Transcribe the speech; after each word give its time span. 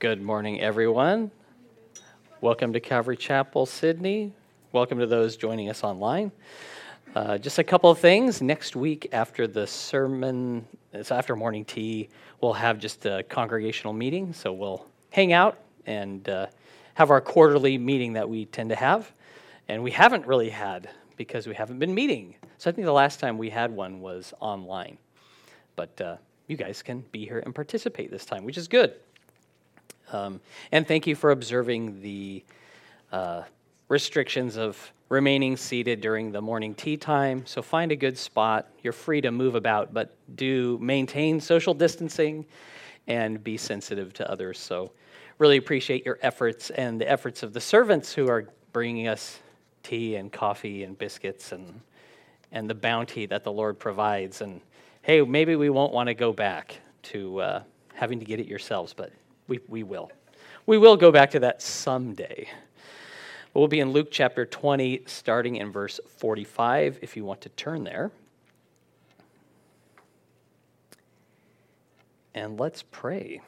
Good 0.00 0.22
morning, 0.22 0.62
everyone. 0.62 1.30
Welcome 2.40 2.72
to 2.72 2.80
Calvary 2.80 3.18
Chapel, 3.18 3.66
Sydney. 3.66 4.32
Welcome 4.72 4.98
to 4.98 5.06
those 5.06 5.36
joining 5.36 5.68
us 5.68 5.84
online. 5.84 6.32
Uh, 7.14 7.36
just 7.36 7.58
a 7.58 7.64
couple 7.64 7.90
of 7.90 7.98
things. 7.98 8.40
Next 8.40 8.74
week, 8.74 9.10
after 9.12 9.46
the 9.46 9.66
sermon, 9.66 10.66
it's 10.94 11.10
after 11.10 11.36
morning 11.36 11.66
tea, 11.66 12.08
we'll 12.40 12.54
have 12.54 12.78
just 12.78 13.04
a 13.04 13.22
congregational 13.24 13.92
meeting. 13.92 14.32
So 14.32 14.54
we'll 14.54 14.86
hang 15.10 15.34
out 15.34 15.58
and 15.84 16.26
uh, 16.30 16.46
have 16.94 17.10
our 17.10 17.20
quarterly 17.20 17.76
meeting 17.76 18.14
that 18.14 18.26
we 18.26 18.46
tend 18.46 18.70
to 18.70 18.76
have. 18.76 19.12
And 19.68 19.82
we 19.82 19.90
haven't 19.90 20.26
really 20.26 20.48
had 20.48 20.88
because 21.18 21.46
we 21.46 21.54
haven't 21.54 21.78
been 21.78 21.94
meeting. 21.94 22.36
So 22.56 22.70
I 22.70 22.72
think 22.72 22.86
the 22.86 22.92
last 22.92 23.20
time 23.20 23.36
we 23.36 23.50
had 23.50 23.70
one 23.70 24.00
was 24.00 24.32
online. 24.40 24.96
But 25.76 26.00
uh, 26.00 26.16
you 26.46 26.56
guys 26.56 26.80
can 26.80 27.04
be 27.12 27.26
here 27.26 27.42
and 27.44 27.54
participate 27.54 28.10
this 28.10 28.24
time, 28.24 28.44
which 28.44 28.56
is 28.56 28.66
good. 28.66 28.94
Um, 30.12 30.40
and 30.72 30.86
thank 30.86 31.06
you 31.06 31.14
for 31.14 31.30
observing 31.30 32.02
the 32.02 32.44
uh, 33.12 33.42
restrictions 33.88 34.56
of 34.56 34.92
remaining 35.08 35.56
seated 35.56 36.00
during 36.00 36.30
the 36.30 36.40
morning 36.40 36.74
tea 36.74 36.96
time. 36.96 37.44
So 37.46 37.62
find 37.62 37.90
a 37.90 37.96
good 37.96 38.16
spot. 38.16 38.68
You're 38.82 38.92
free 38.92 39.20
to 39.22 39.30
move 39.30 39.54
about, 39.54 39.92
but 39.92 40.16
do 40.36 40.78
maintain 40.80 41.40
social 41.40 41.74
distancing 41.74 42.46
and 43.08 43.42
be 43.42 43.56
sensitive 43.56 44.12
to 44.14 44.30
others. 44.30 44.58
So 44.58 44.92
really 45.38 45.56
appreciate 45.56 46.06
your 46.06 46.18
efforts 46.22 46.70
and 46.70 47.00
the 47.00 47.10
efforts 47.10 47.42
of 47.42 47.52
the 47.52 47.60
servants 47.60 48.12
who 48.12 48.28
are 48.28 48.46
bringing 48.72 49.08
us 49.08 49.40
tea 49.82 50.14
and 50.14 50.30
coffee 50.30 50.84
and 50.84 50.96
biscuits 50.96 51.52
and 51.52 51.80
and 52.52 52.68
the 52.68 52.74
bounty 52.74 53.26
that 53.26 53.44
the 53.44 53.52
Lord 53.52 53.78
provides. 53.78 54.40
And 54.40 54.60
hey, 55.02 55.20
maybe 55.22 55.56
we 55.56 55.70
won't 55.70 55.92
want 55.92 56.08
to 56.08 56.14
go 56.14 56.32
back 56.32 56.78
to 57.04 57.40
uh, 57.40 57.62
having 57.94 58.18
to 58.18 58.24
get 58.24 58.40
it 58.40 58.46
yourselves, 58.46 58.92
but 58.92 59.12
we, 59.50 59.60
we 59.68 59.82
will. 59.82 60.10
We 60.64 60.78
will 60.78 60.96
go 60.96 61.10
back 61.10 61.32
to 61.32 61.40
that 61.40 61.60
someday. 61.60 62.48
We'll 63.52 63.66
be 63.66 63.80
in 63.80 63.90
Luke 63.90 64.08
chapter 64.12 64.46
20, 64.46 65.02
starting 65.06 65.56
in 65.56 65.72
verse 65.72 65.98
45, 66.18 67.00
if 67.02 67.16
you 67.16 67.24
want 67.24 67.40
to 67.40 67.48
turn 67.50 67.82
there. 67.82 68.12
And 72.32 72.60
let's 72.60 72.84
pray. 72.92 73.40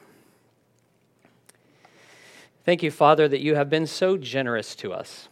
Thank 2.64 2.82
you, 2.82 2.90
Father, 2.90 3.28
that 3.28 3.40
you 3.40 3.54
have 3.54 3.70
been 3.70 3.86
so 3.86 4.16
generous 4.16 4.74
to 4.76 4.92
us. 4.92 5.28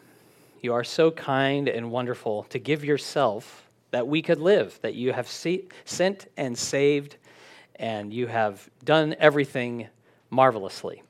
You 0.63 0.73
are 0.73 0.85
so 0.85 1.11
kind 1.11 1.69
and 1.69 1.91
wonderful 1.91 2.45
to 2.45 2.61
give 2.61 2.85
yourself 2.85 3.69
that 3.91 4.07
we 4.07 4.23
could 4.23 4.39
live, 4.39 4.79
that 4.83 4.95
you 4.95 5.13
have 5.13 5.27
sent 5.27 6.29
and 6.37 6.57
saved, 6.57 7.17
and 7.75 8.15
you 8.15 8.29
have 8.29 8.71
done 8.85 9.17
everything 9.19 9.89
marvelously. 10.31 11.03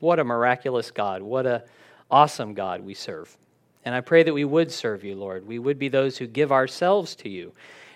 What 0.00 0.18
a 0.18 0.24
miraculous 0.24 0.90
God. 0.90 1.22
What 1.22 1.46
a 1.46 1.64
awesome 2.10 2.54
God 2.54 2.82
we 2.82 2.94
serve. 2.94 3.36
And 3.84 3.94
I 3.94 4.00
pray 4.00 4.22
that 4.22 4.34
we 4.34 4.44
would 4.44 4.70
serve 4.70 5.04
you, 5.04 5.14
Lord. 5.14 5.46
We 5.46 5.58
would 5.58 5.78
be 5.78 5.88
those 5.88 6.18
who 6.18 6.26
give 6.26 6.52
ourselves 6.52 7.14
to 7.16 7.28
you, 7.28 7.52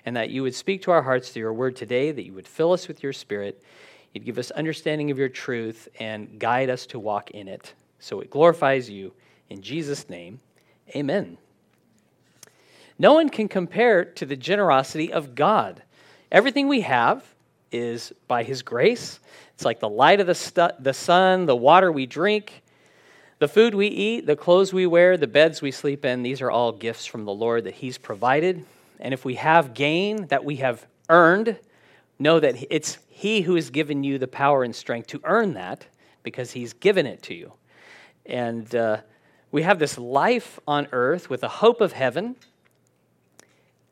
and 0.06 0.16
that 0.16 0.30
you 0.30 0.42
would 0.42 0.54
speak 0.54 0.82
to 0.82 0.90
our 0.90 1.02
hearts 1.02 1.30
through 1.30 1.40
your 1.40 1.52
word 1.52 1.76
today, 1.76 2.10
that 2.10 2.24
you 2.24 2.32
would 2.32 2.48
fill 2.48 2.72
us 2.72 2.88
with 2.88 3.02
your 3.02 3.12
spirit, 3.12 3.62
you'd 4.12 4.24
give 4.24 4.38
us 4.38 4.50
understanding 4.52 5.10
of 5.10 5.18
your 5.18 5.28
truth, 5.28 5.88
and 5.98 6.38
guide 6.38 6.70
us 6.70 6.86
to 6.86 6.98
walk 6.98 7.32
in 7.32 7.48
it. 7.48 7.74
So 7.98 8.20
it 8.20 8.30
glorifies 8.30 8.88
you. 8.88 9.12
In 9.50 9.60
Jesus' 9.60 10.08
name, 10.08 10.40
amen. 10.94 11.38
No 12.98 13.14
one 13.14 13.28
can 13.28 13.48
compare 13.48 14.04
to 14.04 14.24
the 14.24 14.36
generosity 14.36 15.12
of 15.12 15.34
God. 15.34 15.82
Everything 16.30 16.68
we 16.68 16.82
have 16.82 17.33
is 17.74 18.12
by 18.28 18.44
his 18.44 18.62
grace. 18.62 19.18
It's 19.54 19.64
like 19.64 19.80
the 19.80 19.88
light 19.88 20.20
of 20.20 20.26
the, 20.26 20.34
stu- 20.34 20.68
the 20.78 20.94
sun, 20.94 21.46
the 21.46 21.56
water 21.56 21.90
we 21.90 22.06
drink, 22.06 22.62
the 23.40 23.48
food 23.48 23.74
we 23.74 23.88
eat, 23.88 24.26
the 24.26 24.36
clothes 24.36 24.72
we 24.72 24.86
wear, 24.86 25.16
the 25.16 25.26
beds 25.26 25.60
we 25.60 25.70
sleep 25.70 26.04
in. 26.04 26.22
These 26.22 26.40
are 26.40 26.50
all 26.50 26.72
gifts 26.72 27.04
from 27.04 27.24
the 27.24 27.32
Lord 27.32 27.64
that 27.64 27.74
he's 27.74 27.98
provided. 27.98 28.64
And 29.00 29.12
if 29.12 29.24
we 29.24 29.34
have 29.34 29.74
gain 29.74 30.28
that 30.28 30.44
we 30.44 30.56
have 30.56 30.86
earned, 31.08 31.58
know 32.18 32.38
that 32.40 32.56
it's 32.70 32.98
he 33.08 33.42
who 33.42 33.56
has 33.56 33.70
given 33.70 34.04
you 34.04 34.18
the 34.18 34.28
power 34.28 34.62
and 34.62 34.74
strength 34.74 35.08
to 35.08 35.20
earn 35.24 35.54
that 35.54 35.86
because 36.22 36.52
he's 36.52 36.72
given 36.72 37.06
it 37.06 37.22
to 37.24 37.34
you. 37.34 37.52
And 38.24 38.72
uh, 38.74 38.98
we 39.50 39.62
have 39.62 39.78
this 39.78 39.98
life 39.98 40.58
on 40.66 40.88
earth 40.92 41.28
with 41.28 41.42
a 41.42 41.48
hope 41.48 41.80
of 41.80 41.92
heaven 41.92 42.36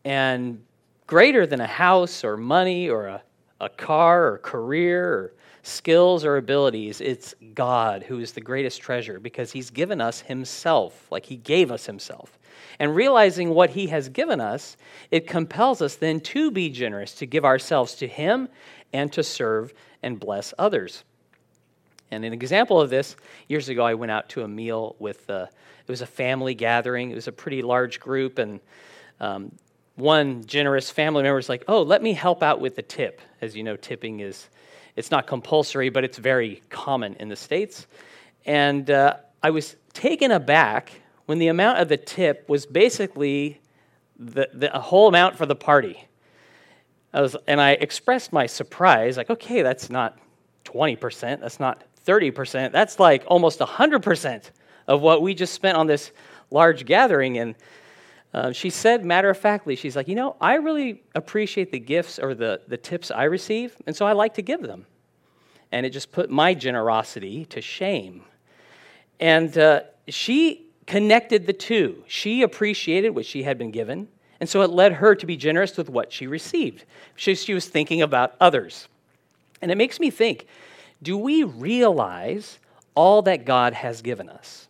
and 0.05 0.65
greater 1.07 1.47
than 1.47 1.61
a 1.61 1.67
house 1.67 2.25
or 2.25 2.37
money 2.37 2.89
or 2.89 3.07
a 3.07 3.23
a 3.63 3.69
car 3.69 4.27
or 4.33 4.39
career 4.39 5.05
or 5.05 5.33
skills 5.63 6.25
or 6.25 6.37
abilities. 6.37 7.01
It's 7.01 7.35
God 7.55 8.03
who 8.03 8.19
is 8.19 8.33
the 8.33 8.41
greatest 8.41 8.83
treasure 8.83 9.21
because 9.21 9.53
He's 9.53 9.71
given 9.71 10.01
us 10.01 10.21
Himself, 10.21 11.07
like 11.11 11.25
He 11.27 11.37
gave 11.37 11.71
us 11.71 11.87
Himself. 11.87 12.39
And 12.79 12.95
realizing 12.95 13.51
what 13.51 13.71
He 13.71 13.87
has 13.87 14.09
given 14.09 14.41
us, 14.41 14.77
it 15.11 15.27
compels 15.27 15.81
us 15.81 15.97
then 15.97 16.21
to 16.21 16.51
be 16.51 16.69
generous, 16.69 17.15
to 17.15 17.27
give 17.27 17.45
ourselves 17.45 17.95
to 17.97 18.09
Him 18.09 18.49
and 18.93 19.13
to 19.13 19.23
serve 19.23 19.73
and 20.03 20.19
bless 20.19 20.53
others. 20.59 21.05
And 22.11 22.25
an 22.25 22.33
example 22.33 22.81
of 22.81 22.91
this, 22.91 23.17
years 23.49 23.69
ago, 23.69 23.85
I 23.85 23.95
went 23.95 24.13
out 24.13 24.29
to 24.31 24.43
a 24.43 24.49
meal 24.49 24.97
with, 24.99 25.31
uh, 25.31 25.47
it 25.87 25.91
was 25.91 26.03
a 26.03 26.07
family 26.07 26.55
gathering. 26.55 27.11
It 27.11 27.15
was 27.15 27.29
a 27.29 27.33
pretty 27.33 27.63
large 27.63 28.01
group, 28.01 28.39
and 28.39 28.61
um, 29.21 29.53
one 30.03 30.45
generous 30.45 30.91
family 30.91 31.23
member 31.23 31.39
is 31.39 31.49
like, 31.49 31.65
"Oh, 31.69 31.83
let 31.83 32.03
me 32.03 32.13
help 32.13 32.43
out 32.43 32.61
with 32.61 32.75
the 32.75 32.83
tip." 32.83 33.21
As 33.41 33.57
you 33.57 33.63
know, 33.63 33.77
tipping 33.77 34.21
is 34.21 34.49
it's 34.97 35.11
not 35.11 35.27
compulsory, 35.27 35.89
but 35.89 36.05
it's 36.05 36.19
very 36.19 36.61
common 36.69 37.15
in 37.15 37.29
the 37.29 37.37
states. 37.37 37.87
And 38.45 38.91
uh, 38.91 39.17
I 39.43 39.51
was 39.51 39.77
taken 39.95 40.33
aback 40.33 40.93
when 41.27 41.39
the 41.39 41.49
amount 41.49 41.79
of 41.79 41.89
the 41.89 41.97
tip 41.97 42.49
was 42.49 42.67
basically 42.67 43.61
the, 44.19 44.49
the 44.53 44.69
whole 44.71 45.09
amount 45.09 45.37
for 45.37 45.47
the 45.47 45.55
party. 45.55 46.05
I 47.15 47.21
was, 47.21 47.37
and 47.47 47.61
I 47.61 47.73
expressed 47.73 48.33
my 48.33 48.47
surprise, 48.47 49.17
like, 49.17 49.31
"Okay, 49.31 49.63
that's 49.63 49.89
not 49.89 50.19
20%. 50.65 51.41
That's 51.41 51.61
not 51.61 51.85
30%. 52.05 52.73
That's 52.73 52.99
like 52.99 53.23
almost 53.29 53.61
100% 53.61 54.51
of 54.89 55.01
what 55.01 55.23
we 55.23 55.33
just 55.33 55.55
spent 55.55 55.77
on 55.79 55.87
this 55.87 56.11
large 56.51 56.85
gathering." 56.87 57.39
And 57.39 57.55
uh, 58.35 58.53
she 58.53 58.71
said 58.71 59.05
matter 59.05 59.29
of 59.29 59.37
factly, 59.37 59.77
she's 59.77 59.95
like, 59.95 60.09
you 60.09 60.15
know, 60.15 60.37
I 60.41 60.55
really 60.55 61.03
appreciate 61.15 61.71
the 61.71 61.79
gifts 61.79 62.19
or 62.19 62.35
the, 62.35 62.63
the 62.67 62.79
tips 62.79 63.11
I 63.11 63.25
receive, 63.25 63.77
and 63.87 63.95
so 63.95 64.07
I 64.07 64.13
like 64.13 64.35
to 64.35 64.43
give 64.43 64.63
them. 64.63 64.87
And 65.71 65.85
it 65.85 65.91
just 65.91 66.13
put 66.13 66.31
my 66.31 66.55
generosity 66.55 67.45
to 67.47 67.61
shame. 67.61 68.23
And 69.21 69.57
uh, 69.57 69.83
she 70.09 70.67
connected 70.87 71.47
the 71.47 71.53
two. 71.53 72.05
She 72.07 72.43
appreciated 72.43 73.11
what 73.11 73.27
she 73.27 73.43
had 73.43 73.59
been 73.59 73.71
given, 73.71 74.09
and 74.41 74.49
so 74.49 74.63
it 74.63 74.71
led 74.71 74.95
her 74.95 75.15
to 75.15 75.27
be 75.27 75.37
generous 75.37 75.77
with 75.77 75.89
what 75.89 76.13
she 76.13 76.27
received. 76.27 76.85
She, 77.15 77.35
she 77.35 77.55
was 77.55 77.69
thinking 77.69 78.03
about 78.03 78.35
others. 78.41 78.89
And 79.61 79.71
it 79.71 79.77
makes 79.77 80.01
me 80.01 80.11
think 80.11 80.47
do 81.03 81.19
we 81.19 81.43
realize 81.45 82.59
all 82.95 83.23
that 83.23 83.45
God 83.45 83.75
has 83.75 84.03
given 84.03 84.29
us? 84.29 84.69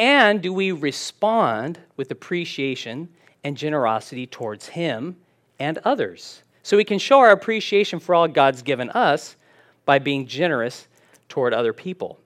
And 0.00 0.40
do 0.40 0.50
we 0.50 0.72
respond 0.72 1.78
with 1.98 2.10
appreciation 2.10 3.10
and 3.44 3.54
generosity 3.54 4.26
towards 4.26 4.66
Him 4.66 5.16
and 5.58 5.76
others? 5.84 6.42
So 6.62 6.78
we 6.78 6.84
can 6.84 6.98
show 6.98 7.18
our 7.18 7.32
appreciation 7.32 8.00
for 8.00 8.14
all 8.14 8.26
God's 8.26 8.62
given 8.62 8.88
us 8.90 9.36
by 9.84 9.98
being 9.98 10.26
generous 10.26 10.88
toward 11.28 11.52
other 11.52 11.74
people. 11.74 12.18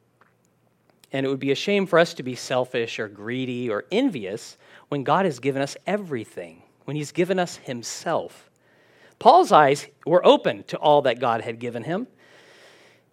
And 1.11 1.27
it 1.27 1.29
would 1.29 1.41
be 1.41 1.51
a 1.51 1.57
shame 1.57 1.85
for 1.87 1.99
us 1.99 2.15
to 2.15 2.23
be 2.23 2.37
selfish 2.37 3.01
or 3.01 3.09
greedy 3.09 3.69
or 3.69 3.87
envious 3.91 4.57
when 4.89 5.03
God 5.03 5.25
has 5.25 5.41
given 5.41 5.61
us 5.61 5.77
everything, 5.85 6.63
when 6.85 6.97
He's 6.97 7.11
given 7.11 7.41
us 7.41 7.57
Himself. 7.57 8.51
Paul's 9.19 9.51
eyes 9.51 9.89
were 10.07 10.25
open 10.25 10.63
to 10.65 10.77
all 10.77 11.03
that 11.03 11.19
God 11.19 11.41
had 11.41 11.59
given 11.59 11.83
him. 11.83 12.07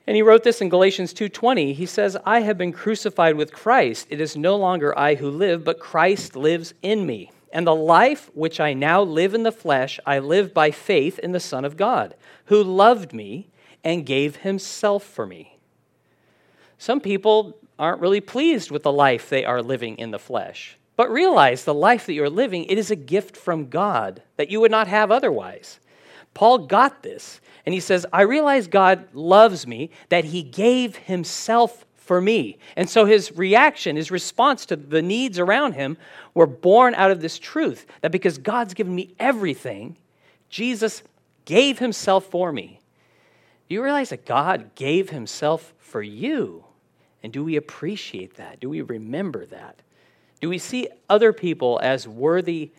And 0.08 0.16
he 0.16 0.22
wrote 0.22 0.44
this 0.44 0.62
in 0.62 0.70
Galatians 0.70 1.14
2:20. 1.14 1.74
He 1.74 1.86
says, 1.86 2.18
"I 2.26 2.42
have 2.42 2.58
been 2.58 2.72
crucified 2.72 3.36
with 3.36 3.54
Christ. 3.54 4.08
It 4.10 4.20
is 4.20 4.36
no 4.36 4.56
longer 4.56 4.98
I 4.98 5.16
who 5.16 5.30
live, 5.30 5.64
but 5.64 5.80
Christ 5.80 6.36
lives 6.36 6.74
in 6.82 7.06
me. 7.06 7.32
And 7.54 7.68
the 7.68 7.76
life 7.76 8.32
which 8.34 8.60
I 8.60 8.74
now 8.74 9.02
live 9.02 9.34
in 9.34 9.44
the 9.44 9.52
flesh, 9.52 10.00
I 10.06 10.20
live 10.20 10.54
by 10.54 10.72
faith 10.72 11.20
in 11.20 11.34
the 11.34 11.40
Son 11.40 11.66
of 11.66 11.78
God, 11.78 12.16
who 12.46 12.64
loved 12.64 13.14
me 13.14 13.48
and 13.84 14.06
gave 14.06 14.38
himself 14.38 15.04
for 15.04 15.26
me." 15.28 15.58
Some 16.78 17.02
people 17.02 17.58
aren't 17.78 18.02
really 18.02 18.22
pleased 18.22 18.72
with 18.72 18.84
the 18.84 18.92
life 18.92 19.30
they 19.30 19.44
are 19.44 19.62
living 19.62 19.98
in 19.98 20.12
the 20.12 20.20
flesh. 20.20 20.78
But 20.96 21.12
realize 21.12 21.64
the 21.64 21.74
life 21.74 22.06
that 22.06 22.14
you're 22.14 22.30
living, 22.30 22.66
it 22.66 22.78
is 22.78 22.90
a 22.90 22.96
gift 22.96 23.36
from 23.36 23.70
God 23.70 24.22
that 24.38 24.50
you 24.50 24.60
would 24.62 24.72
not 24.72 24.88
have 24.88 25.12
otherwise. 25.12 25.80
Paul 26.34 26.60
got 26.60 27.04
this. 27.04 27.42
And 27.66 27.74
he 27.74 27.80
says, 27.80 28.06
I 28.12 28.22
realize 28.22 28.68
God 28.68 29.08
loves 29.14 29.68
me, 29.68 29.92
that 30.10 30.26
he 30.26 30.42
gave 30.42 30.96
himself 30.96 31.86
for 31.96 32.20
me. 32.20 32.58
And 32.76 32.90
so 32.90 33.06
his 33.06 33.38
reaction, 33.38 33.96
his 33.96 34.12
response 34.12 34.66
to 34.68 34.76
the 34.76 35.02
needs 35.02 35.38
around 35.40 35.74
him 35.74 35.98
were 36.34 36.48
born 36.48 36.96
out 36.96 37.12
of 37.12 37.22
this 37.22 37.38
truth 37.38 37.86
that 38.02 38.12
because 38.12 38.38
God's 38.38 38.74
given 38.74 38.96
me 38.96 39.14
everything, 39.20 39.98
Jesus 40.50 41.04
gave 41.46 41.80
himself 41.80 42.26
for 42.26 42.52
me. 42.52 42.80
Do 43.70 43.76
you 43.76 43.84
realize 43.84 44.10
that 44.10 44.26
God 44.26 44.76
gave 44.76 45.12
himself 45.12 45.74
for 45.78 46.02
you? 46.02 46.66
And 47.24 47.32
do 47.32 47.44
we 47.44 47.56
appreciate 47.56 48.36
that? 48.36 48.60
Do 48.60 48.70
we 48.70 48.82
remember 48.82 49.46
that? 49.46 49.80
Do 50.42 50.50
we 50.50 50.58
see 50.58 50.88
other 51.10 51.32
people 51.32 51.80
as 51.84 52.08
worthy 52.08 52.72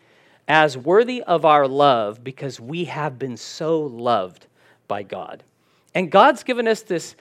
as 0.47 0.77
worthy 0.77 1.21
of 1.23 1.45
our 1.45 1.67
love 1.67 2.23
because 2.23 2.59
we 2.59 2.85
have 2.85 3.17
been 3.17 3.37
so 3.37 3.81
loved 3.81 4.47
by 4.87 5.03
God? 5.03 5.43
And 5.95 6.11
God's 6.11 6.43
given 6.43 6.67
us 6.67 6.81
this 6.81 7.15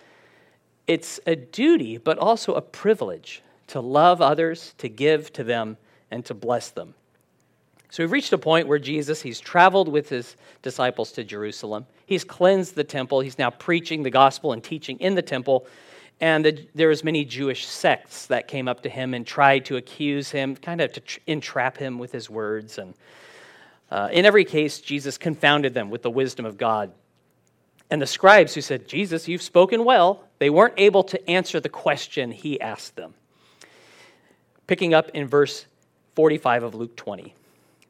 it's 0.86 1.20
a 1.26 1.36
duty 1.36 1.96
but 1.96 2.18
also 2.18 2.54
a 2.54 2.60
privilege 2.60 3.42
to 3.68 3.80
love 3.80 4.20
others, 4.20 4.74
to 4.78 4.88
give 4.88 5.32
to 5.34 5.44
them 5.44 5.76
and 6.10 6.24
to 6.26 6.34
bless 6.34 6.70
them. 6.70 6.94
So 7.90 8.02
we've 8.02 8.12
reached 8.12 8.32
a 8.32 8.38
point 8.38 8.68
where 8.68 8.78
Jesus, 8.78 9.20
he's 9.20 9.38
traveled 9.38 9.86
with 9.86 10.08
his 10.08 10.36
disciples 10.62 11.12
to 11.12 11.24
Jerusalem. 11.24 11.86
He's 12.06 12.24
cleansed 12.24 12.74
the 12.74 12.84
temple. 12.84 13.20
He's 13.20 13.38
now 13.38 13.50
preaching 13.50 14.02
the 14.02 14.10
gospel 14.10 14.52
and 14.52 14.64
teaching 14.64 14.98
in 14.98 15.14
the 15.14 15.22
temple. 15.22 15.66
And 16.22 16.44
the, 16.44 16.68
there 16.72 16.86
was 16.86 17.02
many 17.02 17.24
Jewish 17.24 17.66
sects 17.66 18.26
that 18.26 18.46
came 18.46 18.68
up 18.68 18.84
to 18.84 18.88
him 18.88 19.12
and 19.12 19.26
tried 19.26 19.64
to 19.64 19.76
accuse 19.76 20.30
him, 20.30 20.54
kind 20.54 20.80
of 20.80 20.92
to 20.92 21.00
tr- 21.00 21.18
entrap 21.26 21.76
him 21.76 21.98
with 21.98 22.12
his 22.12 22.30
words. 22.30 22.78
And 22.78 22.94
uh, 23.90 24.08
in 24.12 24.24
every 24.24 24.44
case, 24.44 24.80
Jesus 24.80 25.18
confounded 25.18 25.74
them 25.74 25.90
with 25.90 26.02
the 26.02 26.10
wisdom 26.10 26.46
of 26.46 26.56
God. 26.56 26.92
And 27.90 28.00
the 28.00 28.06
scribes 28.06 28.54
who 28.54 28.60
said, 28.60 28.86
Jesus, 28.86 29.26
you've 29.26 29.42
spoken 29.42 29.84
well, 29.84 30.22
they 30.38 30.48
weren't 30.48 30.74
able 30.76 31.02
to 31.04 31.28
answer 31.28 31.58
the 31.58 31.68
question 31.68 32.30
he 32.30 32.60
asked 32.60 32.94
them. 32.94 33.14
Picking 34.68 34.94
up 34.94 35.10
in 35.14 35.26
verse 35.26 35.66
45 36.14 36.62
of 36.62 36.74
Luke 36.76 36.94
20. 36.94 37.34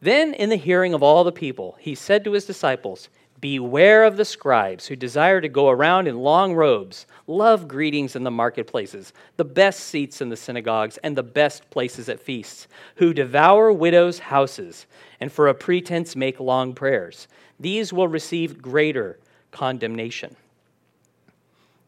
Then, 0.01 0.33
in 0.33 0.49
the 0.49 0.57
hearing 0.57 0.95
of 0.95 1.03
all 1.03 1.23
the 1.23 1.33
people, 1.33 1.77
he 1.79 1.95
said 1.95 2.25
to 2.25 2.33
his 2.33 2.47
disciples, 2.47 3.11
Beware 3.43 4.05
of 4.05 4.17
the 4.17 4.25
scribes 4.25 4.87
who 4.87 4.95
desire 4.95 5.41
to 5.41 5.49
go 5.49 5.69
around 5.69 6.07
in 6.07 6.21
long 6.21 6.55
robes, 6.55 7.07
love 7.27 7.67
greetings 7.67 8.15
in 8.15 8.23
the 8.23 8.31
marketplaces, 8.31 9.13
the 9.37 9.45
best 9.45 9.81
seats 9.81 10.21
in 10.21 10.29
the 10.29 10.37
synagogues, 10.37 10.97
and 10.99 11.17
the 11.17 11.25
best 11.25 11.69
places 11.69 12.09
at 12.09 12.21
feasts, 12.21 12.69
who 12.95 13.13
devour 13.13 13.73
widows' 13.73 14.21
houses, 14.21 14.87
and 15.19 15.33
for 15.33 15.49
a 15.49 15.55
pretense 15.55 16.15
make 16.15 16.39
long 16.39 16.73
prayers. 16.73 17.27
These 17.59 17.93
will 17.93 18.07
receive 18.07 18.63
greater 18.63 19.19
condemnation. 19.51 20.37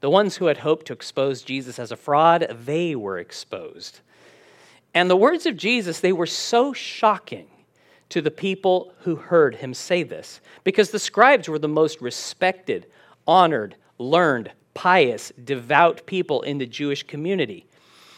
The 0.00 0.10
ones 0.10 0.34
who 0.34 0.46
had 0.46 0.58
hoped 0.58 0.86
to 0.86 0.92
expose 0.92 1.42
Jesus 1.42 1.78
as 1.78 1.92
a 1.92 1.96
fraud, 1.96 2.48
they 2.64 2.96
were 2.96 3.20
exposed. 3.20 4.00
And 4.92 5.08
the 5.08 5.16
words 5.16 5.46
of 5.46 5.56
Jesus, 5.56 6.00
they 6.00 6.12
were 6.12 6.26
so 6.26 6.72
shocking 6.72 7.46
to 8.14 8.22
the 8.22 8.30
people 8.30 8.92
who 9.00 9.16
heard 9.16 9.56
him 9.56 9.74
say 9.74 10.04
this, 10.04 10.40
because 10.62 10.92
the 10.92 11.00
scribes 11.00 11.48
were 11.48 11.58
the 11.58 11.66
most 11.66 12.00
respected, 12.00 12.86
honored, 13.26 13.74
learned, 13.98 14.52
pious, 14.72 15.32
devout 15.42 16.06
people 16.06 16.40
in 16.42 16.58
the 16.58 16.66
Jewish 16.66 17.02
community. 17.02 17.66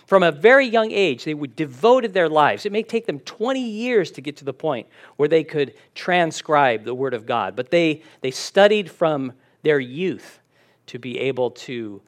From 0.04 0.22
a 0.22 0.30
very 0.30 0.66
young 0.66 0.92
age, 0.92 1.24
they 1.24 1.32
would 1.32 1.56
devoted 1.56 2.12
their 2.12 2.28
lives. 2.28 2.66
It 2.66 2.72
may 2.72 2.82
take 2.82 3.06
them 3.06 3.20
20 3.20 3.58
years 3.58 4.10
to 4.10 4.20
get 4.20 4.36
to 4.36 4.44
the 4.44 4.52
point 4.52 4.86
where 5.16 5.30
they 5.30 5.42
could 5.42 5.72
transcribe 5.94 6.84
the 6.84 6.94
Word 6.94 7.14
of 7.14 7.24
God, 7.24 7.56
but 7.56 7.70
they, 7.70 8.02
they 8.20 8.30
studied 8.30 8.90
from 8.90 9.32
their 9.62 9.80
youth 9.80 10.40
to 10.88 10.98
be 10.98 11.18
able 11.20 11.52
to 11.52 12.02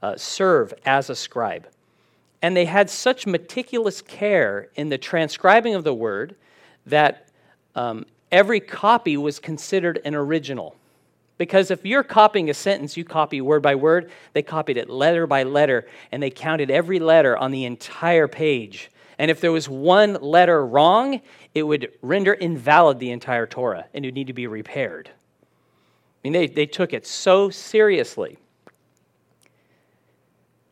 uh, 0.00 0.16
serve 0.16 0.72
as 0.86 1.10
a 1.10 1.14
scribe. 1.14 1.68
And 2.40 2.56
they 2.56 2.64
had 2.64 2.88
such 2.88 3.26
meticulous 3.26 4.00
care 4.00 4.68
in 4.76 4.88
the 4.88 4.96
transcribing 4.96 5.74
of 5.74 5.84
the 5.84 5.92
Word 5.92 6.36
that 6.86 7.23
um, 7.74 8.06
every 8.30 8.60
copy 8.60 9.16
was 9.16 9.38
considered 9.38 10.00
an 10.04 10.14
original. 10.14 10.76
Because 11.36 11.70
if 11.70 11.84
you're 11.84 12.04
copying 12.04 12.48
a 12.48 12.54
sentence, 12.54 12.96
you 12.96 13.04
copy 13.04 13.40
word 13.40 13.62
by 13.62 13.74
word. 13.74 14.10
They 14.34 14.42
copied 14.42 14.76
it 14.76 14.88
letter 14.88 15.26
by 15.26 15.42
letter, 15.42 15.86
and 16.12 16.22
they 16.22 16.30
counted 16.30 16.70
every 16.70 17.00
letter 17.00 17.36
on 17.36 17.50
the 17.50 17.64
entire 17.64 18.28
page. 18.28 18.90
And 19.18 19.30
if 19.30 19.40
there 19.40 19.52
was 19.52 19.68
one 19.68 20.14
letter 20.14 20.64
wrong, 20.64 21.20
it 21.54 21.64
would 21.64 21.92
render 22.02 22.32
invalid 22.32 22.98
the 22.98 23.10
entire 23.10 23.46
Torah, 23.46 23.86
and 23.92 24.04
it 24.04 24.08
would 24.08 24.14
need 24.14 24.28
to 24.28 24.32
be 24.32 24.46
repaired. 24.46 25.10
I 25.10 26.18
mean, 26.22 26.32
they, 26.32 26.46
they 26.46 26.66
took 26.66 26.92
it 26.92 27.06
so 27.06 27.50
seriously. 27.50 28.38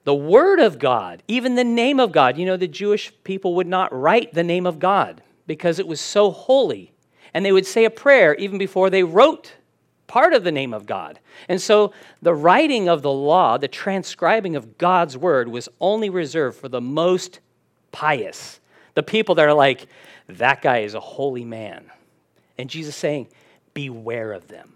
The 0.04 0.14
Word 0.14 0.58
of 0.58 0.78
God, 0.78 1.22
even 1.28 1.54
the 1.54 1.64
name 1.64 2.00
of 2.00 2.10
God, 2.10 2.36
you 2.36 2.46
know, 2.46 2.56
the 2.56 2.66
Jewish 2.66 3.12
people 3.22 3.54
would 3.56 3.68
not 3.68 3.92
write 3.92 4.32
the 4.32 4.42
name 4.42 4.66
of 4.66 4.78
God 4.78 5.22
because 5.46 5.78
it 5.78 5.86
was 5.86 6.00
so 6.00 6.30
holy. 6.30 6.91
And 7.34 7.44
they 7.44 7.52
would 7.52 7.66
say 7.66 7.84
a 7.84 7.90
prayer 7.90 8.34
even 8.34 8.58
before 8.58 8.90
they 8.90 9.02
wrote 9.02 9.54
part 10.06 10.34
of 10.34 10.44
the 10.44 10.52
name 10.52 10.74
of 10.74 10.84
God. 10.84 11.18
And 11.48 11.58
so 11.60 11.94
the 12.20 12.34
writing 12.34 12.88
of 12.88 13.00
the 13.00 13.10
law, 13.10 13.56
the 13.56 13.68
transcribing 13.68 14.56
of 14.56 14.76
God's 14.76 15.16
word, 15.16 15.48
was 15.48 15.70
only 15.80 16.10
reserved 16.10 16.58
for 16.58 16.68
the 16.68 16.82
most 16.82 17.40
pious, 17.92 18.60
the 18.94 19.02
people 19.02 19.34
that 19.36 19.46
are 19.46 19.54
like, 19.54 19.86
that 20.28 20.60
guy 20.60 20.80
is 20.80 20.92
a 20.92 21.00
holy 21.00 21.46
man. 21.46 21.90
And 22.58 22.68
Jesus 22.68 22.94
saying, 22.94 23.28
beware 23.72 24.32
of 24.32 24.48
them. 24.48 24.74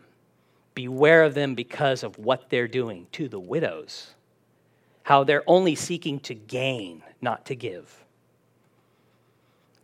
Beware 0.75 1.23
of 1.25 1.35
them 1.35 1.55
because 1.55 2.03
of 2.03 2.19
what 2.19 2.49
they're 2.49 2.69
doing 2.69 3.07
to 3.13 3.29
the 3.29 3.39
widows, 3.39 4.15
how 5.03 5.25
they're 5.25 5.45
only 5.47 5.75
seeking 5.75 6.19
to 6.21 6.35
gain, 6.35 7.03
not 7.21 7.45
to 7.47 7.55
give. 7.55 8.06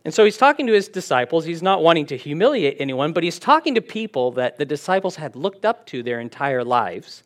And 0.05 0.13
so 0.13 0.25
he's 0.25 0.37
talking 0.37 0.67
to 0.67 0.73
his 0.73 0.89
disciples. 0.89 1.45
He's 1.45 1.61
not 1.63 1.81
wanting 1.81 2.05
to 2.07 2.17
humiliate 2.17 2.77
anyone, 2.79 3.13
but 3.13 3.23
he's 3.23 3.39
talking 3.39 3.75
to 3.75 3.81
people 3.81 4.31
that 4.31 4.57
the 4.57 4.65
disciples 4.65 5.15
had 5.15 5.35
looked 5.35 5.63
up 5.63 5.85
to 5.87 6.03
their 6.03 6.19
entire 6.19 6.63
lives. 6.63 7.23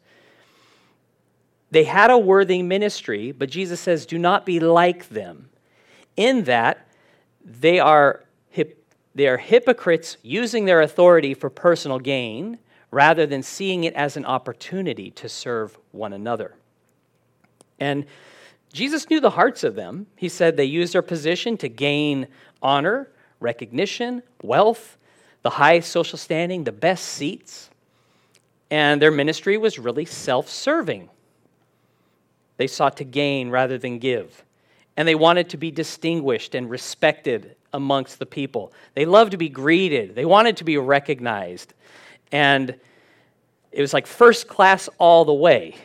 They 1.72 1.84
had 1.84 2.12
a 2.12 2.18
worthy 2.18 2.62
ministry, 2.62 3.32
but 3.32 3.50
Jesus 3.50 3.80
says, 3.80 4.06
do 4.06 4.18
not 4.18 4.46
be 4.46 4.60
like 4.60 5.10
them, 5.10 5.50
in 6.16 6.44
that 6.44 6.88
they 7.44 7.80
are, 7.80 8.24
hip, 8.50 8.84
they 9.16 9.28
are 9.28 9.38
hypocrites 9.38 10.18
using 10.22 10.66
their 10.66 10.82
authority 10.82 11.34
for 11.34 11.50
personal 11.50 12.00
gain 12.00 12.60
rather 12.92 13.26
than 13.26 13.44
seeing 13.44 13.84
it 13.84 13.94
as 13.96 14.16
an 14.16 14.26
opportunity 14.26 15.12
to 15.12 15.28
serve 15.28 15.78
one 15.92 16.14
another. 16.14 16.56
And 17.80 18.06
Jesus 18.74 19.10
knew 19.10 19.20
the 19.20 19.32
hearts 19.32 19.64
of 19.64 19.76
them. 19.76 20.08
He 20.16 20.30
said 20.30 20.58
they 20.58 20.66
used 20.66 20.94
their 20.94 21.02
position 21.02 21.58
to 21.58 21.70
gain 21.70 22.28
honor, 22.62 23.10
recognition, 23.40 24.24
wealth, 24.44 24.98
the 25.42 25.52
high 25.52 25.80
social 25.80 26.18
standing, 26.18 26.64
the 26.64 26.72
best 26.72 27.06
seats. 27.06 27.70
And 28.70 29.02
their 29.02 29.12
ministry 29.12 29.58
was 29.58 29.80
really 29.80 30.06
self 30.06 30.50
serving. 30.50 31.10
They 32.58 32.68
sought 32.68 32.98
to 32.98 33.04
gain 33.04 33.50
rather 33.50 33.78
than 33.78 34.00
give. 34.00 34.44
And 34.98 35.08
they 35.08 35.16
wanted 35.16 35.50
to 35.50 35.58
be 35.58 35.72
distinguished 35.72 36.56
and 36.56 36.70
respected 36.70 37.56
amongst 37.74 38.20
the 38.20 38.26
people. 38.26 38.74
They 38.96 39.06
loved 39.06 39.32
to 39.32 39.38
be 39.38 39.50
greeted, 39.50 40.16
they 40.16 40.26
wanted 40.26 40.58
to 40.58 40.64
be 40.64 40.78
recognized. 40.78 41.74
And 42.32 42.76
it 43.72 43.82
was 43.82 43.94
like 43.94 44.08
first 44.08 44.48
class 44.48 44.90
all 44.98 45.24
the 45.24 45.34
way. 45.34 45.76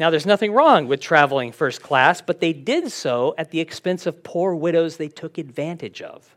Now, 0.00 0.08
there's 0.08 0.24
nothing 0.24 0.52
wrong 0.52 0.88
with 0.88 1.00
traveling 1.00 1.52
first 1.52 1.82
class, 1.82 2.22
but 2.22 2.40
they 2.40 2.54
did 2.54 2.90
so 2.90 3.34
at 3.36 3.50
the 3.50 3.60
expense 3.60 4.06
of 4.06 4.24
poor 4.24 4.54
widows 4.54 4.96
they 4.96 5.08
took 5.08 5.36
advantage 5.36 6.00
of. 6.00 6.34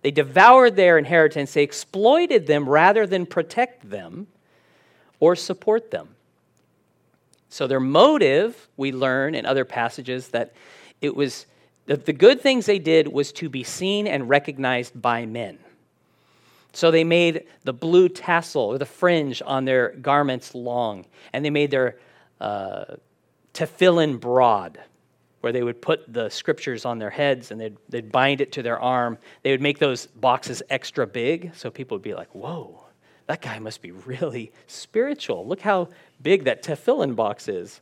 They 0.00 0.10
devoured 0.10 0.74
their 0.74 0.96
inheritance, 0.96 1.52
they 1.52 1.62
exploited 1.62 2.46
them 2.46 2.66
rather 2.66 3.06
than 3.06 3.26
protect 3.26 3.90
them 3.90 4.26
or 5.20 5.36
support 5.36 5.90
them. 5.90 6.08
So, 7.50 7.66
their 7.66 7.80
motive, 7.80 8.68
we 8.78 8.90
learn 8.90 9.34
in 9.34 9.44
other 9.44 9.66
passages 9.66 10.28
that 10.28 10.54
it 11.02 11.14
was 11.14 11.44
that 11.86 12.06
the 12.06 12.12
good 12.12 12.40
things 12.40 12.66
they 12.66 12.78
did 12.78 13.08
was 13.08 13.32
to 13.32 13.50
be 13.50 13.64
seen 13.64 14.06
and 14.06 14.28
recognized 14.28 15.00
by 15.00 15.26
men. 15.26 15.58
So 16.74 16.90
they 16.90 17.04
made 17.04 17.44
the 17.64 17.72
blue 17.72 18.10
tassel 18.10 18.62
or 18.62 18.78
the 18.78 18.86
fringe 18.86 19.42
on 19.44 19.64
their 19.64 19.90
garments 19.92 20.54
long, 20.54 21.06
and 21.32 21.42
they 21.42 21.50
made 21.50 21.70
their 21.70 21.96
uh, 22.40 22.96
tefillin 23.54 24.20
broad, 24.20 24.78
where 25.40 25.52
they 25.52 25.62
would 25.62 25.80
put 25.80 26.12
the 26.12 26.28
scriptures 26.28 26.84
on 26.84 26.98
their 26.98 27.10
heads 27.10 27.50
and 27.50 27.60
they'd, 27.60 27.76
they'd 27.88 28.10
bind 28.10 28.40
it 28.40 28.52
to 28.52 28.62
their 28.62 28.78
arm. 28.78 29.18
They 29.42 29.50
would 29.50 29.60
make 29.60 29.78
those 29.78 30.06
boxes 30.06 30.62
extra 30.68 31.06
big, 31.06 31.54
so 31.54 31.70
people 31.70 31.96
would 31.96 32.02
be 32.02 32.14
like, 32.14 32.34
whoa, 32.34 32.84
that 33.26 33.42
guy 33.42 33.58
must 33.58 33.82
be 33.82 33.92
really 33.92 34.52
spiritual. 34.66 35.46
Look 35.46 35.60
how 35.60 35.88
big 36.22 36.44
that 36.44 36.62
tefillin 36.62 37.14
box 37.14 37.48
is. 37.48 37.80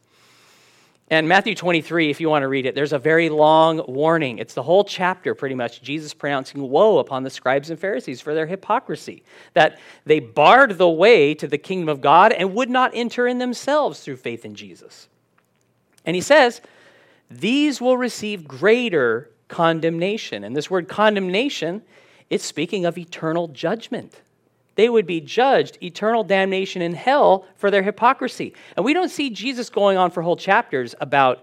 And 1.09 1.29
Matthew 1.29 1.55
23, 1.55 2.11
if 2.11 2.21
you 2.21 2.29
want 2.29 2.43
to 2.43 2.49
read 2.49 2.67
it, 2.67 2.75
there's 2.75 2.93
a 2.93 2.99
very 2.99 3.29
long 3.29 3.81
warning. 3.87 4.39
It's 4.39 4.55
the 4.55 4.63
whole 4.65 4.83
chapter, 4.83 5.37
pretty 5.37 5.55
much, 5.55 5.81
Jesus 5.81 6.13
pronouncing 6.13 6.69
woe 6.69 6.99
upon 6.99 7.23
the 7.23 7.31
scribes 7.31 7.71
and 7.71 7.79
Pharisees 7.79 8.21
for 8.21 8.35
their 8.35 8.47
hypocrisy, 8.47 9.23
that 9.55 9.79
they 10.05 10.19
barred 10.19 10.79
the 10.79 10.89
way 10.89 11.33
to 11.35 11.47
the 11.47 11.59
kingdom 11.59 11.89
of 11.89 12.01
God 12.01 12.33
and 12.33 12.55
would 12.55 12.71
not 12.71 12.91
enter 12.93 13.29
in 13.29 13.39
themselves 13.39 14.01
through 14.01 14.17
faith 14.17 14.45
in 14.45 14.57
Jesus. 14.57 15.09
And 16.05 16.17
he 16.17 16.23
says, 16.23 16.61
These 17.31 17.81
will 17.81 17.97
receive 17.97 18.49
greater 18.49 19.31
condemnation. 19.47 20.43
And 20.43 20.57
this 20.57 20.69
word 20.69 20.89
condemnation, 20.89 21.83
it's 22.31 22.45
speaking 22.45 22.85
of 22.85 22.99
eternal 22.99 23.47
judgment. 23.47 24.21
They 24.77 24.89
would 24.89 25.07
be 25.07 25.21
judged 25.21 25.79
eternal 25.83 26.23
damnation 26.23 26.81
in 26.81 26.95
hell 26.95 27.45
for 27.57 27.71
their 27.71 27.83
hypocrisy. 27.83 28.55
And 28.77 28.85
we 28.85 28.95
don't 28.95 29.11
see 29.11 29.31
Jesus 29.31 29.69
going 29.69 29.99
on 29.99 30.11
for 30.11 30.23
whole 30.23 30.37
chapters 30.37 30.95
about 31.01 31.43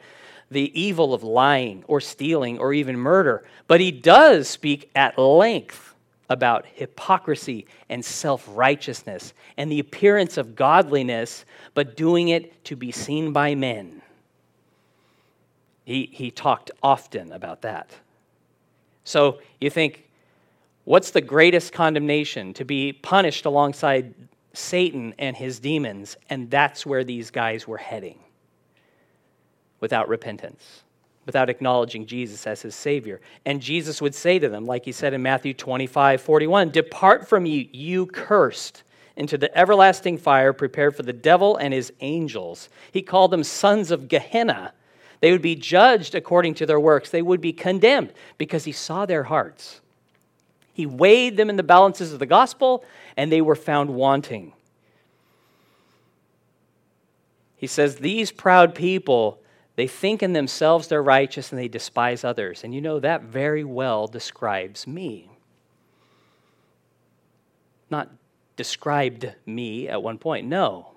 the 0.49 0.79
evil 0.79 1.13
of 1.13 1.23
lying 1.23 1.83
or 1.87 1.99
stealing 1.99 2.59
or 2.59 2.73
even 2.73 2.97
murder, 2.97 3.43
but 3.67 3.81
he 3.81 3.91
does 3.91 4.47
speak 4.47 4.89
at 4.95 5.17
length 5.17 5.95
about 6.29 6.65
hypocrisy 6.73 7.65
and 7.89 8.03
self 8.03 8.47
righteousness 8.49 9.33
and 9.57 9.71
the 9.71 9.79
appearance 9.79 10.37
of 10.37 10.55
godliness, 10.55 11.45
but 11.73 11.97
doing 11.97 12.29
it 12.29 12.63
to 12.65 12.75
be 12.75 12.91
seen 12.91 13.33
by 13.33 13.55
men. 13.55 14.01
He, 15.85 16.09
he 16.11 16.31
talked 16.31 16.71
often 16.81 17.31
about 17.31 17.63
that. 17.63 17.89
So 19.03 19.39
you 19.59 19.69
think, 19.69 20.09
what's 20.85 21.11
the 21.11 21.21
greatest 21.21 21.73
condemnation? 21.73 22.53
To 22.55 22.65
be 22.65 22.93
punished 22.93 23.45
alongside 23.45 24.13
Satan 24.53 25.13
and 25.17 25.35
his 25.35 25.59
demons. 25.59 26.17
And 26.29 26.49
that's 26.49 26.85
where 26.85 27.03
these 27.03 27.31
guys 27.31 27.67
were 27.67 27.77
heading 27.77 28.19
without 29.79 30.07
repentance, 30.07 30.83
without 31.25 31.49
acknowledging 31.49 32.05
Jesus 32.05 32.45
as 32.47 32.61
his 32.61 32.75
Savior. 32.75 33.19
And 33.45 33.61
Jesus 33.61 34.01
would 34.01 34.15
say 34.15 34.39
to 34.39 34.49
them, 34.49 34.65
like 34.65 34.85
he 34.85 34.91
said 34.91 35.13
in 35.13 35.21
Matthew 35.21 35.53
25 35.53 36.21
41, 36.21 36.69
Depart 36.69 37.27
from 37.27 37.43
me, 37.43 37.69
you 37.73 38.05
cursed, 38.05 38.83
into 39.15 39.37
the 39.37 39.55
everlasting 39.55 40.17
fire 40.17 40.53
prepared 40.53 40.95
for 40.95 41.03
the 41.03 41.13
devil 41.13 41.57
and 41.57 41.73
his 41.73 41.93
angels. 41.99 42.69
He 42.91 43.03
called 43.03 43.29
them 43.29 43.43
sons 43.43 43.91
of 43.91 44.07
Gehenna 44.07 44.73
they 45.23 45.31
would 45.31 45.41
be 45.41 45.55
judged 45.55 46.15
according 46.15 46.55
to 46.55 46.65
their 46.65 46.81
works. 46.81 47.09
They 47.09 47.21
would 47.21 47.39
be 47.39 47.53
condemned 47.53 48.11
because 48.37 48.65
he 48.65 48.73
saw 48.73 49.05
their 49.05 49.23
hearts. 49.23 49.79
He 50.73 50.87
weighed 50.87 51.37
them 51.37 51.49
in 51.49 51.55
the 51.55 51.63
balances 51.63 52.11
of 52.11 52.19
the 52.19 52.25
gospel, 52.25 52.83
and 53.15 53.31
they 53.31 53.41
were 53.41 53.55
found 53.55 53.91
wanting. 53.91 54.53
He 57.55 57.67
says, 57.67 57.97
These 57.97 58.31
proud 58.31 58.73
people, 58.73 59.39
they 59.75 59.87
think 59.87 60.23
in 60.23 60.33
themselves 60.33 60.87
they're 60.87 61.03
righteous 61.03 61.51
and 61.51 61.59
they 61.59 61.67
despise 61.67 62.23
others. 62.23 62.63
And 62.63 62.73
you 62.73 62.81
know, 62.81 62.99
that 62.99 63.21
very 63.23 63.63
well 63.63 64.07
describes 64.07 64.85
me. 64.85 65.29
Not 67.89 68.09
described 68.55 69.33
me 69.45 69.87
at 69.87 70.01
one 70.01 70.17
point, 70.17 70.47
no. 70.47 70.89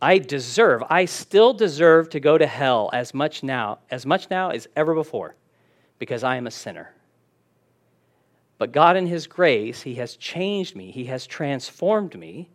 I 0.00 0.18
deserve, 0.18 0.84
I 0.88 1.06
still 1.06 1.52
deserve 1.52 2.08
to 2.10 2.20
go 2.20 2.38
to 2.38 2.46
hell 2.46 2.88
as 2.92 3.12
much 3.12 3.42
now, 3.42 3.80
as 3.90 4.06
much 4.06 4.30
now 4.30 4.50
as 4.50 4.68
ever 4.76 4.94
before, 4.94 5.34
because 5.98 6.22
I 6.22 6.36
am 6.36 6.46
a 6.46 6.52
sinner. 6.52 6.92
But 8.58 8.72
God, 8.72 8.96
in 8.96 9.06
His 9.06 9.26
grace, 9.26 9.82
He 9.82 9.94
has 9.94 10.16
changed 10.16 10.76
me, 10.76 10.90
He 10.90 11.06
has 11.06 11.26
transformed 11.26 12.18
me. 12.18 12.50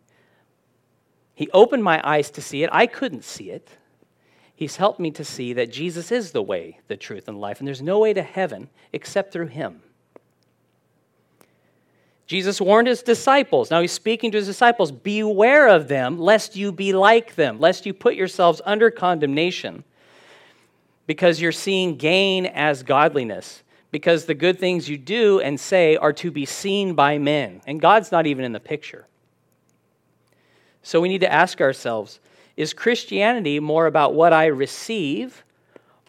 He 1.35 1.49
opened 1.51 1.83
my 1.83 1.99
eyes 2.07 2.29
to 2.31 2.41
see 2.41 2.63
it. 2.63 2.69
I 2.71 2.85
couldn't 2.85 3.23
see 3.23 3.49
it. 3.49 3.69
He's 4.55 4.75
helped 4.75 4.99
me 4.99 5.09
to 5.11 5.25
see 5.25 5.53
that 5.53 5.71
Jesus 5.71 6.11
is 6.11 6.31
the 6.31 6.43
way, 6.43 6.79
the 6.87 6.95
truth, 6.95 7.27
and 7.27 7.41
life, 7.41 7.59
and 7.59 7.67
there's 7.67 7.81
no 7.81 7.99
way 7.99 8.13
to 8.13 8.21
heaven 8.21 8.69
except 8.91 9.33
through 9.33 9.47
Him. 9.47 9.81
Jesus 12.25 12.61
warned 12.61 12.87
his 12.87 13.03
disciples. 13.03 13.69
Now 13.69 13.81
he's 13.81 13.91
speaking 13.91 14.31
to 14.31 14.37
his 14.37 14.47
disciples 14.47 14.91
Beware 14.91 15.67
of 15.67 15.87
them, 15.87 16.17
lest 16.17 16.55
you 16.55 16.71
be 16.71 16.93
like 16.93 17.35
them, 17.35 17.59
lest 17.59 17.85
you 17.85 17.93
put 17.93 18.15
yourselves 18.15 18.61
under 18.65 18.89
condemnation, 18.89 19.83
because 21.05 21.41
you're 21.41 21.51
seeing 21.51 21.95
gain 21.95 22.45
as 22.45 22.81
godliness, 22.81 23.63
because 23.93 24.25
the 24.25 24.33
good 24.33 24.57
things 24.57 24.89
you 24.89 24.97
do 24.97 25.39
and 25.39 25.59
say 25.59 25.95
are 25.95 26.11
to 26.13 26.31
be 26.31 26.47
seen 26.47 26.95
by 26.95 27.19
men. 27.19 27.61
And 27.67 27.79
God's 27.79 28.11
not 28.11 28.25
even 28.25 28.43
in 28.43 28.51
the 28.51 28.59
picture. 28.59 29.05
So 30.81 30.99
we 30.99 31.09
need 31.09 31.21
to 31.21 31.31
ask 31.31 31.61
ourselves 31.61 32.19
is 32.57 32.73
Christianity 32.73 33.59
more 33.59 33.85
about 33.85 34.15
what 34.15 34.33
I 34.33 34.47
receive 34.47 35.43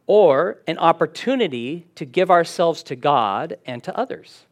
or 0.06 0.58
an 0.66 0.78
opportunity 0.78 1.86
to 1.96 2.06
give 2.06 2.30
ourselves 2.30 2.82
to 2.84 2.96
God 2.96 3.58
and 3.66 3.84
to 3.84 3.94
others? 3.94 4.46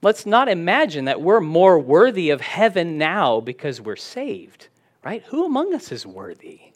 Let's 0.00 0.26
not 0.26 0.48
imagine 0.48 1.06
that 1.06 1.20
we're 1.20 1.40
more 1.40 1.78
worthy 1.78 2.30
of 2.30 2.40
heaven 2.40 2.98
now 2.98 3.40
because 3.40 3.80
we're 3.80 3.96
saved, 3.96 4.68
right? 5.04 5.24
Who 5.24 5.44
among 5.44 5.74
us 5.74 5.90
is 5.90 6.06
worthy? 6.06 6.71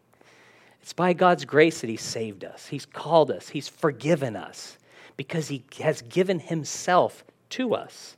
It's 0.87 0.93
by 0.93 1.15
God's 1.15 1.45
grace 1.45 1.81
that 1.81 1.91
He 1.91 1.97
saved 1.97 2.45
us. 2.45 2.69
He's 2.69 2.87
called 2.87 3.33
us, 3.33 3.49
He's 3.49 3.67
forgiven 3.67 4.37
us 4.37 4.79
because 5.17 5.49
He 5.49 5.65
has 5.81 6.01
given 6.03 6.39
Himself 6.39 7.25
to 7.51 7.75
us. 7.75 8.17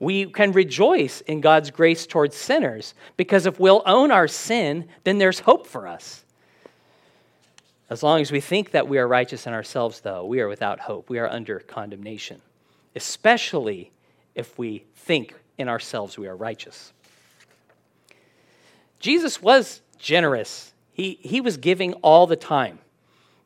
We 0.00 0.26
can 0.26 0.50
rejoice 0.50 1.20
in 1.20 1.40
God's 1.40 1.70
grace 1.70 2.04
towards 2.04 2.34
sinners 2.34 2.94
because 3.16 3.46
if 3.46 3.60
we'll 3.60 3.84
own 3.86 4.10
our 4.10 4.26
sin, 4.26 4.88
then 5.04 5.18
there's 5.18 5.38
hope 5.38 5.68
for 5.68 5.86
us. 5.86 6.24
As 7.88 8.02
long 8.02 8.20
as 8.20 8.32
we 8.32 8.40
think 8.40 8.72
that 8.72 8.88
we 8.88 8.98
are 8.98 9.06
righteous 9.06 9.46
in 9.46 9.52
ourselves, 9.52 10.00
though, 10.00 10.24
we 10.24 10.40
are 10.40 10.48
without 10.48 10.80
hope. 10.80 11.08
We 11.08 11.20
are 11.20 11.28
under 11.28 11.60
condemnation, 11.60 12.42
especially 12.96 13.92
if 14.34 14.58
we 14.58 14.84
think 14.96 15.36
in 15.58 15.68
ourselves 15.68 16.18
we 16.18 16.26
are 16.26 16.34
righteous. 16.34 16.92
Jesus 18.98 19.40
was 19.40 19.80
generous. 19.96 20.73
He, 20.94 21.18
he 21.20 21.40
was 21.40 21.56
giving 21.56 21.92
all 21.94 22.26
the 22.26 22.36
time, 22.36 22.78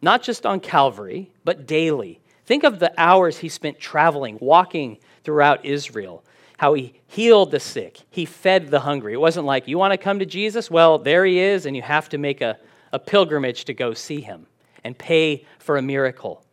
not 0.03 0.23
just 0.23 0.45
on 0.45 0.61
Calvary, 0.61 1.33
but 1.45 1.67
daily. 1.67 2.21
Think 2.45 2.63
of 2.63 2.79
the 2.79 2.93
hours 2.99 3.39
he 3.39 3.49
spent 3.49 3.81
traveling, 3.81 4.39
walking 4.41 4.99
throughout 5.25 5.65
Israel, 5.65 6.23
how 6.59 6.75
he 6.75 6.93
healed 7.07 7.51
the 7.51 7.61
sick, 7.61 8.01
he 8.11 8.27
fed 8.27 8.69
the 8.69 8.81
hungry. 8.81 9.15
It 9.15 9.21
wasn't 9.21 9.47
like, 9.47 9.67
you 9.67 9.79
want 9.79 9.93
to 9.93 9.99
come 9.99 10.19
to 10.19 10.27
Jesus? 10.27 10.71
Well, 10.71 10.99
there 10.99 11.25
he 11.25 11.39
is, 11.39 11.67
and 11.67 11.75
you 11.75 11.83
have 11.83 12.11
to 12.11 12.19
make 12.19 12.43
a, 12.43 12.59
a 12.93 12.99
pilgrimage 12.99 13.65
to 13.65 13.75
go 13.75 13.95
see 13.95 14.21
him 14.21 14.47
and 14.85 14.97
pay 14.97 15.47
for 15.59 15.79
a 15.79 15.83
miracle. 15.83 16.45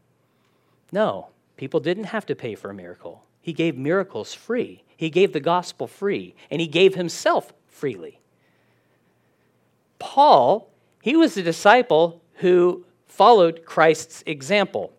No, 0.92 1.28
people 1.58 1.82
didn't 1.82 2.06
have 2.06 2.26
to 2.28 2.36
pay 2.36 2.56
for 2.56 2.70
a 2.70 2.74
miracle. 2.74 3.26
He 3.42 3.52
gave 3.52 3.78
miracles 3.78 4.34
free, 4.34 4.84
He 4.96 5.10
gave 5.10 5.34
the 5.34 5.42
gospel 5.42 5.88
free, 5.88 6.36
and 6.50 6.62
He 6.62 6.68
gave 6.68 6.96
Himself 6.96 7.52
freely. 7.68 8.20
Paul, 10.00 10.70
he 11.06 11.16
was 11.16 11.38
a 11.38 11.44
disciple 11.44 12.20
who 12.38 12.84
followed 13.06 13.64
Christ's 13.64 14.24
example. 14.26 14.92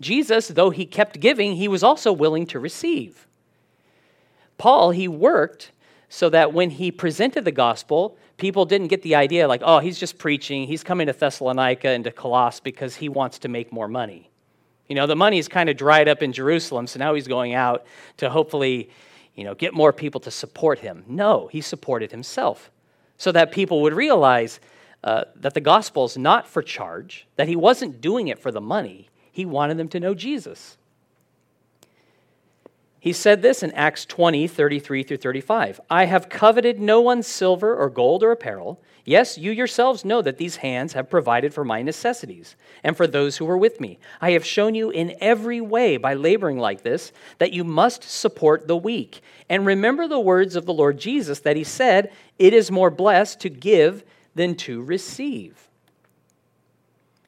Jesus, 0.00 0.48
though 0.48 0.70
he 0.70 0.84
kept 0.84 1.20
giving, 1.20 1.54
he 1.54 1.68
was 1.68 1.84
also 1.84 2.12
willing 2.12 2.44
to 2.46 2.58
receive. 2.58 3.28
Paul, 4.58 4.90
he 4.90 5.06
worked 5.06 5.70
so 6.08 6.28
that 6.30 6.52
when 6.52 6.70
he 6.70 6.90
presented 6.90 7.44
the 7.44 7.52
gospel, 7.52 8.18
people 8.36 8.64
didn't 8.64 8.88
get 8.88 9.02
the 9.02 9.14
idea 9.14 9.46
like, 9.46 9.62
oh, 9.64 9.78
he's 9.78 9.96
just 9.96 10.18
preaching, 10.18 10.66
he's 10.66 10.82
coming 10.82 11.06
to 11.06 11.12
Thessalonica 11.12 11.90
and 11.90 12.02
to 12.02 12.10
Colossus 12.10 12.58
because 12.58 12.96
he 12.96 13.08
wants 13.08 13.38
to 13.38 13.48
make 13.48 13.72
more 13.72 13.86
money. 13.86 14.28
You 14.88 14.96
know, 14.96 15.06
the 15.06 15.14
money's 15.14 15.46
kind 15.46 15.68
of 15.68 15.76
dried 15.76 16.08
up 16.08 16.24
in 16.24 16.32
Jerusalem, 16.32 16.88
so 16.88 16.98
now 16.98 17.14
he's 17.14 17.28
going 17.28 17.54
out 17.54 17.86
to 18.16 18.28
hopefully, 18.28 18.90
you 19.36 19.44
know, 19.44 19.54
get 19.54 19.72
more 19.72 19.92
people 19.92 20.20
to 20.22 20.32
support 20.32 20.80
him. 20.80 21.04
No, 21.06 21.46
he 21.46 21.60
supported 21.60 22.10
himself 22.10 22.72
so 23.18 23.30
that 23.30 23.52
people 23.52 23.82
would 23.82 23.94
realize 23.94 24.58
uh, 25.04 25.24
that 25.36 25.54
the 25.54 25.60
gospel 25.60 26.04
is 26.04 26.16
not 26.16 26.46
for 26.46 26.62
charge, 26.62 27.26
that 27.36 27.48
he 27.48 27.56
wasn't 27.56 28.00
doing 28.00 28.28
it 28.28 28.38
for 28.38 28.50
the 28.50 28.60
money. 28.60 29.08
He 29.30 29.44
wanted 29.44 29.78
them 29.78 29.88
to 29.88 30.00
know 30.00 30.14
Jesus. 30.14 30.76
He 33.02 33.12
said 33.12 33.42
this 33.42 33.64
in 33.64 33.72
Acts 33.72 34.04
20, 34.04 34.46
33 34.46 35.02
through 35.02 35.16
35. 35.16 35.80
I 35.90 36.04
have 36.04 36.28
coveted 36.28 36.78
no 36.78 37.00
one's 37.00 37.26
silver 37.26 37.74
or 37.74 37.90
gold 37.90 38.22
or 38.22 38.30
apparel. 38.30 38.80
Yes, 39.04 39.36
you 39.36 39.50
yourselves 39.50 40.04
know 40.04 40.22
that 40.22 40.38
these 40.38 40.54
hands 40.54 40.92
have 40.92 41.10
provided 41.10 41.52
for 41.52 41.64
my 41.64 41.82
necessities 41.82 42.54
and 42.84 42.96
for 42.96 43.08
those 43.08 43.36
who 43.36 43.44
were 43.44 43.58
with 43.58 43.80
me. 43.80 43.98
I 44.20 44.30
have 44.30 44.46
shown 44.46 44.76
you 44.76 44.90
in 44.90 45.16
every 45.20 45.60
way 45.60 45.96
by 45.96 46.14
laboring 46.14 46.58
like 46.58 46.82
this 46.82 47.10
that 47.38 47.52
you 47.52 47.64
must 47.64 48.04
support 48.04 48.68
the 48.68 48.76
weak. 48.76 49.20
And 49.48 49.66
remember 49.66 50.06
the 50.06 50.20
words 50.20 50.54
of 50.54 50.66
the 50.66 50.72
Lord 50.72 50.98
Jesus 50.98 51.40
that 51.40 51.56
he 51.56 51.64
said, 51.64 52.12
It 52.38 52.54
is 52.54 52.70
more 52.70 52.90
blessed 52.90 53.40
to 53.40 53.48
give 53.48 54.04
than 54.34 54.54
to 54.56 54.82
receive. 54.82 55.68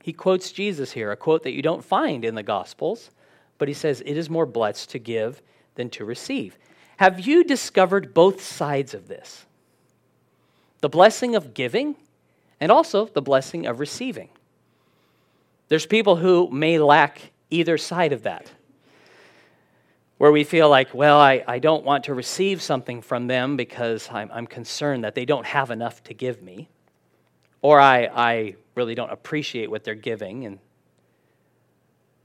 He 0.03 0.13
quotes 0.13 0.53
Jesus 0.53 0.93
here, 0.93 1.11
a 1.13 1.17
quote 1.17 1.43
that 1.45 1.53
you 1.53 1.63
don't 1.63 1.85
find 1.85 2.25
in 2.25 2.35
the 2.35 2.43
Gospels, 2.43 3.11
but 3.59 3.69
he 3.69 3.75
says, 3.75 4.03
It 4.05 4.17
is 4.17 4.29
more 4.29 4.47
blessed 4.47 4.91
to 4.91 4.99
give 4.99 5.41
than 5.75 5.91
to 5.91 6.05
receive. 6.05 6.59
Have 6.99 7.21
you 7.21 7.45
discovered 7.45 8.15
both 8.15 8.43
sides 8.43 8.95
of 8.95 9.09
this? 9.09 9.47
the 10.85 10.89
blessing 10.91 11.35
of 11.35 11.55
giving 11.55 11.97
and 12.61 12.71
also 12.71 13.07
the 13.07 13.23
blessing 13.23 13.65
of 13.65 13.81
receiving. 13.81 14.29
There's 15.69 15.87
people 15.87 16.17
who 16.17 16.51
may 16.51 16.79
lack 16.79 17.33
either 17.49 17.79
side 17.79 18.13
of 18.13 18.25
that, 18.25 18.53
where 20.19 20.31
we 20.31 20.45
feel 20.45 20.69
like, 20.69 20.93
well, 20.93 21.19
I, 21.19 21.43
I 21.49 21.59
don't 21.59 21.87
want 21.87 22.05
to 22.05 22.13
receive 22.13 22.61
something 22.61 23.01
from 23.01 23.29
them 23.29 23.57
because 23.57 24.11
I'm, 24.13 24.31
I'm 24.31 24.47
concerned 24.47 25.05
that 25.05 25.15
they 25.15 25.25
don't 25.25 25.47
have 25.47 25.71
enough 25.71 26.03
to 26.03 26.13
give 26.13 26.43
me, 26.43 26.69
or 27.65 27.81
I, 27.81 28.11
I 28.15 28.57
really 28.75 28.95
don't 28.95 29.11
appreciate 29.11 29.71
what 29.71 29.85
they're 29.85 29.95
giving. 29.95 30.45
And 30.45 30.59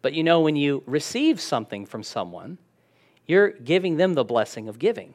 But 0.02 0.14
you 0.14 0.22
know, 0.22 0.42
when 0.42 0.58
you 0.58 0.84
receive 0.86 1.40
something 1.40 1.86
from 1.86 2.04
someone, 2.04 2.58
you're 3.26 3.52
giving 3.52 3.96
them 3.96 4.16
the 4.16 4.26
blessing 4.26 4.68
of 4.68 4.80
giving. 4.80 5.14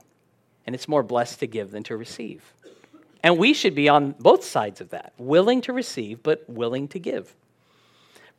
And 0.65 0.75
it's 0.75 0.89
more 0.89 1.03
blessed 1.03 1.41
to 1.41 1.47
give 1.47 1.73
than 1.73 1.83
to 1.83 1.97
receive. 1.99 2.55
And 3.23 3.37
we 3.37 3.53
should 3.53 3.75
be 3.75 3.87
on 3.87 4.13
both 4.13 4.43
sides 4.45 4.81
of 4.81 4.89
that, 4.91 5.13
willing 5.19 5.61
to 5.61 5.75
receive, 5.75 6.23
but 6.23 6.49
willing 6.49 6.89
to 6.89 6.99
give. 6.99 7.35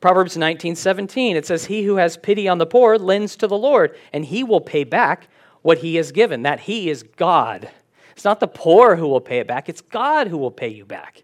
Proverbs 0.00 0.36
19:17 0.36 1.36
it 1.36 1.46
says 1.46 1.66
he 1.66 1.84
who 1.84 1.96
has 1.96 2.16
pity 2.16 2.48
on 2.48 2.58
the 2.58 2.66
poor 2.66 2.98
lends 2.98 3.36
to 3.36 3.46
the 3.46 3.56
Lord 3.56 3.96
and 4.12 4.24
he 4.24 4.42
will 4.42 4.60
pay 4.60 4.82
back 4.82 5.28
what 5.62 5.78
he 5.78 5.94
has 5.94 6.10
given 6.10 6.42
that 6.42 6.60
he 6.60 6.90
is 6.90 7.04
God. 7.04 7.70
It's 8.10 8.24
not 8.24 8.40
the 8.40 8.48
poor 8.48 8.96
who 8.96 9.06
will 9.06 9.20
pay 9.20 9.38
it 9.38 9.46
back, 9.46 9.68
it's 9.68 9.80
God 9.80 10.26
who 10.26 10.36
will 10.36 10.50
pay 10.50 10.68
you 10.68 10.84
back. 10.84 11.22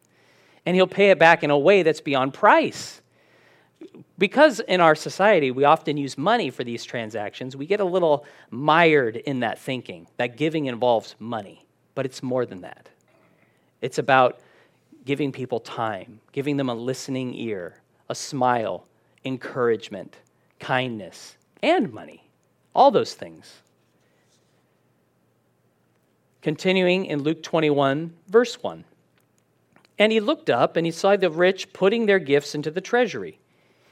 And 0.65 0.77
he'll 0.77 0.87
pay 0.87 1.11
it 1.11 1.19
back 1.19 1.43
in 1.43 1.51
a 1.51 1.59
way 1.59 1.83
that's 1.83 2.01
beyond 2.01 2.35
price. 2.35 3.03
Because 4.19 4.61
in 4.61 4.81
our 4.81 4.95
society 4.95 5.51
we 5.51 5.65
often 5.65 5.97
use 5.97 6.17
money 6.17 6.51
for 6.51 6.65
these 6.65 6.85
transactions, 6.85 7.57
we 7.57 7.67
get 7.67 7.81
a 7.81 7.85
little 7.85 8.25
mired 8.51 9.17
in 9.17 9.41
that 9.41 9.59
thinking 9.59 10.07
that 10.17 10.37
giving 10.37 10.67
involves 10.67 11.17
money, 11.19 11.67
but 11.95 12.07
it's 12.07 12.23
more 12.23 12.47
than 12.47 12.61
that. 12.61 12.89
It's 13.81 13.99
about 13.99 14.39
giving 15.05 15.33
people 15.33 15.59
time, 15.59 16.21
giving 16.31 16.57
them 16.57 16.69
a 16.69 16.75
listening 16.75 17.35
ear, 17.35 17.81
a 18.09 18.15
smile, 18.15 18.87
encouragement, 19.25 20.17
kindness, 20.61 21.37
and 21.63 21.93
money. 21.93 22.29
All 22.75 22.91
those 22.91 23.15
things. 23.15 23.63
Continuing 26.41 27.07
in 27.07 27.23
Luke 27.23 27.43
21, 27.43 28.13
verse 28.29 28.63
1. 28.63 28.85
And 29.99 30.13
he 30.13 30.21
looked 30.21 30.51
up 30.51 30.77
and 30.77 30.87
he 30.87 30.93
saw 30.93 31.17
the 31.17 31.31
rich 31.31 31.73
putting 31.73 32.07
their 32.07 32.19
gifts 32.19 32.55
into 32.55 32.71
the 32.71 32.81
treasury. 32.81 33.39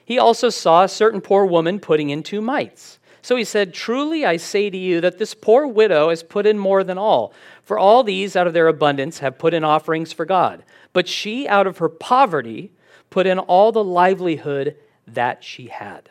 He 0.04 0.18
also 0.18 0.48
saw 0.48 0.82
a 0.82 0.88
certain 0.88 1.20
poor 1.20 1.46
woman 1.46 1.78
putting 1.78 2.10
in 2.10 2.22
two 2.22 2.40
mites. 2.40 2.98
So 3.22 3.36
he 3.36 3.44
said, 3.44 3.74
Truly 3.74 4.24
I 4.24 4.36
say 4.38 4.70
to 4.70 4.76
you 4.76 5.00
that 5.02 5.18
this 5.18 5.34
poor 5.34 5.66
widow 5.66 6.08
has 6.08 6.22
put 6.22 6.46
in 6.46 6.58
more 6.58 6.82
than 6.82 6.98
all, 6.98 7.32
for 7.62 7.78
all 7.78 8.02
these 8.02 8.34
out 8.34 8.46
of 8.46 8.54
their 8.54 8.68
abundance 8.68 9.18
have 9.18 9.38
put 9.38 9.54
in 9.54 9.62
offerings 9.62 10.12
for 10.12 10.24
God. 10.24 10.64
But 10.92 11.06
she 11.06 11.46
out 11.46 11.66
of 11.66 11.78
her 11.78 11.88
poverty 11.88 12.72
put 13.10 13.26
in 13.26 13.38
all 13.38 13.72
the 13.72 13.84
livelihood 13.84 14.76
that 15.06 15.44
she 15.44 15.66
had. 15.66 16.10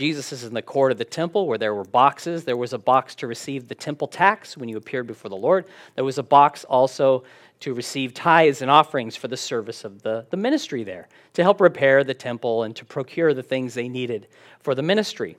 Jesus 0.00 0.32
is 0.32 0.44
in 0.44 0.54
the 0.54 0.62
court 0.62 0.92
of 0.92 0.96
the 0.96 1.04
temple 1.04 1.46
where 1.46 1.58
there 1.58 1.74
were 1.74 1.84
boxes. 1.84 2.44
There 2.44 2.56
was 2.56 2.72
a 2.72 2.78
box 2.78 3.14
to 3.16 3.26
receive 3.26 3.68
the 3.68 3.74
temple 3.74 4.08
tax 4.08 4.56
when 4.56 4.66
you 4.66 4.78
appeared 4.78 5.06
before 5.06 5.28
the 5.28 5.36
Lord. 5.36 5.66
There 5.94 6.06
was 6.06 6.16
a 6.16 6.22
box 6.22 6.64
also 6.64 7.22
to 7.60 7.74
receive 7.74 8.14
tithes 8.14 8.62
and 8.62 8.70
offerings 8.70 9.14
for 9.14 9.28
the 9.28 9.36
service 9.36 9.84
of 9.84 10.00
the, 10.00 10.24
the 10.30 10.38
ministry 10.38 10.84
there, 10.84 11.06
to 11.34 11.42
help 11.42 11.60
repair 11.60 12.02
the 12.02 12.14
temple 12.14 12.62
and 12.62 12.74
to 12.76 12.84
procure 12.86 13.34
the 13.34 13.42
things 13.42 13.74
they 13.74 13.90
needed 13.90 14.28
for 14.60 14.74
the 14.74 14.82
ministry. 14.82 15.36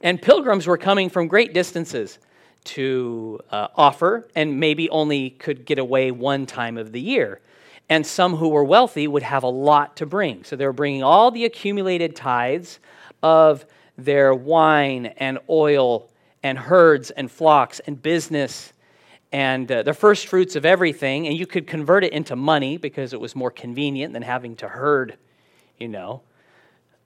And 0.00 0.22
pilgrims 0.22 0.66
were 0.66 0.78
coming 0.78 1.10
from 1.10 1.28
great 1.28 1.52
distances 1.52 2.18
to 2.64 3.38
uh, 3.50 3.68
offer 3.76 4.26
and 4.34 4.58
maybe 4.58 4.88
only 4.88 5.28
could 5.28 5.66
get 5.66 5.78
away 5.78 6.10
one 6.10 6.46
time 6.46 6.78
of 6.78 6.92
the 6.92 7.02
year. 7.02 7.42
And 7.88 8.06
some 8.06 8.36
who 8.36 8.48
were 8.48 8.64
wealthy 8.64 9.06
would 9.06 9.22
have 9.22 9.42
a 9.42 9.48
lot 9.48 9.96
to 9.96 10.06
bring. 10.06 10.44
So 10.44 10.56
they 10.56 10.64
were 10.64 10.72
bringing 10.72 11.02
all 11.02 11.30
the 11.30 11.44
accumulated 11.44 12.16
tithes 12.16 12.78
of 13.22 13.66
their 13.98 14.34
wine 14.34 15.06
and 15.18 15.38
oil 15.48 16.10
and 16.42 16.58
herds 16.58 17.10
and 17.10 17.30
flocks 17.30 17.80
and 17.80 18.00
business 18.00 18.72
and 19.32 19.70
uh, 19.70 19.82
the 19.82 19.92
first 19.92 20.28
fruits 20.28 20.54
of 20.56 20.64
everything. 20.64 21.26
And 21.26 21.36
you 21.36 21.46
could 21.46 21.66
convert 21.66 22.04
it 22.04 22.12
into 22.12 22.36
money 22.36 22.76
because 22.76 23.12
it 23.12 23.20
was 23.20 23.34
more 23.34 23.50
convenient 23.50 24.12
than 24.12 24.22
having 24.22 24.54
to 24.56 24.68
herd, 24.68 25.16
you 25.78 25.88
know, 25.88 26.22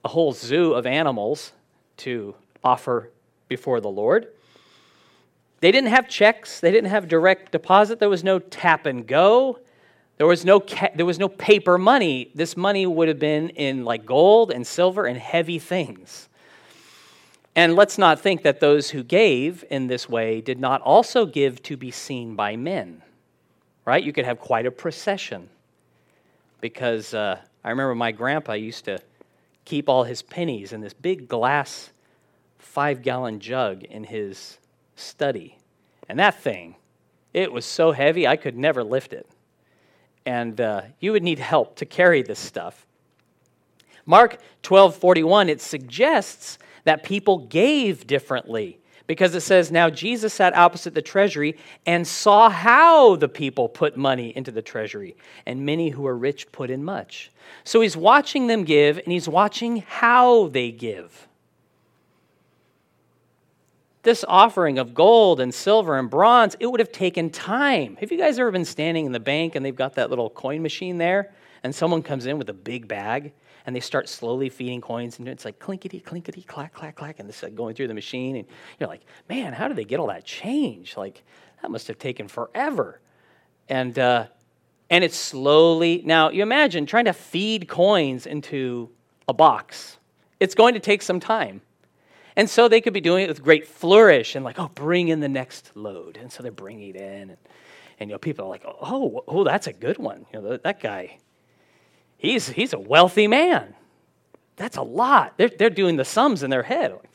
a 0.05 0.09
whole 0.09 0.31
zoo 0.31 0.73
of 0.73 0.85
animals 0.85 1.53
to 1.97 2.35
offer 2.63 3.09
before 3.47 3.81
the 3.81 3.89
Lord. 3.89 4.27
They 5.59 5.71
didn't 5.71 5.89
have 5.89 6.07
checks, 6.07 6.59
they 6.59 6.71
didn't 6.71 6.89
have 6.89 7.07
direct 7.07 7.51
deposit, 7.51 7.99
there 7.99 8.09
was 8.09 8.23
no 8.23 8.39
tap 8.39 8.85
and 8.85 9.05
go. 9.05 9.59
There 10.19 10.27
was 10.27 10.43
no 10.43 10.59
ca- 10.59 10.91
there 10.93 11.05
was 11.05 11.17
no 11.17 11.29
paper 11.29 11.77
money. 11.77 12.29
This 12.35 12.57
money 12.57 12.85
would 12.85 13.07
have 13.07 13.19
been 13.19 13.49
in 13.51 13.85
like 13.85 14.05
gold 14.05 14.51
and 14.51 14.67
silver 14.67 15.05
and 15.05 15.17
heavy 15.17 15.59
things. 15.59 16.27
And 17.55 17.73
let's 17.75 17.97
not 17.97 18.19
think 18.19 18.43
that 18.43 18.59
those 18.59 18.89
who 18.89 19.01
gave 19.01 19.63
in 19.69 19.87
this 19.87 20.09
way 20.09 20.41
did 20.41 20.59
not 20.59 20.81
also 20.81 21.25
give 21.25 21.63
to 21.63 21.77
be 21.77 21.89
seen 21.89 22.35
by 22.35 22.57
men. 22.57 23.01
Right? 23.85 24.03
You 24.03 24.11
could 24.11 24.25
have 24.25 24.39
quite 24.39 24.65
a 24.65 24.71
procession. 24.71 25.49
Because 26.59 27.13
uh, 27.13 27.39
I 27.63 27.69
remember 27.69 27.95
my 27.95 28.11
grandpa 28.11 28.53
used 28.53 28.83
to 28.85 28.99
keep 29.63 29.87
all 29.87 30.03
his 30.03 30.21
pennies 30.21 30.73
in 30.73 30.81
this 30.81 30.93
big 30.93 31.29
glass 31.29 31.91
five 32.57 33.01
gallon 33.01 33.39
jug 33.39 33.83
in 33.85 34.03
his 34.03 34.57
study. 34.97 35.57
And 36.09 36.19
that 36.19 36.41
thing, 36.41 36.75
it 37.33 37.53
was 37.53 37.65
so 37.65 37.93
heavy 37.93 38.27
I 38.27 38.35
could 38.35 38.57
never 38.57 38.83
lift 38.83 39.13
it 39.13 39.25
and 40.25 40.59
uh, 40.59 40.81
you 40.99 41.11
would 41.11 41.23
need 41.23 41.39
help 41.39 41.75
to 41.77 41.85
carry 41.85 42.21
this 42.21 42.39
stuff. 42.39 42.85
Mark 44.05 44.39
12 44.63 44.95
41, 44.95 45.49
it 45.49 45.61
suggests 45.61 46.57
that 46.83 47.03
people 47.03 47.45
gave 47.47 48.07
differently 48.07 48.79
because 49.05 49.33
it 49.35 49.41
says, 49.41 49.71
Now 49.71 49.89
Jesus 49.89 50.33
sat 50.33 50.55
opposite 50.55 50.93
the 50.93 51.01
treasury 51.01 51.57
and 51.85 52.07
saw 52.07 52.49
how 52.49 53.15
the 53.15 53.29
people 53.29 53.69
put 53.69 53.97
money 53.97 54.35
into 54.35 54.51
the 54.51 54.61
treasury, 54.61 55.15
and 55.45 55.65
many 55.65 55.89
who 55.89 56.01
were 56.03 56.17
rich 56.17 56.51
put 56.51 56.69
in 56.69 56.83
much. 56.83 57.31
So 57.63 57.81
he's 57.81 57.95
watching 57.95 58.47
them 58.47 58.63
give 58.63 58.97
and 58.97 59.11
he's 59.11 59.29
watching 59.29 59.83
how 59.87 60.47
they 60.47 60.71
give 60.71 61.28
this 64.09 64.25
offering 64.27 64.79
of 64.79 64.95
gold 64.95 65.39
and 65.39 65.53
silver 65.53 65.99
and 65.99 66.09
bronze, 66.09 66.55
it 66.59 66.65
would 66.65 66.79
have 66.79 66.91
taken 66.91 67.29
time. 67.29 67.95
Have 67.97 68.11
you 68.11 68.17
guys 68.17 68.39
ever 68.39 68.49
been 68.49 68.65
standing 68.65 69.05
in 69.05 69.11
the 69.11 69.19
bank 69.19 69.53
and 69.53 69.63
they've 69.63 69.75
got 69.75 69.93
that 69.95 70.09
little 70.09 70.31
coin 70.31 70.63
machine 70.63 70.97
there? 70.97 71.31
And 71.61 71.75
someone 71.75 72.01
comes 72.01 72.25
in 72.25 72.39
with 72.39 72.49
a 72.49 72.53
big 72.53 72.87
bag 72.87 73.33
and 73.67 73.75
they 73.75 73.79
start 73.79 74.09
slowly 74.09 74.49
feeding 74.49 74.81
coins 74.81 75.19
and 75.19 75.27
it's 75.27 75.45
like 75.45 75.59
clinkety, 75.59 76.03
clinkety, 76.03 76.41
clack, 76.41 76.73
clack, 76.73 76.95
clack, 76.95 77.19
and 77.19 77.29
this 77.29 77.43
is 77.43 77.53
going 77.53 77.75
through 77.75 77.87
the 77.87 77.93
machine. 77.93 78.37
And 78.37 78.47
you're 78.79 78.89
like, 78.89 79.01
man, 79.29 79.53
how 79.53 79.67
did 79.67 79.77
they 79.77 79.85
get 79.85 79.99
all 79.99 80.07
that 80.07 80.25
change? 80.25 80.97
Like, 80.97 81.23
that 81.61 81.69
must 81.69 81.87
have 81.87 81.99
taken 81.99 82.27
forever. 82.27 82.99
And, 83.67 83.99
uh, 83.99 84.25
and 84.89 85.03
it's 85.03 85.17
slowly, 85.17 86.01
now 86.03 86.31
you 86.31 86.41
imagine 86.41 86.87
trying 86.87 87.05
to 87.05 87.13
feed 87.13 87.67
coins 87.67 88.25
into 88.25 88.89
a 89.27 89.35
box. 89.35 89.99
It's 90.39 90.55
going 90.55 90.73
to 90.73 90.79
take 90.79 91.03
some 91.03 91.19
time. 91.19 91.61
And 92.39 92.49
so 92.49 92.69
they 92.69 92.79
could 92.79 92.93
be 92.93 93.01
doing 93.01 93.25
it 93.25 93.27
with 93.27 93.43
great 93.43 93.67
flourish 93.67 94.33
and 94.33 94.45
like, 94.45 94.57
oh, 94.59 94.71
bring 94.73 95.09
in 95.09 95.19
the 95.19 95.27
next 95.27 95.75
load. 95.75 96.15
And 96.15 96.31
so 96.31 96.41
they're 96.41 96.53
bringing 96.53 96.91
it 96.91 96.95
in. 96.95 97.31
And, 97.31 97.37
and 97.99 98.09
you 98.09 98.13
know, 98.13 98.17
people 98.17 98.45
are 98.45 98.47
like, 98.47 98.63
oh, 98.65 99.25
oh, 99.27 99.43
that's 99.43 99.67
a 99.67 99.73
good 99.73 99.97
one. 99.97 100.25
You 100.33 100.41
know, 100.41 100.55
that 100.55 100.79
guy, 100.79 101.17
he's, 102.15 102.47
he's 102.47 102.71
a 102.71 102.79
wealthy 102.79 103.27
man. 103.27 103.75
That's 104.55 104.77
a 104.77 104.81
lot. 104.81 105.33
They're, 105.35 105.49
they're 105.49 105.69
doing 105.69 105.97
the 105.97 106.05
sums 106.05 106.41
in 106.41 106.49
their 106.49 106.63
head. 106.63 106.93
Like, 106.93 107.09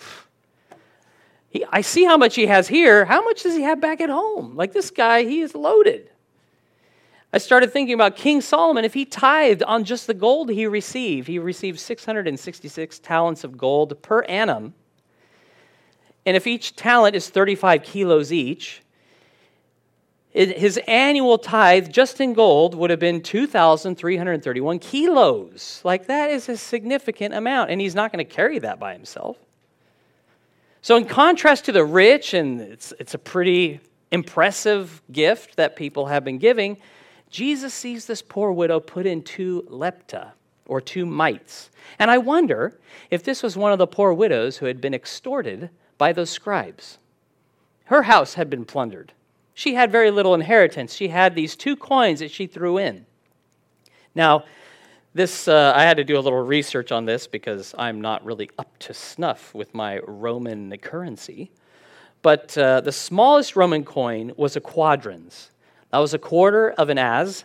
he, 1.49 1.65
I 1.73 1.81
see 1.81 2.05
how 2.05 2.19
much 2.19 2.35
he 2.35 2.45
has 2.45 2.69
here. 2.69 3.07
How 3.07 3.25
much 3.25 3.45
does 3.45 3.55
he 3.55 3.63
have 3.63 3.81
back 3.81 4.03
at 4.03 4.11
home? 4.11 4.55
Like 4.57 4.75
this 4.75 4.91
guy, 4.91 5.23
he 5.23 5.41
is 5.41 5.55
loaded. 5.55 6.11
I 7.33 7.39
started 7.39 7.73
thinking 7.73 7.95
about 7.95 8.17
King 8.17 8.43
Solomon. 8.43 8.85
If 8.85 8.93
he 8.93 9.07
tithed 9.07 9.63
on 9.63 9.85
just 9.85 10.07
the 10.07 10.13
gold 10.13 10.51
he 10.51 10.67
received, 10.67 11.29
he 11.29 11.39
received 11.39 11.81
666 11.81 12.99
talents 12.99 13.43
of 13.43 13.57
gold 13.57 14.03
per 14.03 14.21
annum 14.25 14.75
and 16.27 16.37
if 16.37 16.47
each 16.47 16.77
talent 16.77 17.15
is 17.15 17.29
35 17.29 17.83
kilos 17.83 18.33
each, 18.33 18.83
his 20.35 20.81
annual 20.89 21.39
tithe 21.39 21.93
just 21.93 22.21
in 22.21 22.33
gold 22.33 22.75
would 22.75 22.91
have 22.91 22.99
been 22.99 23.23
2,331 23.23 24.81
kilos. 24.81 25.81
Like 25.85 26.07
that 26.09 26.31
is 26.31 26.49
a 26.49 26.57
significant 26.57 27.35
amount, 27.35 27.71
and 27.71 27.81
he's 27.81 27.95
not 27.95 28.11
going 28.11 28.25
to 28.25 28.31
carry 28.31 28.59
that 28.59 28.81
by 28.81 28.95
himself. 28.95 29.37
So, 30.83 30.97
in 30.97 31.05
contrast 31.05 31.67
to 31.67 31.73
the 31.73 31.85
rich, 31.85 32.35
and 32.35 32.61
it's, 32.61 32.93
it's 32.99 33.15
a 33.15 33.19
pretty 33.19 33.81
impressive 34.11 35.03
gift 35.13 35.57
that 35.57 35.77
people 35.77 36.07
have 36.07 36.25
been 36.25 36.39
giving, 36.39 36.79
Jesus 37.31 37.73
sees 37.73 38.07
this 38.07 38.21
poor 38.21 38.51
widow 38.51 38.81
put 38.81 39.07
in 39.07 39.23
two 39.23 39.63
lepta, 39.71 40.33
or 40.67 40.81
two 40.81 41.07
mites. 41.07 41.71
And 41.99 42.11
I 42.11 42.19
wonder 42.19 42.79
if 43.11 43.23
this 43.23 43.43
was 43.43 43.57
one 43.57 43.73
of 43.73 43.79
the 43.79 43.87
poor 43.87 44.13
widows 44.13 44.57
who 44.57 44.67
had 44.67 44.81
been 44.81 44.95
extorted 44.95 45.71
by 45.99 46.13
those 46.13 46.31
scribes. 46.31 46.99
Her 47.85 48.03
house 48.03 48.35
had 48.35 48.49
been 48.51 48.65
plundered. 48.65 49.13
She 49.55 49.75
had 49.75 49.93
very 49.93 50.11
little 50.11 50.35
inheritance. 50.35 50.95
She 50.95 51.09
had 51.09 51.35
these 51.35 51.55
two 51.55 51.77
coins 51.77 52.21
that 52.21 52.31
she 52.31 52.47
threw 52.47 52.79
in. 52.79 53.07
Now, 54.15 54.45
this 55.15 55.47
uh, 55.47 55.73
I 55.77 55.83
had 55.83 55.97
to 55.99 56.05
do 56.05 56.19
a 56.19 56.21
little 56.21 56.43
research 56.43 56.91
on 56.91 57.05
this 57.05 57.27
because 57.29 57.75
I'm 57.79 58.01
not 58.01 58.25
really 58.25 58.51
up 58.59 58.77
to 58.81 58.95
snuff 58.95 59.55
with 59.55 59.73
my 59.73 59.99
Roman 60.01 60.77
currency. 60.79 61.53
But 62.23 62.57
uh, 62.59 62.81
the 62.81 62.91
smallest 62.91 63.55
Roman 63.55 63.85
coin 63.85 64.33
was 64.37 64.57
a 64.57 64.61
quadrans. 64.61 65.51
That 65.91 65.99
was 65.99 66.15
a 66.15 66.19
quarter 66.19 66.71
of 66.71 66.89
an 66.89 66.99
as, 66.99 67.45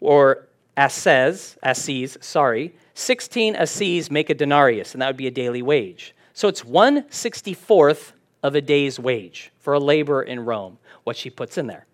or 0.00 0.46
asses, 0.76 1.56
asses, 1.62 2.18
sorry, 2.20 2.74
16 2.94 3.56
asses 3.56 4.10
make 4.10 4.30
a 4.30 4.34
denarius, 4.34 4.92
and 4.92 5.02
that 5.02 5.08
would 5.08 5.16
be 5.16 5.26
a 5.26 5.32
daily 5.32 5.62
wage. 5.62 6.14
So 6.34 6.48
it's 6.48 6.64
1 6.64 7.02
64th 7.04 8.12
of 8.42 8.54
a 8.54 8.60
day's 8.60 8.98
wage 8.98 9.52
for 9.58 9.74
a 9.74 9.78
laborer 9.78 10.22
in 10.22 10.40
Rome, 10.44 10.78
what 11.04 11.16
she 11.16 11.30
puts 11.30 11.58
in 11.58 11.66
there. 11.66 11.86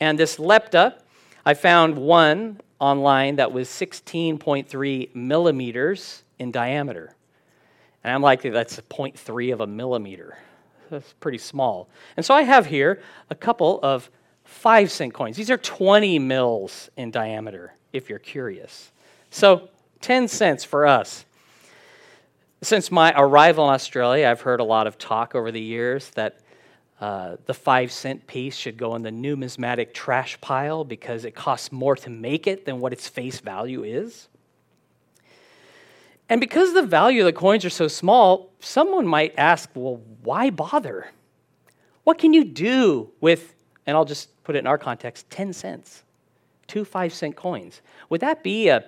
And 0.00 0.18
this 0.18 0.36
lepta, 0.36 1.00
I 1.44 1.54
found 1.54 1.96
one 1.96 2.60
online 2.78 3.36
that 3.36 3.52
was 3.52 3.68
16.3 3.68 5.14
millimeters 5.14 6.22
in 6.38 6.50
diameter. 6.50 7.14
And 8.04 8.14
I'm 8.14 8.22
likely 8.22 8.50
that's 8.50 8.78
0.3 8.80 9.52
of 9.52 9.60
a 9.60 9.66
millimeter. 9.66 10.38
That's 10.90 11.12
pretty 11.14 11.38
small. 11.38 11.88
And 12.16 12.24
so 12.24 12.34
I 12.34 12.42
have 12.42 12.66
here 12.66 13.02
a 13.28 13.34
couple 13.34 13.80
of 13.82 14.08
five 14.44 14.90
cent 14.90 15.12
coins. 15.12 15.36
These 15.36 15.50
are 15.50 15.58
20 15.58 16.18
mils 16.18 16.88
in 16.96 17.10
diameter, 17.10 17.74
if 17.92 18.08
you're 18.08 18.18
curious. 18.18 18.92
So 19.30 19.68
10 20.00 20.28
cents 20.28 20.64
for 20.64 20.86
us. 20.86 21.26
Since 22.60 22.90
my 22.90 23.12
arrival 23.16 23.68
in 23.68 23.74
Australia, 23.74 24.26
I've 24.26 24.40
heard 24.40 24.58
a 24.58 24.64
lot 24.64 24.88
of 24.88 24.98
talk 24.98 25.36
over 25.36 25.52
the 25.52 25.60
years 25.60 26.10
that 26.10 26.40
uh, 27.00 27.36
the 27.46 27.54
five 27.54 27.92
cent 27.92 28.26
piece 28.26 28.56
should 28.56 28.76
go 28.76 28.96
in 28.96 29.02
the 29.02 29.12
numismatic 29.12 29.94
trash 29.94 30.40
pile 30.40 30.82
because 30.82 31.24
it 31.24 31.36
costs 31.36 31.70
more 31.70 31.94
to 31.94 32.10
make 32.10 32.48
it 32.48 32.64
than 32.64 32.80
what 32.80 32.92
its 32.92 33.06
face 33.06 33.38
value 33.38 33.84
is. 33.84 34.28
And 36.28 36.40
because 36.40 36.74
the 36.74 36.82
value 36.82 37.20
of 37.20 37.26
the 37.26 37.32
coins 37.32 37.64
are 37.64 37.70
so 37.70 37.86
small, 37.86 38.50
someone 38.58 39.06
might 39.06 39.34
ask, 39.38 39.70
well, 39.74 40.02
why 40.24 40.50
bother? 40.50 41.12
What 42.02 42.18
can 42.18 42.34
you 42.34 42.42
do 42.42 43.12
with, 43.20 43.54
and 43.86 43.96
I'll 43.96 44.04
just 44.04 44.42
put 44.42 44.56
it 44.56 44.58
in 44.58 44.66
our 44.66 44.78
context, 44.78 45.30
10 45.30 45.52
cents, 45.52 46.02
two 46.66 46.84
five 46.84 47.14
cent 47.14 47.36
coins? 47.36 47.82
Would 48.10 48.20
that 48.20 48.42
be 48.42 48.68
a, 48.68 48.84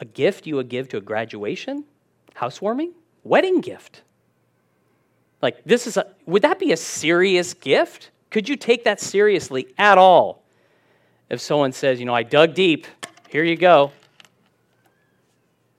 a 0.00 0.06
gift 0.06 0.46
you 0.46 0.56
would 0.56 0.70
give 0.70 0.88
to 0.88 0.96
a 0.96 1.02
graduation, 1.02 1.84
housewarming, 2.38 2.92
wedding 3.24 3.60
gift? 3.60 4.02
Like, 5.42 5.64
this 5.64 5.86
is 5.86 5.96
a, 5.96 6.06
would 6.26 6.42
that 6.42 6.58
be 6.58 6.72
a 6.72 6.76
serious 6.76 7.52
gift? 7.52 8.10
Could 8.30 8.48
you 8.48 8.56
take 8.56 8.84
that 8.84 9.00
seriously 9.00 9.68
at 9.76 9.98
all? 9.98 10.42
If 11.28 11.40
someone 11.40 11.72
says, 11.72 11.98
you 11.98 12.06
know, 12.06 12.14
I 12.14 12.22
dug 12.22 12.54
deep, 12.54 12.86
here 13.28 13.42
you 13.42 13.56
go, 13.56 13.92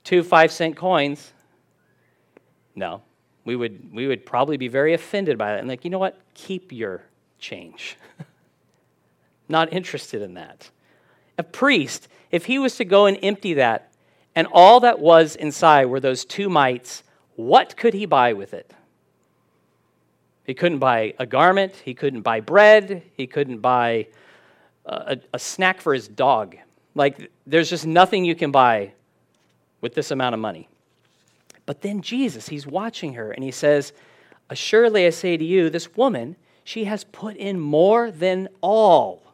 two 0.04 0.22
five 0.22 0.52
cent 0.52 0.76
coins. 0.76 1.32
No, 2.74 3.02
we 3.44 3.56
would, 3.56 3.92
we 3.92 4.06
would 4.06 4.26
probably 4.26 4.58
be 4.58 4.68
very 4.68 4.92
offended 4.92 5.38
by 5.38 5.52
that 5.52 5.60
and 5.60 5.68
like, 5.68 5.84
you 5.84 5.90
know 5.90 5.98
what? 5.98 6.20
Keep 6.34 6.72
your 6.72 7.02
change. 7.38 7.96
Not 9.48 9.72
interested 9.72 10.20
in 10.20 10.34
that. 10.34 10.70
A 11.38 11.42
priest, 11.42 12.08
if 12.30 12.44
he 12.44 12.58
was 12.58 12.76
to 12.76 12.84
go 12.84 13.06
and 13.06 13.18
empty 13.22 13.54
that, 13.54 13.89
and 14.34 14.46
all 14.52 14.80
that 14.80 14.98
was 14.98 15.36
inside 15.36 15.86
were 15.86 16.00
those 16.00 16.24
two 16.24 16.48
mites, 16.48 17.02
what 17.36 17.76
could 17.76 17.94
he 17.94 18.06
buy 18.06 18.32
with 18.32 18.54
it? 18.54 18.72
He 20.44 20.54
couldn't 20.54 20.78
buy 20.78 21.14
a 21.18 21.26
garment. 21.26 21.74
He 21.76 21.94
couldn't 21.94 22.22
buy 22.22 22.40
bread. 22.40 23.02
He 23.16 23.26
couldn't 23.26 23.58
buy 23.58 24.08
a, 24.84 25.18
a, 25.32 25.38
snack 25.38 25.80
for 25.80 25.94
his 25.94 26.08
dog. 26.08 26.56
Like, 26.94 27.30
there's 27.46 27.70
just 27.70 27.86
nothing 27.86 28.24
you 28.24 28.34
can 28.34 28.50
buy 28.50 28.92
with 29.80 29.94
this 29.94 30.10
amount 30.10 30.34
of 30.34 30.40
money. 30.40 30.68
But 31.66 31.82
then 31.82 32.02
Jesus, 32.02 32.48
he's 32.48 32.66
watching 32.66 33.14
her 33.14 33.30
and 33.30 33.44
he 33.44 33.52
says, 33.52 33.92
Assuredly 34.48 35.06
I 35.06 35.10
say 35.10 35.36
to 35.36 35.44
you, 35.44 35.70
this 35.70 35.94
woman, 35.94 36.34
she 36.64 36.84
has 36.84 37.04
put 37.04 37.36
in 37.36 37.60
more 37.60 38.10
than 38.10 38.48
all. 38.60 39.29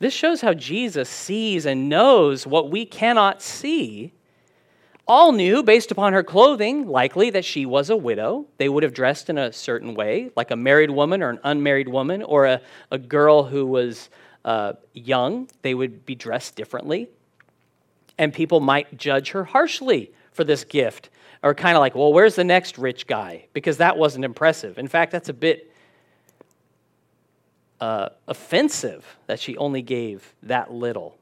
This 0.00 0.12
shows 0.14 0.40
how 0.40 0.54
Jesus 0.54 1.08
sees 1.08 1.66
and 1.66 1.88
knows 1.88 2.46
what 2.46 2.70
we 2.70 2.84
cannot 2.84 3.40
see 3.40 4.12
all 5.10 5.32
knew, 5.32 5.64
based 5.64 5.90
upon 5.90 6.12
her 6.12 6.22
clothing, 6.22 6.86
likely 6.86 7.30
that 7.30 7.44
she 7.44 7.66
was 7.66 7.90
a 7.90 7.96
widow. 7.96 8.46
They 8.58 8.68
would 8.68 8.84
have 8.84 8.94
dressed 8.94 9.28
in 9.28 9.38
a 9.38 9.52
certain 9.52 9.94
way, 9.94 10.30
like 10.36 10.52
a 10.52 10.56
married 10.56 10.90
woman 10.90 11.20
or 11.20 11.30
an 11.30 11.40
unmarried 11.42 11.88
woman 11.88 12.22
or 12.22 12.46
a, 12.46 12.60
a 12.92 12.98
girl 12.98 13.42
who 13.42 13.66
was 13.66 14.08
uh, 14.44 14.74
young. 14.92 15.48
They 15.62 15.74
would 15.74 16.06
be 16.06 16.14
dressed 16.14 16.54
differently. 16.54 17.08
And 18.18 18.32
people 18.32 18.60
might 18.60 18.96
judge 18.96 19.32
her 19.32 19.42
harshly 19.42 20.12
for 20.30 20.44
this 20.44 20.62
gift, 20.62 21.10
or 21.42 21.54
kind 21.54 21.76
of 21.76 21.80
like, 21.80 21.96
well, 21.96 22.12
where's 22.12 22.36
the 22.36 22.44
next 22.44 22.78
rich 22.78 23.08
guy? 23.08 23.46
Because 23.52 23.78
that 23.78 23.98
wasn't 23.98 24.24
impressive. 24.24 24.78
In 24.78 24.86
fact, 24.86 25.10
that's 25.10 25.28
a 25.28 25.34
bit 25.34 25.69
uh, 27.80 28.10
offensive 28.28 29.16
that 29.26 29.40
she 29.40 29.56
only 29.56 29.82
gave 29.82 30.34
that 30.42 30.72
little. 30.72 31.16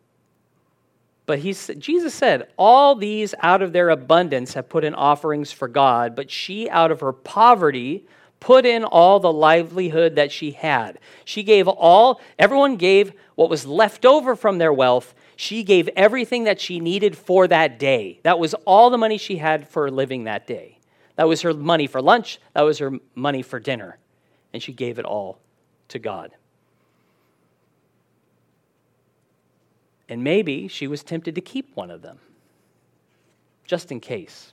But 1.26 1.40
he, 1.40 1.52
Jesus 1.52 2.14
said, 2.14 2.48
All 2.56 2.94
these 2.94 3.34
out 3.40 3.62
of 3.62 3.72
their 3.72 3.90
abundance 3.90 4.54
have 4.54 4.68
put 4.68 4.82
in 4.82 4.94
offerings 4.94 5.52
for 5.52 5.68
God, 5.68 6.16
but 6.16 6.30
she 6.30 6.70
out 6.70 6.90
of 6.90 7.00
her 7.00 7.12
poverty 7.12 8.06
put 8.40 8.64
in 8.64 8.84
all 8.84 9.20
the 9.20 9.32
livelihood 9.32 10.16
that 10.16 10.32
she 10.32 10.52
had. 10.52 10.98
She 11.24 11.42
gave 11.42 11.68
all, 11.68 12.20
everyone 12.38 12.76
gave 12.76 13.12
what 13.34 13.50
was 13.50 13.66
left 13.66 14.04
over 14.06 14.36
from 14.36 14.58
their 14.58 14.72
wealth. 14.72 15.14
She 15.36 15.62
gave 15.62 15.88
everything 15.96 16.44
that 16.44 16.60
she 16.60 16.80
needed 16.80 17.16
for 17.16 17.46
that 17.48 17.78
day. 17.78 18.20
That 18.22 18.38
was 18.38 18.54
all 18.64 18.90
the 18.90 18.98
money 18.98 19.18
she 19.18 19.36
had 19.36 19.68
for 19.68 19.90
living 19.90 20.24
that 20.24 20.46
day. 20.46 20.78
That 21.16 21.28
was 21.28 21.42
her 21.42 21.52
money 21.52 21.86
for 21.86 22.00
lunch, 22.00 22.40
that 22.54 22.62
was 22.62 22.78
her 22.78 22.92
money 23.14 23.42
for 23.42 23.58
dinner. 23.58 23.98
And 24.52 24.62
she 24.62 24.72
gave 24.72 24.98
it 24.98 25.04
all 25.04 25.40
to 25.88 25.98
God. 25.98 26.30
And 30.08 30.24
maybe 30.24 30.68
she 30.68 30.86
was 30.86 31.02
tempted 31.02 31.34
to 31.34 31.40
keep 31.40 31.74
one 31.76 31.90
of 31.90 32.02
them, 32.02 32.18
just 33.64 33.92
in 33.92 34.00
case. 34.00 34.52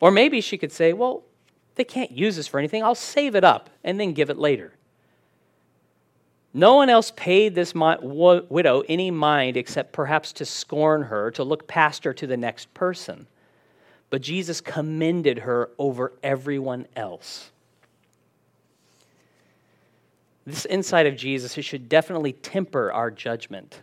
Or 0.00 0.10
maybe 0.10 0.40
she 0.40 0.56
could 0.56 0.72
say, 0.72 0.92
well, 0.92 1.22
they 1.74 1.84
can't 1.84 2.10
use 2.10 2.36
this 2.36 2.46
for 2.46 2.58
anything. 2.58 2.82
I'll 2.82 2.94
save 2.94 3.34
it 3.34 3.44
up 3.44 3.68
and 3.84 4.00
then 4.00 4.12
give 4.12 4.30
it 4.30 4.38
later. 4.38 4.72
No 6.54 6.76
one 6.76 6.88
else 6.88 7.12
paid 7.14 7.54
this 7.54 7.74
widow 7.74 8.82
any 8.88 9.10
mind 9.10 9.58
except 9.58 9.92
perhaps 9.92 10.32
to 10.34 10.46
scorn 10.46 11.02
her, 11.02 11.30
to 11.32 11.44
look 11.44 11.68
past 11.68 12.04
her 12.04 12.14
to 12.14 12.26
the 12.26 12.38
next 12.38 12.72
person. 12.72 13.26
But 14.08 14.22
Jesus 14.22 14.62
commended 14.62 15.40
her 15.40 15.68
over 15.78 16.14
everyone 16.22 16.86
else. 16.96 17.50
This 20.46 20.64
insight 20.64 21.06
of 21.06 21.16
Jesus, 21.16 21.52
should 21.62 21.90
definitely 21.90 22.32
temper 22.32 22.90
our 22.90 23.10
judgment 23.10 23.82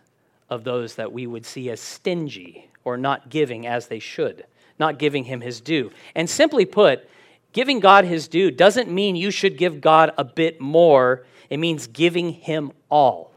of 0.54 0.64
those 0.64 0.96
that 0.96 1.12
we 1.12 1.28
would 1.28 1.46
see 1.46 1.70
as 1.70 1.80
stingy 1.80 2.70
or 2.84 2.96
not 2.96 3.30
giving 3.30 3.66
as 3.66 3.88
they 3.88 4.00
should, 4.00 4.46
not 4.78 5.00
giving 5.00 5.26
him 5.26 5.42
his 5.42 5.60
due. 5.60 5.92
And 6.16 6.30
simply 6.30 6.66
put, 6.66 7.10
giving 7.52 7.80
God 7.80 8.06
his 8.06 8.28
due 8.28 8.52
doesn't 8.52 8.92
mean 8.92 9.16
you 9.16 9.32
should 9.32 9.58
give 9.58 9.82
God 9.82 10.12
a 10.18 10.24
bit 10.24 10.62
more, 10.62 11.26
it 11.50 11.58
means 11.58 11.88
giving 11.88 12.32
him 12.32 12.72
all, 12.90 13.32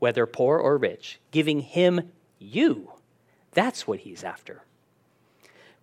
whether 0.00 0.26
poor 0.26 0.58
or 0.58 0.76
rich, 0.76 1.20
giving 1.30 1.60
him 1.60 2.10
you. 2.38 2.90
That's 3.52 3.86
what 3.86 4.00
he's 4.00 4.24
after. 4.24 4.62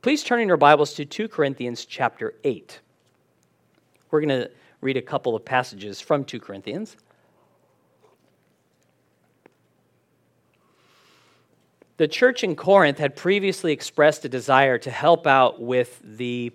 Please 0.02 0.22
turn 0.22 0.42
in 0.42 0.50
your 0.50 0.58
Bibles 0.58 0.94
to 0.96 1.06
2 1.06 1.30
Corinthians 1.30 1.86
chapter 1.86 2.34
8. 2.44 2.82
We're 4.12 4.20
going 4.20 4.42
to 4.42 4.52
read 4.82 4.98
a 4.98 5.02
couple 5.02 5.34
of 5.34 5.46
passages 5.46 6.02
from 6.02 6.26
2 6.26 6.42
Corinthians. 6.42 6.98
The 12.04 12.10
church 12.10 12.44
in 12.44 12.58
Corinth 12.58 12.98
had 12.98 13.16
previously 13.16 13.72
expressed 13.72 14.26
a 14.26 14.28
desire 14.28 14.78
to 14.78 14.92
help 14.92 15.26
out 15.26 15.62
with 15.62 16.02
the 16.04 16.52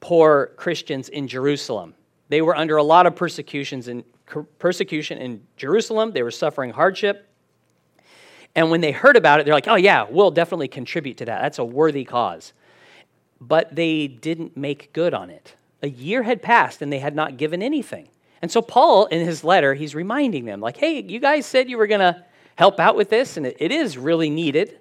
poor 0.00 0.52
Christians 0.56 1.10
in 1.10 1.28
Jerusalem. 1.28 1.94
They 2.30 2.40
were 2.40 2.56
under 2.56 2.78
a 2.78 2.82
lot 2.82 3.04
of 3.04 3.14
persecutions 3.14 3.88
in, 3.88 4.04
persecution 4.58 5.18
in 5.18 5.46
Jerusalem. 5.58 6.12
They 6.12 6.22
were 6.22 6.30
suffering 6.30 6.70
hardship. 6.70 7.28
And 8.54 8.70
when 8.70 8.80
they 8.80 8.90
heard 8.90 9.18
about 9.18 9.38
it, 9.38 9.44
they're 9.44 9.52
like, 9.52 9.68
oh, 9.68 9.74
yeah, 9.74 10.06
we'll 10.08 10.30
definitely 10.30 10.68
contribute 10.68 11.18
to 11.18 11.26
that. 11.26 11.42
That's 11.42 11.58
a 11.58 11.64
worthy 11.64 12.06
cause. 12.06 12.54
But 13.38 13.76
they 13.76 14.08
didn't 14.08 14.56
make 14.56 14.94
good 14.94 15.12
on 15.12 15.28
it. 15.28 15.56
A 15.82 15.90
year 15.90 16.22
had 16.22 16.40
passed 16.40 16.80
and 16.80 16.90
they 16.90 17.00
had 17.00 17.14
not 17.14 17.36
given 17.36 17.62
anything. 17.62 18.08
And 18.40 18.50
so, 18.50 18.62
Paul, 18.62 19.04
in 19.08 19.26
his 19.26 19.44
letter, 19.44 19.74
he's 19.74 19.94
reminding 19.94 20.46
them, 20.46 20.62
like, 20.62 20.78
hey, 20.78 21.02
you 21.02 21.20
guys 21.20 21.44
said 21.44 21.68
you 21.68 21.76
were 21.76 21.86
going 21.86 22.00
to 22.00 22.24
help 22.60 22.78
out 22.78 22.94
with 22.94 23.08
this, 23.08 23.38
and 23.38 23.46
it 23.46 23.72
is 23.72 23.96
really 23.96 24.28
needed. 24.28 24.78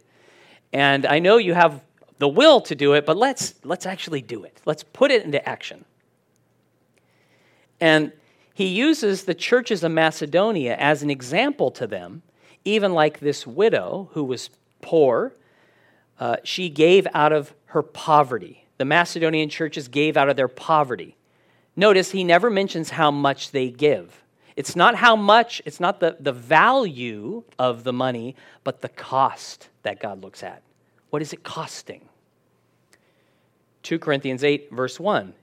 And 0.73 1.05
I 1.05 1.19
know 1.19 1.37
you 1.37 1.53
have 1.53 1.81
the 2.17 2.27
will 2.27 2.59
to 2.59 2.75
do 2.75 2.91
it, 2.91 3.05
but 3.05 3.15
let's, 3.15 3.55
let's 3.63 3.85
actually 3.85 4.21
do 4.21 4.43
it. 4.43 4.59
Let's 4.65 4.83
put 4.83 5.11
it 5.11 5.23
into 5.23 5.39
action. 5.47 5.85
And 7.79 8.11
he 8.53 8.65
uses 8.65 9.23
the 9.23 9.33
churches 9.33 9.81
of 9.85 9.93
Macedonia 9.93 10.75
as 10.75 11.03
an 11.03 11.09
example 11.09 11.71
to 11.71 11.87
them, 11.87 12.21
even 12.65 12.91
like 12.91 13.21
this 13.21 13.47
widow 13.47 14.09
who 14.11 14.25
was 14.25 14.49
poor. 14.81 15.33
Uh, 16.19 16.35
she 16.43 16.67
gave 16.67 17.07
out 17.13 17.31
of 17.31 17.53
her 17.67 17.81
poverty. 17.81 18.65
The 18.77 18.83
Macedonian 18.83 19.47
churches 19.47 19.87
gave 19.87 20.17
out 20.17 20.27
of 20.27 20.35
their 20.35 20.49
poverty. 20.49 21.15
Notice 21.77 22.11
he 22.11 22.25
never 22.25 22.49
mentions 22.49 22.89
how 22.89 23.09
much 23.09 23.51
they 23.51 23.69
give. 23.69 24.21
It's 24.59 24.75
not 24.75 24.95
how 24.95 25.15
much, 25.15 25.61
it's 25.63 25.79
not 25.79 26.01
the, 26.01 26.17
the 26.19 26.33
value 26.33 27.45
of 27.57 27.85
the 27.85 27.93
money, 27.93 28.35
but 28.65 28.81
the 28.81 28.89
cost 28.89 29.69
that 29.83 30.01
God 30.01 30.21
looks 30.21 30.43
at. 30.43 30.61
What 31.11 31.21
is 31.21 31.31
it 31.31 31.43
costing? 31.43 32.09
2 33.83 33.99
Corinthians 33.99 34.43
8, 34.43 34.69
verse 34.69 34.99
1. 34.99 35.33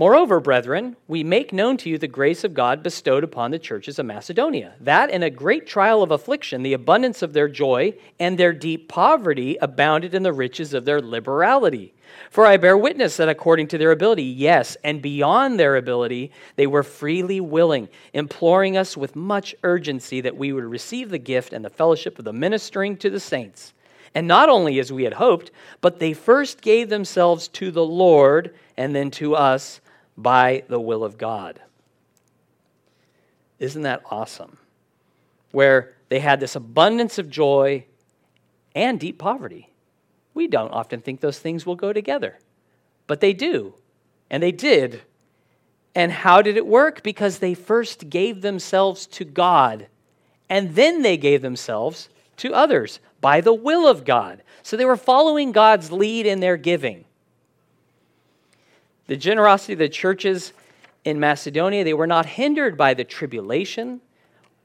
Moreover, 0.00 0.40
brethren, 0.40 0.96
we 1.08 1.22
make 1.22 1.52
known 1.52 1.76
to 1.76 1.90
you 1.90 1.98
the 1.98 2.08
grace 2.08 2.42
of 2.42 2.54
God 2.54 2.82
bestowed 2.82 3.22
upon 3.22 3.50
the 3.50 3.58
churches 3.58 3.98
of 3.98 4.06
Macedonia, 4.06 4.72
that 4.80 5.10
in 5.10 5.22
a 5.22 5.28
great 5.28 5.66
trial 5.66 6.02
of 6.02 6.10
affliction, 6.10 6.62
the 6.62 6.72
abundance 6.72 7.20
of 7.20 7.34
their 7.34 7.50
joy 7.50 7.92
and 8.18 8.38
their 8.38 8.54
deep 8.54 8.88
poverty 8.88 9.58
abounded 9.60 10.14
in 10.14 10.22
the 10.22 10.32
riches 10.32 10.72
of 10.72 10.86
their 10.86 11.02
liberality. 11.02 11.92
For 12.30 12.46
I 12.46 12.56
bear 12.56 12.78
witness 12.78 13.18
that 13.18 13.28
according 13.28 13.66
to 13.68 13.76
their 13.76 13.90
ability, 13.90 14.22
yes, 14.22 14.74
and 14.82 15.02
beyond 15.02 15.60
their 15.60 15.76
ability, 15.76 16.32
they 16.56 16.66
were 16.66 16.82
freely 16.82 17.42
willing, 17.42 17.90
imploring 18.14 18.78
us 18.78 18.96
with 18.96 19.14
much 19.14 19.54
urgency 19.64 20.22
that 20.22 20.38
we 20.38 20.54
would 20.54 20.64
receive 20.64 21.10
the 21.10 21.18
gift 21.18 21.52
and 21.52 21.62
the 21.62 21.68
fellowship 21.68 22.18
of 22.18 22.24
the 22.24 22.32
ministering 22.32 22.96
to 22.96 23.10
the 23.10 23.20
saints. 23.20 23.74
And 24.14 24.26
not 24.26 24.48
only 24.48 24.78
as 24.78 24.90
we 24.90 25.04
had 25.04 25.12
hoped, 25.12 25.50
but 25.82 25.98
they 25.98 26.14
first 26.14 26.62
gave 26.62 26.88
themselves 26.88 27.48
to 27.48 27.70
the 27.70 27.84
Lord 27.84 28.54
and 28.78 28.96
then 28.96 29.10
to 29.10 29.36
us 29.36 29.82
by 30.16 30.64
the 30.68 30.80
will 30.80 31.04
of 31.04 31.18
God. 31.18 31.60
Isn't 33.58 33.82
that 33.82 34.02
awesome? 34.10 34.58
Where 35.52 35.94
they 36.08 36.20
had 36.20 36.40
this 36.40 36.56
abundance 36.56 37.18
of 37.18 37.30
joy 37.30 37.84
and 38.74 38.98
deep 38.98 39.18
poverty. 39.18 39.70
We 40.34 40.46
don't 40.46 40.72
often 40.72 41.00
think 41.00 41.20
those 41.20 41.38
things 41.38 41.66
will 41.66 41.76
go 41.76 41.92
together, 41.92 42.38
but 43.06 43.20
they 43.20 43.32
do. 43.32 43.74
And 44.30 44.42
they 44.42 44.52
did. 44.52 45.02
And 45.94 46.12
how 46.12 46.40
did 46.40 46.56
it 46.56 46.66
work? 46.66 47.02
Because 47.02 47.38
they 47.38 47.54
first 47.54 48.08
gave 48.08 48.42
themselves 48.42 49.06
to 49.08 49.24
God, 49.24 49.88
and 50.48 50.74
then 50.74 51.02
they 51.02 51.16
gave 51.16 51.42
themselves 51.42 52.08
to 52.36 52.54
others 52.54 53.00
by 53.20 53.40
the 53.40 53.52
will 53.52 53.88
of 53.88 54.04
God. 54.04 54.42
So 54.62 54.76
they 54.76 54.84
were 54.84 54.96
following 54.96 55.52
God's 55.52 55.90
lead 55.90 56.26
in 56.26 56.40
their 56.40 56.56
giving. 56.56 57.04
The 59.10 59.16
generosity 59.16 59.72
of 59.72 59.80
the 59.80 59.88
churches 59.88 60.52
in 61.04 61.18
Macedonia, 61.18 61.82
they 61.82 61.94
were 61.94 62.06
not 62.06 62.26
hindered 62.26 62.76
by 62.76 62.94
the 62.94 63.02
tribulation 63.02 64.00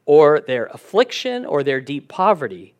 or 0.05 0.39
their 0.39 0.67
affliction 0.67 1.47
or 1.47 1.63
their 1.63 1.81
deep 1.81 2.09
poverty, 2.09 2.75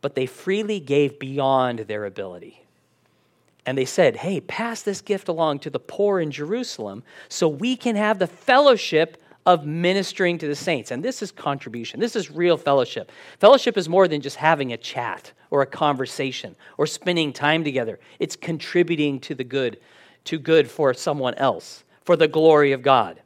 but 0.00 0.16
they 0.16 0.26
freely 0.26 0.80
gave 0.80 1.20
beyond 1.20 1.78
their 1.78 2.04
ability. 2.04 2.64
And 3.64 3.78
they 3.78 3.84
said, 3.84 4.16
Hey, 4.16 4.40
pass 4.40 4.82
this 4.82 5.00
gift 5.00 5.28
along 5.28 5.60
to 5.60 5.70
the 5.70 5.78
poor 5.78 6.18
in 6.18 6.32
Jerusalem 6.32 7.04
so 7.28 7.46
we 7.46 7.76
can 7.76 7.94
have 7.94 8.18
the 8.18 8.26
fellowship 8.26 9.22
of 9.46 9.64
ministering 9.64 10.36
to 10.38 10.48
the 10.48 10.56
saints. 10.56 10.90
And 10.90 11.00
this 11.00 11.22
is 11.22 11.30
contribution. 11.30 12.00
This 12.00 12.16
is 12.16 12.28
real 12.28 12.56
fellowship. 12.56 13.12
Fellowship 13.38 13.76
is 13.76 13.88
more 13.88 14.08
than 14.08 14.20
just 14.20 14.34
having 14.34 14.72
a 14.72 14.76
chat 14.76 15.30
or 15.52 15.62
a 15.62 15.66
conversation 15.66 16.56
or 16.76 16.88
spending 16.88 17.32
time 17.32 17.62
together, 17.62 18.00
it's 18.18 18.34
contributing 18.34 19.20
to 19.20 19.36
the 19.36 19.44
good 19.44 19.78
to 20.24 20.38
good 20.38 20.70
for 20.70 20.94
someone 20.94 21.34
else, 21.34 21.84
for 22.02 22.16
the 22.16 22.28
glory 22.28 22.72
of 22.72 22.82
God. 22.82 23.20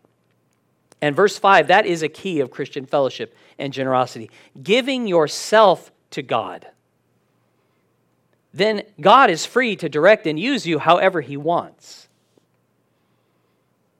And 1.01 1.15
verse 1.15 1.39
5, 1.39 1.69
that 1.69 1.87
is 1.87 2.03
a 2.03 2.09
key 2.09 2.41
of 2.41 2.51
Christian 2.51 2.87
fellowship 2.87 3.37
and 3.59 3.73
generosity 3.73 4.31
giving 4.63 5.07
yourself 5.07 5.93
to 6.11 6.23
God. 6.23 6.67
Then 8.53 8.83
God 9.01 9.31
is 9.31 9.47
free 9.47 9.77
to 9.77 9.89
direct 9.89 10.27
and 10.27 10.41
use 10.41 10.67
you 10.67 10.79
however 10.79 11.21
He 11.21 11.37
wants. 11.37 12.09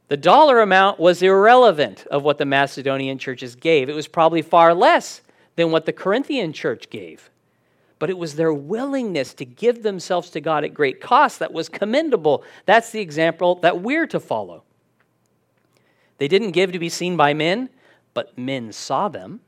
The 0.09 0.17
dollar 0.17 0.61
amount 0.61 0.99
was 0.99 1.23
irrelevant 1.23 2.07
of 2.11 2.25
what 2.25 2.39
the 2.39 2.47
Macedonian 2.47 3.19
churches 3.19 3.55
gave. 3.55 3.89
It 3.89 3.95
was 3.95 4.09
probably 4.09 4.43
far 4.43 4.75
less 4.75 5.21
than 5.57 5.71
what 5.71 5.85
the 5.85 5.93
Corinthian 5.93 6.53
church 6.53 6.89
gave 6.89 7.31
but 7.99 8.11
it 8.11 8.19
was 8.19 8.37
their 8.37 8.53
willingness 8.53 9.35
to 9.35 9.45
give 9.45 9.83
themselves 9.83 10.31
to 10.31 10.41
God 10.41 10.65
at 10.65 10.75
great 10.75 11.01
cost 11.01 11.39
that 11.41 11.53
was 11.53 11.69
commendable. 11.69 12.45
That's 12.67 12.91
the 12.91 13.01
example 13.01 13.57
that 13.57 13.81
we're 13.81 14.07
to 14.09 14.21
follow. 14.21 14.63
They 16.19 16.29
didn't 16.29 16.53
give 16.53 16.73
to 16.73 16.79
be 16.79 16.89
seen 16.89 17.17
by 17.17 17.35
men, 17.35 17.71
but 18.15 18.37
men 18.37 18.73
saw 18.73 19.09
them, 19.09 19.41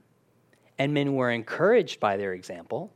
and 0.79 0.95
men 0.95 1.15
were 1.15 1.31
encouraged 1.31 2.01
by 2.01 2.17
their 2.17 2.33
example. 2.33 2.93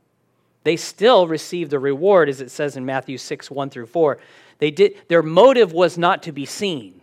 They 0.63 0.77
still 0.77 1.27
received 1.27 1.71
the 1.71 1.79
reward, 1.79 2.27
as 2.27 2.41
it 2.41 2.49
says 2.49 2.75
in 2.75 2.85
Matthew 2.85 3.17
6 3.17 3.51
1 3.51 3.69
through 3.69 3.85
4. 3.85 4.17
They 4.57 4.71
did, 4.71 4.95
their 5.09 5.21
motive 5.21 5.73
was 5.73 5.97
not 5.97 6.23
to 6.23 6.31
be 6.31 6.45
seen. 6.45 7.01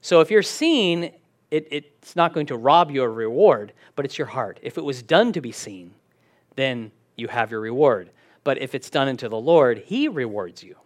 So 0.00 0.20
if 0.20 0.30
you're 0.30 0.42
seen, 0.42 1.12
it, 1.50 1.68
it's 1.70 2.16
not 2.16 2.32
going 2.32 2.46
to 2.46 2.56
rob 2.56 2.90
you 2.90 3.02
of 3.02 3.16
reward, 3.16 3.72
but 3.96 4.04
it's 4.04 4.16
your 4.16 4.26
heart. 4.28 4.58
If 4.62 4.78
it 4.78 4.84
was 4.84 5.02
done 5.02 5.32
to 5.32 5.40
be 5.40 5.52
seen, 5.52 5.92
then 6.56 6.92
you 7.16 7.28
have 7.28 7.50
your 7.50 7.60
reward. 7.60 8.10
But 8.42 8.58
if 8.58 8.74
it's 8.74 8.90
done 8.90 9.08
unto 9.08 9.28
the 9.28 9.40
Lord, 9.40 9.78
he 9.78 10.08
rewards 10.08 10.62
you. 10.62 10.76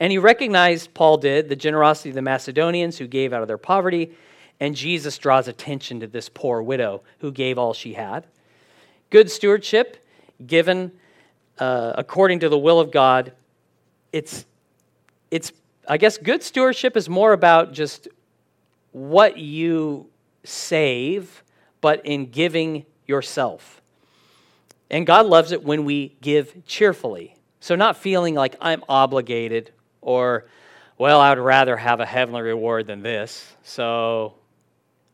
And 0.00 0.10
he 0.10 0.18
recognized, 0.18 0.92
Paul 0.92 1.18
did, 1.18 1.48
the 1.48 1.56
generosity 1.56 2.08
of 2.08 2.16
the 2.16 2.22
Macedonians 2.22 2.98
who 2.98 3.06
gave 3.06 3.32
out 3.32 3.42
of 3.42 3.48
their 3.48 3.58
poverty, 3.58 4.12
and 4.58 4.74
Jesus 4.74 5.18
draws 5.18 5.46
attention 5.46 6.00
to 6.00 6.06
this 6.06 6.28
poor 6.28 6.62
widow 6.62 7.02
who 7.18 7.30
gave 7.30 7.58
all 7.58 7.72
she 7.72 7.94
had. 7.94 8.26
Good 9.10 9.30
stewardship, 9.30 10.04
given 10.44 10.90
uh, 11.58 11.92
according 11.96 12.40
to 12.40 12.48
the 12.48 12.58
will 12.58 12.80
of 12.80 12.90
God, 12.90 13.32
it's, 14.12 14.44
it's, 15.30 15.52
I 15.88 15.96
guess, 15.96 16.18
good 16.18 16.42
stewardship 16.42 16.96
is 16.96 17.08
more 17.08 17.32
about 17.32 17.72
just 17.72 18.08
what 18.92 19.38
you 19.38 20.08
save, 20.42 21.44
but 21.80 22.04
in 22.04 22.26
giving 22.26 22.84
yourself. 23.06 23.80
And 24.90 25.06
God 25.06 25.26
loves 25.26 25.52
it 25.52 25.62
when 25.64 25.84
we 25.84 26.16
give 26.20 26.64
cheerfully. 26.66 27.36
So, 27.60 27.74
not 27.74 27.96
feeling 27.96 28.34
like 28.34 28.56
I'm 28.60 28.84
obligated 28.88 29.72
or, 30.02 30.46
well, 30.98 31.20
I 31.20 31.30
would 31.30 31.42
rather 31.42 31.76
have 31.76 32.00
a 32.00 32.06
heavenly 32.06 32.42
reward 32.42 32.86
than 32.86 33.02
this. 33.02 33.50
So, 33.62 34.34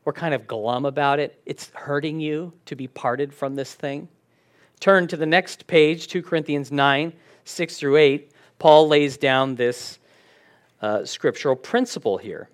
we're 0.05 0.13
kind 0.13 0.35
of 0.35 0.47
glum 0.47 0.85
about 0.85 1.21
it. 1.21 1.41
It's 1.47 1.71
hurting 1.75 2.21
you 2.21 2.53
to 2.67 2.75
be 2.75 2.89
parted 2.89 3.33
from 3.33 3.55
this 3.55 3.75
thing. 3.75 4.09
Turn 4.81 5.07
to 5.09 5.17
the 5.17 5.27
next 5.27 5.67
page, 5.67 6.09
2 6.09 6.23
Corinthians 6.23 6.73
9, 6.73 7.13
6 7.45 7.77
through 7.77 7.97
8. 7.97 8.33
Paul 8.59 8.89
lays 8.89 9.17
down 9.17 9.55
this 9.55 9.99
uh, 10.83 11.05
scriptural 11.05 11.55
principle 11.55 12.19
here. 12.19 12.49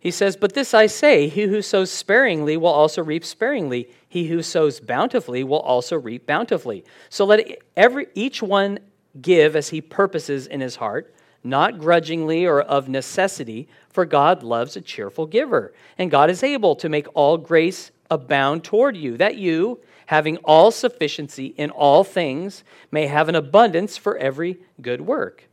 He 0.00 0.10
says, 0.10 0.36
But 0.36 0.54
this 0.54 0.74
I 0.74 0.86
say, 0.86 1.28
he 1.28 1.42
who 1.42 1.62
sows 1.62 1.90
sparingly 1.90 2.56
will 2.56 2.68
also 2.68 3.02
reap 3.02 3.24
sparingly. 3.24 3.88
He 4.14 4.28
who 4.28 4.42
sows 4.42 4.78
bountifully 4.78 5.42
will 5.42 5.58
also 5.58 5.98
reap 5.98 6.24
bountifully. 6.24 6.84
So 7.08 7.24
let 7.24 7.58
every, 7.76 8.06
each 8.14 8.44
one 8.44 8.78
give 9.20 9.56
as 9.56 9.70
he 9.70 9.80
purposes 9.80 10.46
in 10.46 10.60
his 10.60 10.76
heart, 10.76 11.12
not 11.42 11.80
grudgingly 11.80 12.46
or 12.46 12.62
of 12.62 12.88
necessity, 12.88 13.66
for 13.88 14.04
God 14.04 14.44
loves 14.44 14.76
a 14.76 14.80
cheerful 14.80 15.26
giver. 15.26 15.74
And 15.98 16.12
God 16.12 16.30
is 16.30 16.44
able 16.44 16.76
to 16.76 16.88
make 16.88 17.08
all 17.14 17.36
grace 17.36 17.90
abound 18.08 18.62
toward 18.62 18.96
you, 18.96 19.16
that 19.16 19.34
you, 19.34 19.80
having 20.06 20.36
all 20.44 20.70
sufficiency 20.70 21.46
in 21.46 21.70
all 21.70 22.04
things, 22.04 22.62
may 22.92 23.08
have 23.08 23.28
an 23.28 23.34
abundance 23.34 23.96
for 23.96 24.16
every 24.16 24.60
good 24.80 25.00
work. 25.00 25.48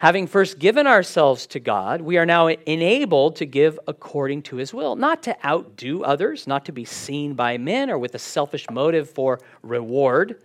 Having 0.00 0.28
first 0.28 0.58
given 0.58 0.86
ourselves 0.86 1.46
to 1.48 1.60
God, 1.60 2.00
we 2.00 2.16
are 2.16 2.24
now 2.24 2.48
enabled 2.48 3.36
to 3.36 3.44
give 3.44 3.78
according 3.86 4.40
to 4.44 4.56
his 4.56 4.72
will, 4.72 4.96
not 4.96 5.22
to 5.24 5.46
outdo 5.46 6.02
others, 6.02 6.46
not 6.46 6.64
to 6.64 6.72
be 6.72 6.86
seen 6.86 7.34
by 7.34 7.58
men 7.58 7.90
or 7.90 7.98
with 7.98 8.14
a 8.14 8.18
selfish 8.18 8.64
motive 8.70 9.10
for 9.10 9.40
reward. 9.62 10.42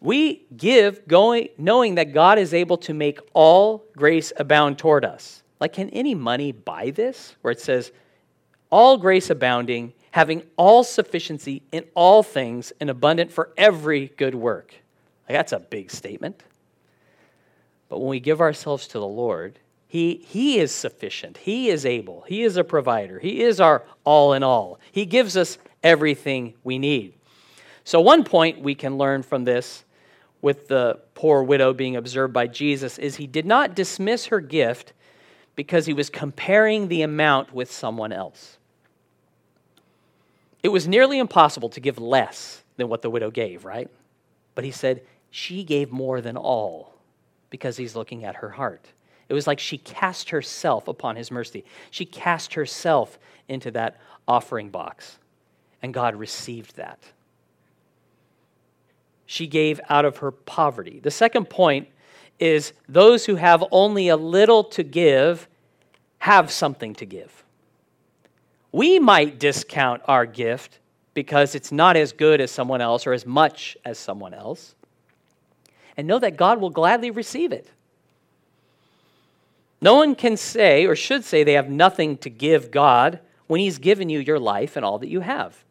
We 0.00 0.46
give 0.56 1.06
going, 1.06 1.48
knowing 1.58 1.96
that 1.96 2.14
God 2.14 2.38
is 2.38 2.54
able 2.54 2.78
to 2.78 2.94
make 2.94 3.20
all 3.34 3.84
grace 3.94 4.32
abound 4.38 4.78
toward 4.78 5.04
us. 5.04 5.42
Like, 5.60 5.74
can 5.74 5.90
any 5.90 6.14
money 6.14 6.52
buy 6.52 6.92
this? 6.92 7.36
Where 7.42 7.52
it 7.52 7.60
says, 7.60 7.92
all 8.70 8.96
grace 8.96 9.28
abounding, 9.28 9.92
having 10.12 10.44
all 10.56 10.82
sufficiency 10.82 11.60
in 11.72 11.84
all 11.94 12.22
things, 12.22 12.72
and 12.80 12.88
abundant 12.88 13.30
for 13.30 13.50
every 13.58 14.06
good 14.16 14.34
work. 14.34 14.72
Like, 15.28 15.36
that's 15.36 15.52
a 15.52 15.60
big 15.60 15.90
statement. 15.90 16.42
But 17.88 17.98
when 17.98 18.08
we 18.08 18.20
give 18.20 18.40
ourselves 18.40 18.86
to 18.88 18.98
the 18.98 19.06
Lord, 19.06 19.58
he, 19.86 20.22
he 20.26 20.58
is 20.58 20.70
sufficient. 20.70 21.38
He 21.38 21.70
is 21.70 21.86
able. 21.86 22.24
He 22.28 22.42
is 22.42 22.56
a 22.56 22.64
provider. 22.64 23.18
He 23.18 23.42
is 23.42 23.60
our 23.60 23.84
all 24.04 24.34
in 24.34 24.42
all. 24.42 24.78
He 24.92 25.06
gives 25.06 25.36
us 25.36 25.58
everything 25.82 26.54
we 26.62 26.78
need. 26.78 27.14
So, 27.84 28.00
one 28.00 28.22
point 28.22 28.60
we 28.60 28.74
can 28.74 28.98
learn 28.98 29.22
from 29.22 29.44
this 29.44 29.84
with 30.42 30.68
the 30.68 31.00
poor 31.14 31.42
widow 31.42 31.72
being 31.72 31.96
observed 31.96 32.34
by 32.34 32.46
Jesus 32.46 32.98
is 32.98 33.16
he 33.16 33.26
did 33.26 33.46
not 33.46 33.74
dismiss 33.74 34.26
her 34.26 34.40
gift 34.40 34.92
because 35.56 35.86
he 35.86 35.94
was 35.94 36.10
comparing 36.10 36.88
the 36.88 37.02
amount 37.02 37.52
with 37.52 37.72
someone 37.72 38.12
else. 38.12 38.58
It 40.62 40.68
was 40.68 40.86
nearly 40.86 41.18
impossible 41.18 41.70
to 41.70 41.80
give 41.80 41.98
less 41.98 42.62
than 42.76 42.88
what 42.88 43.02
the 43.02 43.10
widow 43.10 43.30
gave, 43.30 43.64
right? 43.64 43.88
But 44.54 44.64
he 44.64 44.70
said, 44.70 45.02
she 45.30 45.64
gave 45.64 45.90
more 45.90 46.20
than 46.20 46.36
all 46.36 46.97
because 47.50 47.76
he's 47.76 47.96
looking 47.96 48.24
at 48.24 48.36
her 48.36 48.50
heart. 48.50 48.86
It 49.28 49.34
was 49.34 49.46
like 49.46 49.58
she 49.58 49.78
cast 49.78 50.30
herself 50.30 50.88
upon 50.88 51.16
his 51.16 51.30
mercy. 51.30 51.64
She 51.90 52.04
cast 52.04 52.54
herself 52.54 53.18
into 53.48 53.70
that 53.72 53.98
offering 54.26 54.70
box, 54.70 55.18
and 55.82 55.92
God 55.92 56.16
received 56.16 56.76
that. 56.76 56.98
She 59.26 59.46
gave 59.46 59.80
out 59.90 60.04
of 60.04 60.18
her 60.18 60.30
poverty. 60.30 61.00
The 61.00 61.10
second 61.10 61.50
point 61.50 61.88
is 62.38 62.72
those 62.88 63.26
who 63.26 63.34
have 63.34 63.62
only 63.70 64.08
a 64.08 64.16
little 64.16 64.64
to 64.64 64.82
give 64.82 65.48
have 66.18 66.50
something 66.50 66.94
to 66.94 67.06
give. 67.06 67.44
We 68.72 68.98
might 68.98 69.38
discount 69.38 70.02
our 70.06 70.26
gift 70.26 70.78
because 71.14 71.54
it's 71.54 71.72
not 71.72 71.96
as 71.96 72.12
good 72.12 72.40
as 72.40 72.50
someone 72.50 72.80
else 72.80 73.06
or 73.06 73.12
as 73.12 73.26
much 73.26 73.76
as 73.84 73.98
someone 73.98 74.34
else, 74.34 74.74
and 75.98 76.06
know 76.06 76.20
that 76.20 76.36
God 76.36 76.60
will 76.60 76.70
gladly 76.70 77.10
receive 77.10 77.52
it. 77.52 77.68
No 79.80 79.96
one 79.96 80.14
can 80.14 80.36
say 80.36 80.86
or 80.86 80.94
should 80.94 81.24
say 81.24 81.42
they 81.42 81.52
have 81.54 81.68
nothing 81.68 82.16
to 82.18 82.30
give 82.30 82.70
God 82.70 83.18
when 83.48 83.60
He's 83.60 83.78
given 83.78 84.08
you 84.08 84.20
your 84.20 84.38
life 84.38 84.76
and 84.76 84.84
all 84.84 85.00
that 85.00 85.08
you 85.08 85.20
have. 85.20 85.64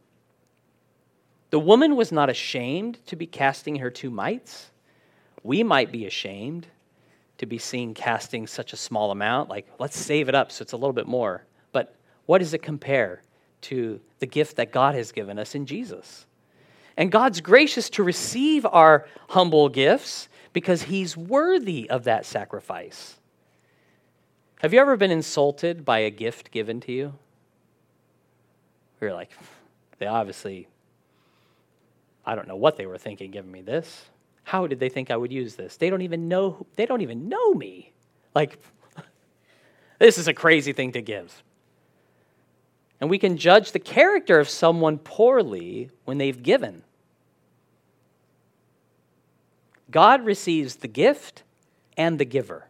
The 1.50 1.60
woman 1.60 1.96
was 1.96 2.12
not 2.12 2.30
ashamed 2.30 3.00
to 3.08 3.16
be 3.16 3.26
casting 3.26 3.78
her 3.78 3.90
two 3.90 4.10
mites. 4.10 4.70
We 5.44 5.64
might 5.64 5.94
be 5.94 6.06
ashamed 6.06 6.68
to 7.38 7.46
be 7.46 7.58
seen 7.58 7.94
casting 7.94 8.48
such 8.48 8.74
a 8.74 8.78
small 8.78 9.12
amount, 9.12 9.50
like, 9.50 9.68
let's 9.80 9.98
save 9.98 10.28
it 10.28 10.36
up 10.36 10.52
so 10.52 10.64
it's 10.64 10.74
a 10.74 10.78
little 10.78 10.94
bit 10.94 11.08
more. 11.08 11.46
But 11.72 11.96
what 12.26 12.40
does 12.40 12.54
it 12.54 12.62
compare 12.62 13.22
to 13.62 14.02
the 14.20 14.26
gift 14.26 14.58
that 14.58 14.72
God 14.72 14.96
has 14.96 15.12
given 15.12 15.40
us 15.40 15.56
in 15.56 15.66
Jesus? 15.66 16.26
And 16.98 17.12
God's 17.12 17.42
gracious 17.42 17.92
to 17.92 18.04
receive 18.04 18.66
our 18.66 19.08
humble 19.30 19.70
gifts 19.70 20.28
because 20.52 20.82
He's 20.82 21.16
worthy 21.16 21.88
of 21.90 22.06
that 22.06 22.26
sacrifice. 22.26 23.20
Have 24.62 24.74
you 24.74 24.80
ever 24.80 24.98
been 24.98 25.12
insulted 25.12 25.86
by 25.86 26.00
a 26.00 26.10
gift 26.10 26.50
given 26.50 26.80
to 26.82 26.92
you? 26.92 27.14
You're 29.00 29.14
like, 29.14 29.30
they 30.00 30.08
obviously, 30.08 30.68
I 32.26 32.34
don't 32.34 32.48
know 32.48 32.56
what 32.56 32.78
they 32.78 32.88
were 32.88 32.98
thinking 32.98 33.30
giving 33.30 33.52
me 33.52 33.62
this. 33.62 34.06
How 34.44 34.66
did 34.66 34.80
they 34.80 34.90
think 34.90 35.12
I 35.12 35.18
would 35.18 35.32
use 35.32 35.56
this? 35.56 35.78
They 35.78 35.92
don't 35.92 36.02
even 36.02 36.28
know, 36.28 36.66
they 36.76 36.88
don't 36.88 37.02
even 37.02 37.30
know 37.30 37.54
me. 37.54 37.94
Like, 38.34 38.58
this 40.00 40.18
is 40.18 40.28
a 40.28 40.34
crazy 40.34 40.74
thing 40.74 40.94
to 40.94 41.02
give. 41.04 41.44
And 43.00 43.10
we 43.10 43.20
can 43.20 43.38
judge 43.38 43.72
the 43.72 43.80
character 43.80 44.40
of 44.40 44.50
someone 44.50 44.98
poorly 44.98 45.90
when 46.06 46.18
they've 46.18 46.42
given. 46.42 46.84
God 49.92 50.26
receives 50.26 50.78
the 50.78 50.88
gift 50.88 51.44
and 51.96 52.20
the 52.20 52.26
giver. 52.26 52.68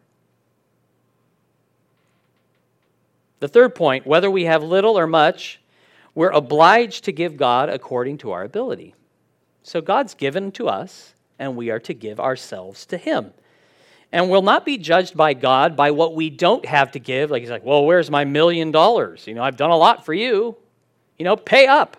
The 3.39 3.47
third 3.47 3.75
point 3.75 4.05
whether 4.05 4.29
we 4.29 4.45
have 4.45 4.63
little 4.63 4.97
or 4.97 5.07
much, 5.07 5.59
we're 6.15 6.31
obliged 6.31 7.03
to 7.05 7.11
give 7.11 7.37
God 7.37 7.69
according 7.69 8.17
to 8.19 8.31
our 8.31 8.43
ability. 8.43 8.95
So 9.63 9.81
God's 9.81 10.13
given 10.13 10.51
to 10.53 10.67
us, 10.67 11.13
and 11.37 11.55
we 11.55 11.69
are 11.69 11.79
to 11.81 11.93
give 11.93 12.19
ourselves 12.19 12.85
to 12.87 12.97
Him. 12.97 13.33
And 14.11 14.29
we'll 14.29 14.41
not 14.41 14.65
be 14.65 14.77
judged 14.77 15.17
by 15.17 15.33
God 15.33 15.75
by 15.75 15.91
what 15.91 16.15
we 16.15 16.29
don't 16.29 16.65
have 16.65 16.91
to 16.93 16.99
give. 16.99 17.29
Like 17.29 17.41
He's 17.41 17.51
like, 17.51 17.65
well, 17.65 17.85
where's 17.85 18.09
my 18.09 18.25
million 18.25 18.71
dollars? 18.71 19.27
You 19.27 19.33
know, 19.33 19.43
I've 19.43 19.57
done 19.57 19.71
a 19.71 19.77
lot 19.77 20.05
for 20.05 20.13
you. 20.13 20.55
You 21.17 21.25
know, 21.25 21.35
pay 21.35 21.67
up. 21.67 21.97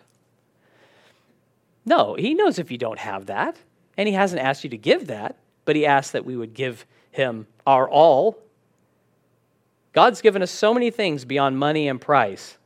No, 1.85 2.14
He 2.14 2.35
knows 2.35 2.59
if 2.59 2.71
you 2.71 2.79
don't 2.79 2.99
have 2.99 3.27
that, 3.27 3.57
and 3.97 4.09
He 4.09 4.14
hasn't 4.14 4.42
asked 4.42 4.64
you 4.64 4.71
to 4.71 4.79
give 4.79 5.09
that, 5.09 5.37
but 5.64 5.77
He 5.77 5.87
asked 5.87 6.12
that 6.12 6.25
we 6.25 6.37
would 6.37 6.55
give 6.55 6.87
Him 7.11 7.47
our 7.66 7.88
all 7.88 8.38
God's 9.99 10.21
given 10.21 10.42
us 10.42 10.51
so 10.53 10.73
many 10.73 10.90
things 10.90 11.25
beyond 11.25 11.59
money 11.59 11.88
and 11.88 12.01
price. 12.01 12.57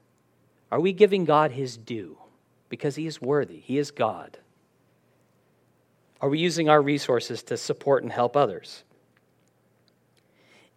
Are 0.71 0.81
we 0.81 0.93
giving 0.93 1.25
God 1.25 1.53
his 1.53 1.79
due? 1.79 2.19
Because 2.69 2.97
he 2.97 3.07
is 3.07 3.23
worthy, 3.23 3.61
he 3.61 3.79
is 3.79 3.91
God. 3.91 4.37
Are 6.21 6.29
we 6.29 6.39
using 6.39 6.69
our 6.69 6.83
resources 6.83 7.43
to 7.45 7.57
support 7.57 8.03
and 8.03 8.13
help 8.13 8.37
others? 8.37 8.85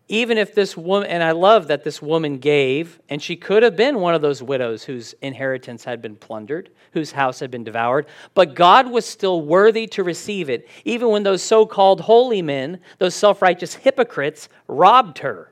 Even 0.08 0.38
if 0.38 0.54
this 0.54 0.78
woman, 0.78 1.10
and 1.10 1.24
I 1.24 1.32
love 1.32 1.68
that 1.68 1.84
this 1.84 2.02
woman 2.02 2.38
gave, 2.38 3.00
and 3.10 3.22
she 3.22 3.36
could 3.36 3.64
have 3.64 3.76
been 3.76 4.00
one 4.00 4.14
of 4.14 4.22
those 4.22 4.44
widows 4.44 4.84
whose 4.84 5.16
inheritance 5.22 5.84
had 5.84 6.02
been 6.02 6.16
plundered, 6.16 6.70
whose 6.92 7.12
house 7.12 7.40
had 7.40 7.50
been 7.50 7.64
devoured, 7.64 8.06
but 8.36 8.54
God 8.54 8.92
was 8.92 9.06
still 9.06 9.42
worthy 9.42 9.88
to 9.88 10.04
receive 10.04 10.50
it, 10.50 10.68
even 10.84 11.10
when 11.10 11.24
those 11.24 11.42
so 11.42 11.66
called 11.66 12.02
holy 12.02 12.44
men, 12.44 12.80
those 13.00 13.16
self 13.16 13.42
righteous 13.42 13.74
hypocrites, 13.74 14.48
robbed 14.68 15.20
her 15.20 15.52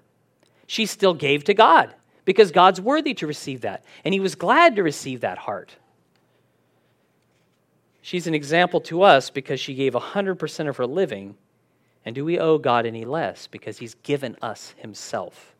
she 0.67 0.85
still 0.85 1.13
gave 1.13 1.43
to 1.45 1.53
God 1.53 1.93
because 2.25 2.51
God's 2.51 2.81
worthy 2.81 3.13
to 3.15 3.27
receive 3.27 3.61
that. 3.61 3.83
And 4.03 4.13
he 4.13 4.19
was 4.19 4.35
glad 4.35 4.75
to 4.75 4.83
receive 4.83 5.21
that 5.21 5.37
heart. 5.37 5.75
She's 8.01 8.27
an 8.27 8.33
example 8.33 8.81
to 8.81 9.03
us 9.03 9.29
because 9.29 9.59
she 9.59 9.75
gave 9.75 9.93
100% 9.93 10.67
of 10.67 10.77
her 10.77 10.87
living. 10.87 11.35
And 12.05 12.13
do 12.15 12.25
we 12.25 12.39
owe 12.39 12.57
God 12.57 12.85
any 12.85 13.05
less 13.05 13.47
because 13.47 13.77
he's 13.77 13.95
given 13.95 14.35
us 14.41 14.73
himself? 14.77 15.53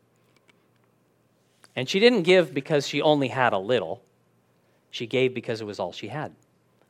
And 1.76 1.88
she 1.88 1.98
didn't 1.98 2.22
give 2.22 2.54
because 2.54 2.86
she 2.86 3.02
only 3.02 3.28
had 3.28 3.52
a 3.52 3.58
little. 3.58 4.02
She 4.90 5.06
gave 5.06 5.34
because 5.34 5.60
it 5.60 5.64
was 5.64 5.80
all 5.80 5.92
she 5.92 6.08
had. 6.08 6.34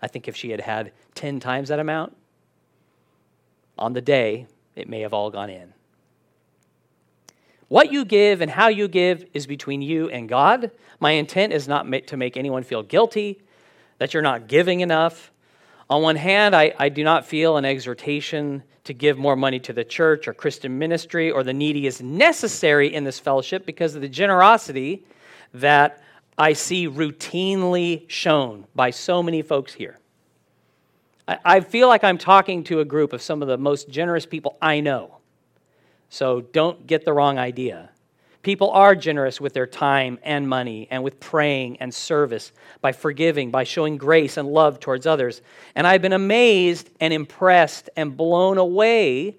I 0.03 0.09
think 0.09 0.29
if 0.29 0.37
she 0.37 0.51
had 0.51 0.61
had 0.61 0.93
10 1.15 1.41
times 1.41 1.69
that 1.69 1.79
amount 1.79 2.17
on 3.79 3.93
the 3.93 4.03
day, 4.03 4.47
it 4.75 4.89
may 4.89 5.01
have 5.01 5.15
all 5.15 5.31
gone 5.31 5.51
in. 5.51 5.73
What 7.69 7.91
you 7.91 8.05
give 8.05 8.41
and 8.41 8.51
how 8.51 8.69
you 8.69 8.89
give 8.89 9.25
is 9.33 9.47
between 9.47 9.81
you 9.81 10.09
and 10.11 10.29
God. 10.29 10.71
My 11.01 11.13
intent 11.13 11.53
is 11.53 11.67
not 11.67 11.91
to 12.09 12.17
make 12.17 12.37
anyone 12.37 12.63
feel 12.63 12.83
guilty 12.83 13.41
that 13.99 14.13
you're 14.13 14.23
not 14.23 14.49
giving 14.49 14.81
enough. 14.81 15.33
On 15.91 16.03
one 16.03 16.17
hand, 16.17 16.57
I, 16.57 16.75
I 16.79 16.89
do 16.89 17.05
not 17.05 17.27
feel 17.27 17.57
an 17.57 17.65
exhortation 17.65 18.63
to 18.85 18.95
give 18.95 19.19
more 19.19 19.37
money 19.37 19.59
to 19.61 19.73
the 19.73 19.85
church 19.85 20.29
or 20.29 20.35
Christian 20.35 20.79
ministry 20.79 21.31
or 21.31 21.43
the 21.43 21.53
needy 21.53 21.87
is 21.87 22.03
necessary 22.03 22.95
in 22.95 23.05
this 23.05 23.19
fellowship 23.19 23.67
because 23.67 23.95
of 23.95 24.03
the 24.03 24.09
generosity 24.09 25.05
that 25.53 26.03
I 26.37 26.53
see 26.53 26.89
routinely 26.89 28.09
shown 28.09 28.67
by 28.75 28.91
so 28.91 29.23
many 29.23 29.43
folks 29.43 29.73
here. 29.73 29.99
I, 31.29 31.39
I 31.45 31.61
feel 31.61 31.89
like 31.89 32.05
I'm 32.05 32.19
talking 32.19 32.65
to 32.65 32.81
a 32.81 32.85
group 32.85 33.13
of 33.13 33.23
some 33.23 33.43
of 33.43 33.49
the 33.49 33.59
most 33.59 33.89
generous 33.89 34.27
people 34.27 34.57
I 34.61 34.81
know. 34.81 35.19
So 36.09 36.41
don't 36.41 36.87
get 36.87 37.05
the 37.05 37.13
wrong 37.13 37.39
idea. 37.39 37.91
People 38.45 38.71
are 38.71 38.95
generous 38.95 39.41
with 39.41 39.55
their 39.55 39.67
time 39.67 40.19
and 40.23 40.47
money 40.47 40.87
and 40.91 41.03
with 41.03 41.19
praying 41.19 41.79
and 41.81 41.93
service, 41.93 42.53
by 42.83 42.93
forgiving, 42.93 43.51
by 43.51 43.65
showing 43.65 43.97
grace 43.97 44.37
and 44.37 44.47
love 44.47 44.79
towards 44.79 45.07
others. 45.07 45.41
And 45.75 45.87
I've 45.87 46.03
been 46.03 46.13
amazed 46.13 46.91
and 47.01 47.13
impressed 47.13 47.89
and 47.97 48.17
blown 48.17 48.59
away 48.59 49.37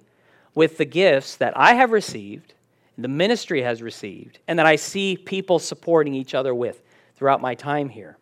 with 0.56 0.78
the 0.78 0.86
gifts 0.86 1.36
that 1.36 1.56
I 1.56 1.76
have 1.76 1.92
received, 1.92 2.56
the 2.98 3.08
ministry 3.08 3.62
has 3.62 3.82
received, 3.84 4.40
and 4.48 4.58
that 4.58 4.66
I 4.66 4.76
see 4.76 5.16
people 5.16 5.60
supporting 5.60 6.16
each 6.16 6.34
other 6.34 6.56
with 6.56 6.82
throughout 7.16 7.42
my 7.42 7.54
time 7.54 7.90
here. 7.90 8.18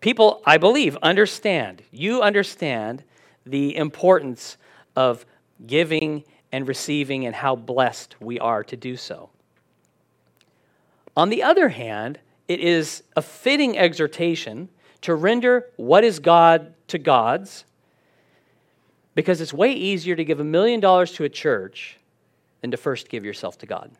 People, 0.00 0.40
I 0.46 0.58
believe, 0.58 0.96
understand, 1.02 1.82
you 1.90 2.22
understand 2.22 3.02
the 3.44 3.74
importance 3.76 4.56
of 4.94 5.26
giving 5.66 6.22
and 6.52 6.68
receiving 6.68 7.24
and 7.26 7.34
how 7.34 7.56
blessed 7.56 8.14
we 8.20 8.38
are 8.38 8.62
to 8.62 8.76
do 8.76 8.96
so. 8.96 9.30
On 11.16 11.30
the 11.30 11.42
other 11.42 11.70
hand, 11.70 12.18
it 12.46 12.60
is 12.60 13.02
a 13.16 13.22
fitting 13.22 13.78
exhortation 13.78 14.68
to 15.00 15.14
render 15.14 15.66
what 15.76 16.04
is 16.04 16.18
God 16.20 16.74
to 16.88 16.98
God's 16.98 17.64
because 19.14 19.40
it's 19.40 19.52
way 19.52 19.72
easier 19.72 20.14
to 20.14 20.24
give 20.24 20.40
a 20.40 20.44
million 20.44 20.80
dollars 20.80 21.12
to 21.12 21.24
a 21.24 21.28
church 21.28 21.98
than 22.60 22.70
to 22.70 22.76
first 22.76 23.08
give 23.08 23.24
yourself 23.24 23.58
to 23.58 23.66
God. 23.66 23.90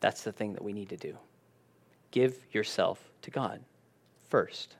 That's 0.00 0.22
the 0.22 0.32
thing 0.32 0.54
that 0.54 0.64
we 0.64 0.72
need 0.72 0.88
to 0.90 0.96
do. 0.96 1.16
Give 2.10 2.36
yourself 2.52 3.02
to 3.22 3.30
God 3.30 3.60
first. 4.28 4.76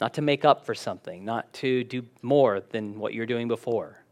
Not 0.00 0.14
to 0.14 0.22
make 0.22 0.44
up 0.44 0.66
for 0.66 0.74
something, 0.74 1.24
not 1.24 1.52
to 1.54 1.84
do 1.84 2.04
more 2.22 2.60
than 2.60 2.98
what 2.98 3.14
you're 3.14 3.26
doing 3.26 3.48
before 3.48 4.03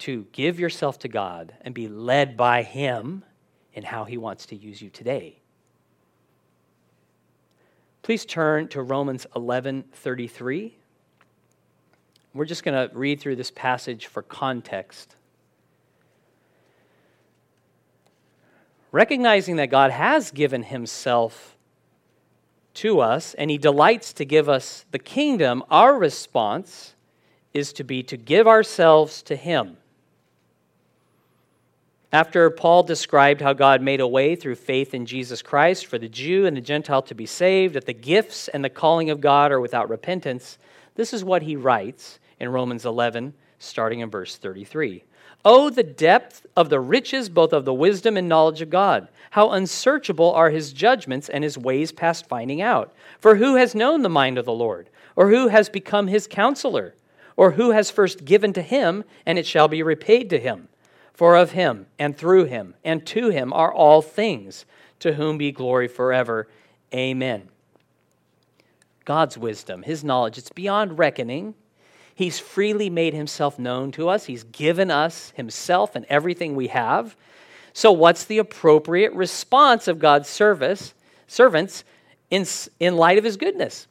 to 0.00 0.26
give 0.32 0.58
yourself 0.58 0.98
to 1.00 1.08
God 1.08 1.54
and 1.60 1.74
be 1.74 1.88
led 1.88 2.36
by 2.36 2.62
Him 2.62 3.22
in 3.74 3.84
how 3.84 4.04
He 4.04 4.16
wants 4.16 4.46
to 4.46 4.56
use 4.56 4.82
you 4.82 4.90
today. 4.90 5.38
Please 8.02 8.24
turn 8.24 8.68
to 8.68 8.82
Romans 8.82 9.26
11 9.36 9.84
33. 9.92 10.76
We're 12.32 12.44
just 12.44 12.62
going 12.62 12.88
to 12.88 12.94
read 12.96 13.20
through 13.20 13.36
this 13.36 13.50
passage 13.50 14.06
for 14.06 14.22
context. 14.22 15.16
Recognizing 18.92 19.56
that 19.56 19.70
God 19.70 19.90
has 19.90 20.30
given 20.30 20.62
Himself 20.62 21.56
to 22.74 23.00
us 23.00 23.34
and 23.34 23.50
He 23.50 23.58
delights 23.58 24.12
to 24.14 24.24
give 24.24 24.48
us 24.48 24.86
the 24.92 24.98
kingdom, 24.98 25.62
our 25.70 25.98
response 25.98 26.94
is 27.52 27.72
to 27.74 27.84
be 27.84 28.02
to 28.04 28.16
give 28.16 28.48
ourselves 28.48 29.22
to 29.22 29.36
Him 29.36 29.76
After 32.12 32.50
Paul 32.50 32.82
described 32.82 33.40
how 33.40 33.52
God 33.52 33.82
made 33.82 34.00
a 34.00 34.08
way 34.08 34.34
through 34.34 34.56
faith 34.56 34.94
in 34.94 35.06
Jesus 35.06 35.42
Christ 35.42 35.86
for 35.86 35.96
the 35.96 36.08
Jew 36.08 36.44
and 36.44 36.56
the 36.56 36.60
Gentile 36.60 37.02
to 37.02 37.14
be 37.14 37.24
saved, 37.26 37.74
that 37.74 37.86
the 37.86 37.92
gifts 37.92 38.48
and 38.48 38.64
the 38.64 38.68
calling 38.68 39.10
of 39.10 39.20
God 39.20 39.52
are 39.52 39.60
without 39.60 39.88
repentance, 39.88 40.58
this 40.96 41.12
is 41.12 41.22
what 41.22 41.42
he 41.42 41.54
writes 41.54 42.18
in 42.40 42.48
Romans 42.48 42.84
11, 42.84 43.32
starting 43.60 44.00
in 44.00 44.10
verse 44.10 44.36
33. 44.36 45.04
Oh, 45.44 45.70
the 45.70 45.84
depth 45.84 46.46
of 46.56 46.68
the 46.68 46.80
riches 46.80 47.28
both 47.28 47.52
of 47.52 47.64
the 47.64 47.72
wisdom 47.72 48.16
and 48.16 48.28
knowledge 48.28 48.60
of 48.60 48.70
God! 48.70 49.06
How 49.30 49.50
unsearchable 49.50 50.32
are 50.32 50.50
his 50.50 50.72
judgments 50.72 51.28
and 51.28 51.44
his 51.44 51.56
ways 51.56 51.92
past 51.92 52.26
finding 52.26 52.60
out! 52.60 52.92
For 53.20 53.36
who 53.36 53.54
has 53.54 53.72
known 53.72 54.02
the 54.02 54.08
mind 54.08 54.36
of 54.36 54.46
the 54.46 54.52
Lord? 54.52 54.90
Or 55.14 55.30
who 55.30 55.46
has 55.46 55.68
become 55.68 56.08
his 56.08 56.26
counselor? 56.26 56.96
Or 57.36 57.52
who 57.52 57.70
has 57.70 57.88
first 57.88 58.24
given 58.24 58.52
to 58.54 58.62
him, 58.62 59.04
and 59.24 59.38
it 59.38 59.46
shall 59.46 59.68
be 59.68 59.84
repaid 59.84 60.28
to 60.30 60.40
him? 60.40 60.66
For 61.20 61.36
of 61.36 61.50
him, 61.50 61.84
and 61.98 62.16
through 62.16 62.44
him, 62.44 62.72
and 62.82 63.04
to 63.08 63.28
him 63.28 63.52
are 63.52 63.70
all 63.70 64.00
things, 64.00 64.64
to 65.00 65.12
whom 65.12 65.36
be 65.36 65.52
glory 65.52 65.86
forever. 65.86 66.48
Amen. 66.94 67.50
God's 69.04 69.36
wisdom, 69.36 69.82
his 69.82 70.02
knowledge, 70.02 70.38
it's 70.38 70.48
beyond 70.48 70.98
reckoning. 70.98 71.52
He's 72.14 72.38
freely 72.38 72.88
made 72.88 73.12
himself 73.12 73.58
known 73.58 73.92
to 73.92 74.08
us. 74.08 74.24
He's 74.24 74.44
given 74.44 74.90
us 74.90 75.34
himself 75.36 75.94
and 75.94 76.06
everything 76.06 76.56
we 76.56 76.68
have. 76.68 77.14
So, 77.74 77.92
what's 77.92 78.24
the 78.24 78.38
appropriate 78.38 79.12
response 79.12 79.88
of 79.88 79.98
God's 79.98 80.26
service, 80.26 80.94
servants 81.26 81.84
in, 82.30 82.46
in 82.78 82.96
light 82.96 83.18
of 83.18 83.24
his 83.24 83.36
goodness? 83.36 83.88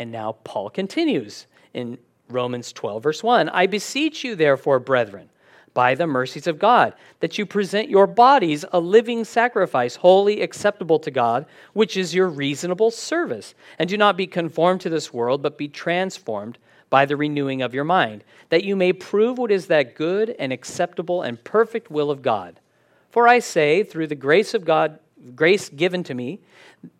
And 0.00 0.10
now 0.10 0.32
Paul 0.42 0.68
continues 0.68 1.46
in 1.74 1.98
Romans 2.28 2.72
12, 2.72 3.04
verse 3.04 3.22
1 3.22 3.50
I 3.50 3.68
beseech 3.68 4.24
you, 4.24 4.34
therefore, 4.34 4.80
brethren, 4.80 5.28
by 5.74 5.94
the 5.94 6.06
mercies 6.06 6.46
of 6.46 6.58
God, 6.58 6.94
that 7.20 7.38
you 7.38 7.46
present 7.46 7.88
your 7.88 8.06
bodies 8.06 8.64
a 8.72 8.80
living 8.80 9.24
sacrifice, 9.24 9.96
holy 9.96 10.42
acceptable 10.42 10.98
to 10.98 11.10
God, 11.10 11.46
which 11.72 11.96
is 11.96 12.14
your 12.14 12.28
reasonable 12.28 12.90
service. 12.90 13.54
And 13.78 13.88
do 13.88 13.96
not 13.96 14.16
be 14.16 14.26
conformed 14.26 14.80
to 14.82 14.90
this 14.90 15.12
world, 15.12 15.42
but 15.42 15.58
be 15.58 15.68
transformed 15.68 16.58
by 16.90 17.06
the 17.06 17.16
renewing 17.16 17.62
of 17.62 17.72
your 17.72 17.84
mind, 17.84 18.22
that 18.50 18.64
you 18.64 18.76
may 18.76 18.92
prove 18.92 19.38
what 19.38 19.50
is 19.50 19.66
that 19.68 19.94
good 19.94 20.36
and 20.38 20.52
acceptable 20.52 21.22
and 21.22 21.42
perfect 21.42 21.90
will 21.90 22.10
of 22.10 22.20
God. 22.20 22.60
For 23.08 23.26
I 23.26 23.38
say, 23.38 23.82
through 23.82 24.08
the 24.08 24.14
grace 24.14 24.52
of 24.52 24.66
God, 24.66 24.98
grace 25.34 25.70
given 25.70 26.02
to 26.04 26.14
me, 26.14 26.40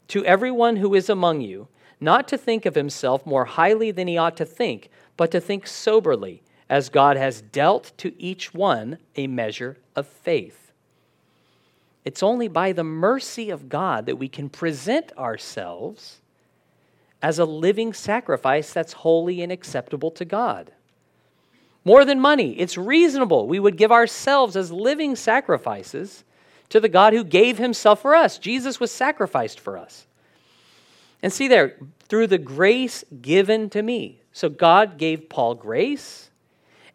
to 0.09 0.25
everyone 0.25 0.77
who 0.77 0.95
is 0.95 1.11
among 1.11 1.43
you, 1.43 1.69
not 2.01 2.27
to 2.29 2.39
think 2.39 2.65
of 2.65 2.75
himself 2.75 3.27
more 3.27 3.45
highly 3.45 3.91
than 3.91 4.09
he 4.09 4.17
ought 4.17 4.37
to 4.39 4.47
think, 4.47 4.89
but 5.17 5.31
to 5.31 5.41
think 5.41 5.67
soberly 5.67 6.43
as 6.73 6.89
God 6.89 7.19
has 7.19 7.43
dealt 7.43 7.93
to 7.99 8.15
each 8.19 8.55
one 8.55 8.97
a 9.15 9.27
measure 9.27 9.77
of 9.95 10.07
faith. 10.07 10.73
It's 12.03 12.23
only 12.23 12.49
by 12.49 12.73
the 12.73 12.83
mercy 12.83 13.51
of 13.51 13.69
God 13.69 14.07
that 14.07 14.17
we 14.17 14.27
can 14.27 14.49
present 14.49 15.13
ourselves 15.19 16.23
as 17.21 17.39
a 17.39 17.45
living 17.45 17.93
sacrifice 17.93 18.73
that's 18.73 18.95
holy 18.95 19.43
and 19.43 19.53
acceptable 19.53 20.11
to 20.13 20.25
God. 20.25 20.73
More 21.85 22.07
than 22.07 22.19
money, 22.19 22.59
it's 22.59 22.79
reasonable. 22.79 23.47
We 23.47 23.61
would 23.61 23.77
give 23.77 23.93
ourselves 23.93 24.57
as 24.57 24.73
living 24.73 25.15
sacrifices 25.15 26.25
to 26.71 26.81
the 26.81 26.89
God 26.89 27.13
who 27.13 27.23
gave 27.23 27.59
himself 27.59 28.01
for 28.01 28.15
us. 28.15 28.39
Jesus 28.39 28.81
was 28.81 28.91
sacrificed 28.91 29.61
for 29.61 29.77
us. 29.77 30.07
And 31.23 31.31
see 31.31 31.49
there, 31.49 31.77
through 32.09 32.29
the 32.29 32.39
grace 32.39 33.05
given 33.21 33.69
to 33.69 33.83
me. 33.83 34.23
So 34.33 34.49
God 34.49 34.97
gave 34.97 35.29
Paul 35.29 35.55
grace 35.55 36.31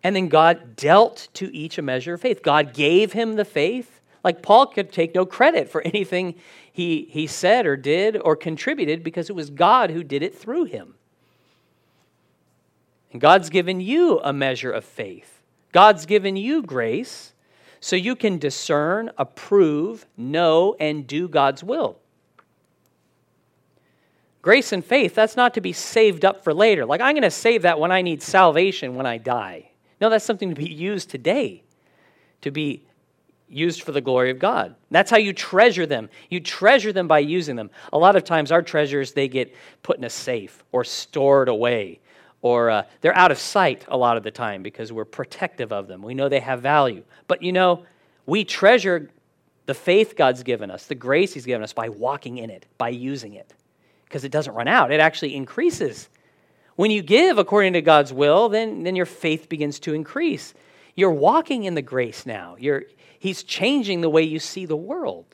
and 0.03 0.15
then 0.15 0.27
God 0.27 0.75
dealt 0.75 1.27
to 1.33 1.53
each 1.55 1.77
a 1.77 1.81
measure 1.81 2.13
of 2.13 2.21
faith. 2.21 2.43
God 2.43 2.73
gave 2.73 3.13
him 3.13 3.35
the 3.35 3.45
faith. 3.45 4.01
Like 4.23 4.41
Paul 4.41 4.67
could 4.67 4.91
take 4.91 5.15
no 5.15 5.25
credit 5.25 5.69
for 5.69 5.81
anything 5.81 6.35
he, 6.71 7.07
he 7.09 7.27
said 7.27 7.65
or 7.65 7.75
did 7.75 8.17
or 8.17 8.35
contributed 8.35 9.03
because 9.03 9.29
it 9.29 9.35
was 9.35 9.49
God 9.49 9.89
who 9.89 10.03
did 10.03 10.23
it 10.23 10.37
through 10.37 10.65
him. 10.65 10.95
And 13.11 13.21
God's 13.21 13.49
given 13.49 13.81
you 13.81 14.19
a 14.23 14.33
measure 14.33 14.71
of 14.71 14.83
faith. 14.85 15.41
God's 15.71 16.05
given 16.05 16.35
you 16.35 16.61
grace 16.61 17.33
so 17.79 17.95
you 17.95 18.15
can 18.15 18.37
discern, 18.37 19.11
approve, 19.17 20.05
know, 20.17 20.75
and 20.79 21.07
do 21.07 21.27
God's 21.27 21.63
will. 21.63 21.99
Grace 24.41 24.71
and 24.71 24.83
faith, 24.83 25.13
that's 25.13 25.35
not 25.35 25.53
to 25.55 25.61
be 25.61 25.73
saved 25.73 26.23
up 26.23 26.43
for 26.43 26.53
later. 26.53 26.85
Like, 26.85 27.01
I'm 27.01 27.13
going 27.13 27.23
to 27.23 27.31
save 27.31 27.63
that 27.63 27.79
when 27.79 27.91
I 27.91 28.01
need 28.01 28.21
salvation 28.21 28.95
when 28.95 29.05
I 29.05 29.17
die. 29.17 29.71
No, 29.99 30.09
that's 30.09 30.25
something 30.25 30.49
to 30.49 30.55
be 30.55 30.69
used 30.69 31.09
today, 31.09 31.63
to 32.41 32.51
be 32.51 32.83
used 33.49 33.83
for 33.83 33.91
the 33.91 34.01
glory 34.01 34.29
of 34.29 34.39
God. 34.39 34.75
That's 34.91 35.09
how 35.09 35.17
you 35.17 35.33
treasure 35.33 35.85
them. 35.85 36.09
You 36.29 36.39
treasure 36.39 36.91
them 36.91 37.07
by 37.07 37.19
using 37.19 37.55
them. 37.55 37.69
A 37.93 37.97
lot 37.97 38.15
of 38.15 38.23
times, 38.23 38.51
our 38.51 38.61
treasures, 38.61 39.13
they 39.13 39.27
get 39.27 39.53
put 39.83 39.97
in 39.97 40.03
a 40.03 40.09
safe 40.09 40.63
or 40.71 40.83
stored 40.83 41.47
away, 41.49 41.99
or 42.41 42.69
uh, 42.69 42.83
they're 43.01 43.15
out 43.15 43.31
of 43.31 43.39
sight 43.39 43.85
a 43.87 43.97
lot 43.97 44.17
of 44.17 44.23
the 44.23 44.31
time 44.31 44.63
because 44.63 44.91
we're 44.91 45.05
protective 45.05 45.71
of 45.71 45.87
them. 45.87 46.01
We 46.01 46.13
know 46.13 46.29
they 46.29 46.39
have 46.39 46.61
value. 46.61 47.03
But 47.27 47.41
you 47.41 47.51
know, 47.51 47.85
we 48.25 48.43
treasure 48.43 49.09
the 49.65 49.73
faith 49.73 50.15
God's 50.15 50.43
given 50.43 50.69
us, 50.69 50.85
the 50.85 50.95
grace 50.95 51.33
He's 51.33 51.45
given 51.45 51.63
us 51.63 51.73
by 51.73 51.89
walking 51.89 52.37
in 52.37 52.49
it, 52.49 52.65
by 52.77 52.89
using 52.89 53.33
it, 53.33 53.53
because 54.05 54.23
it 54.23 54.31
doesn't 54.31 54.53
run 54.53 54.67
out. 54.67 54.91
It 54.91 54.99
actually 54.99 55.35
increases 55.35 56.09
when 56.77 56.91
you 56.91 57.01
give 57.01 57.39
according 57.39 57.73
to 57.73 57.81
God's 57.81 58.13
will, 58.13 58.49
then, 58.49 58.83
then 58.83 58.95
your 58.95 59.07
faith 59.07 59.49
begins 59.49 59.79
to 59.79 59.93
increase. 59.93 60.53
You're 60.95 61.11
walking 61.11 61.63
in 61.65 61.73
the 61.73 61.81
grace 61.81 62.25
now. 62.25 62.55
You're, 62.59 62.83
he's 63.19 63.43
changing 63.43 64.01
the 64.01 64.09
way 64.09 64.21
you 64.21 64.39
see 64.39 64.65
the 64.65 64.77
world. 64.77 65.25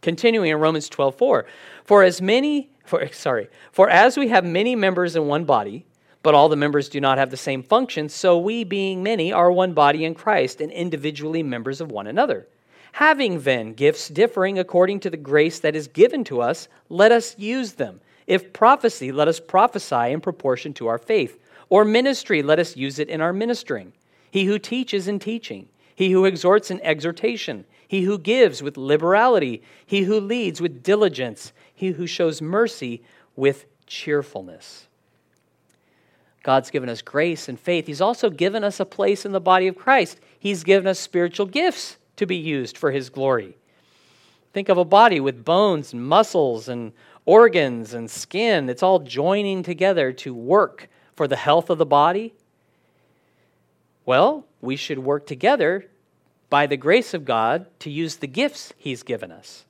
Continuing 0.00 0.50
in 0.50 0.58
Romans 0.58 0.88
12, 0.88 1.14
4. 1.14 1.46
For 1.84 2.02
as 2.02 2.22
many, 2.22 2.70
for, 2.84 3.06
sorry, 3.12 3.48
for 3.70 3.90
as 3.90 4.16
we 4.16 4.28
have 4.28 4.46
many 4.46 4.74
members 4.74 5.14
in 5.14 5.26
one 5.26 5.44
body, 5.44 5.84
but 6.22 6.34
all 6.34 6.48
the 6.48 6.56
members 6.56 6.88
do 6.88 7.02
not 7.02 7.18
have 7.18 7.30
the 7.30 7.36
same 7.36 7.62
function, 7.62 8.08
so 8.08 8.38
we, 8.38 8.64
being 8.64 9.02
many, 9.02 9.30
are 9.30 9.52
one 9.52 9.74
body 9.74 10.06
in 10.06 10.14
Christ 10.14 10.62
and 10.62 10.72
individually 10.72 11.42
members 11.42 11.82
of 11.82 11.92
one 11.92 12.06
another. 12.06 12.48
Having 12.92 13.42
then 13.42 13.74
gifts 13.74 14.08
differing 14.08 14.58
according 14.58 15.00
to 15.00 15.10
the 15.10 15.18
grace 15.18 15.60
that 15.60 15.76
is 15.76 15.86
given 15.86 16.24
to 16.24 16.40
us, 16.40 16.66
let 16.88 17.12
us 17.12 17.38
use 17.38 17.74
them. 17.74 18.00
If 18.28 18.52
prophecy, 18.52 19.10
let 19.10 19.26
us 19.26 19.40
prophesy 19.40 20.12
in 20.12 20.20
proportion 20.20 20.74
to 20.74 20.86
our 20.86 20.98
faith. 20.98 21.40
Or 21.70 21.84
ministry, 21.84 22.42
let 22.42 22.58
us 22.58 22.76
use 22.76 22.98
it 22.98 23.08
in 23.08 23.22
our 23.22 23.32
ministering. 23.32 23.94
He 24.30 24.44
who 24.44 24.58
teaches 24.58 25.08
in 25.08 25.18
teaching. 25.18 25.68
He 25.94 26.12
who 26.12 26.26
exhorts 26.26 26.70
in 26.70 26.80
exhortation. 26.82 27.64
He 27.88 28.02
who 28.02 28.18
gives 28.18 28.62
with 28.62 28.76
liberality. 28.76 29.62
He 29.84 30.02
who 30.02 30.20
leads 30.20 30.60
with 30.60 30.82
diligence. 30.82 31.54
He 31.74 31.88
who 31.88 32.06
shows 32.06 32.42
mercy 32.42 33.02
with 33.34 33.64
cheerfulness. 33.86 34.86
God's 36.42 36.70
given 36.70 36.90
us 36.90 37.00
grace 37.00 37.48
and 37.48 37.58
faith. 37.58 37.86
He's 37.86 38.02
also 38.02 38.28
given 38.28 38.62
us 38.62 38.78
a 38.78 38.84
place 38.84 39.24
in 39.24 39.32
the 39.32 39.40
body 39.40 39.68
of 39.68 39.76
Christ. 39.76 40.20
He's 40.38 40.64
given 40.64 40.86
us 40.86 40.98
spiritual 40.98 41.46
gifts 41.46 41.96
to 42.16 42.26
be 42.26 42.36
used 42.36 42.76
for 42.76 42.90
His 42.90 43.08
glory. 43.08 43.56
Think 44.52 44.68
of 44.68 44.78
a 44.78 44.84
body 44.84 45.18
with 45.18 45.44
bones 45.44 45.92
and 45.92 46.06
muscles 46.06 46.68
and 46.68 46.92
organs 47.28 47.92
and 47.92 48.10
skin. 48.10 48.70
It's 48.70 48.82
all 48.82 49.00
joining 49.00 49.62
together 49.62 50.12
to 50.14 50.32
work 50.32 50.88
for 51.14 51.28
the 51.28 51.36
health 51.36 51.68
of 51.68 51.76
the 51.76 51.84
body. 51.84 52.32
Well, 54.06 54.46
we 54.62 54.76
should 54.76 54.98
work 54.98 55.26
together 55.26 55.84
by 56.48 56.66
the 56.66 56.78
grace 56.78 57.12
of 57.12 57.26
God 57.26 57.66
to 57.80 57.90
use 57.90 58.16
the 58.16 58.26
gifts 58.26 58.72
He's 58.78 59.02
given 59.02 59.30
us. 59.30 59.66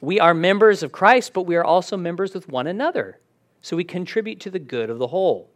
We 0.00 0.18
are 0.18 0.34
members 0.34 0.82
of 0.82 0.90
Christ, 0.90 1.32
but 1.32 1.42
we 1.42 1.54
are 1.54 1.64
also 1.64 1.96
members 1.96 2.34
with 2.34 2.48
one 2.48 2.66
another. 2.66 3.18
So 3.62 3.76
we 3.76 3.84
contribute 3.84 4.40
to 4.40 4.50
the 4.50 4.58
good 4.58 4.90
of 4.90 4.98
the 4.98 5.06
whole. 5.06 5.48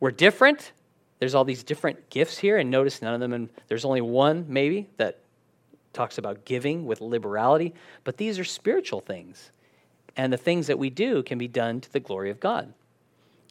We're 0.00 0.10
different. 0.10 0.72
There's 1.18 1.34
all 1.34 1.44
these 1.44 1.62
different 1.62 2.10
gifts 2.10 2.36
here, 2.36 2.58
and 2.58 2.70
notice 2.70 3.00
none 3.00 3.14
of 3.14 3.20
them, 3.20 3.32
and 3.32 3.48
there's 3.68 3.86
only 3.86 4.02
one 4.02 4.44
maybe 4.48 4.90
that 4.98 5.20
talks 5.94 6.18
about 6.18 6.44
giving 6.44 6.84
with 6.84 7.00
liberality, 7.00 7.72
but 8.04 8.18
these 8.18 8.38
are 8.38 8.44
spiritual 8.44 9.00
things 9.00 9.50
and 10.16 10.32
the 10.32 10.36
things 10.36 10.66
that 10.66 10.78
we 10.78 10.90
do 10.90 11.22
can 11.22 11.38
be 11.38 11.48
done 11.48 11.80
to 11.80 11.92
the 11.92 12.00
glory 12.00 12.30
of 12.30 12.40
God. 12.40 12.74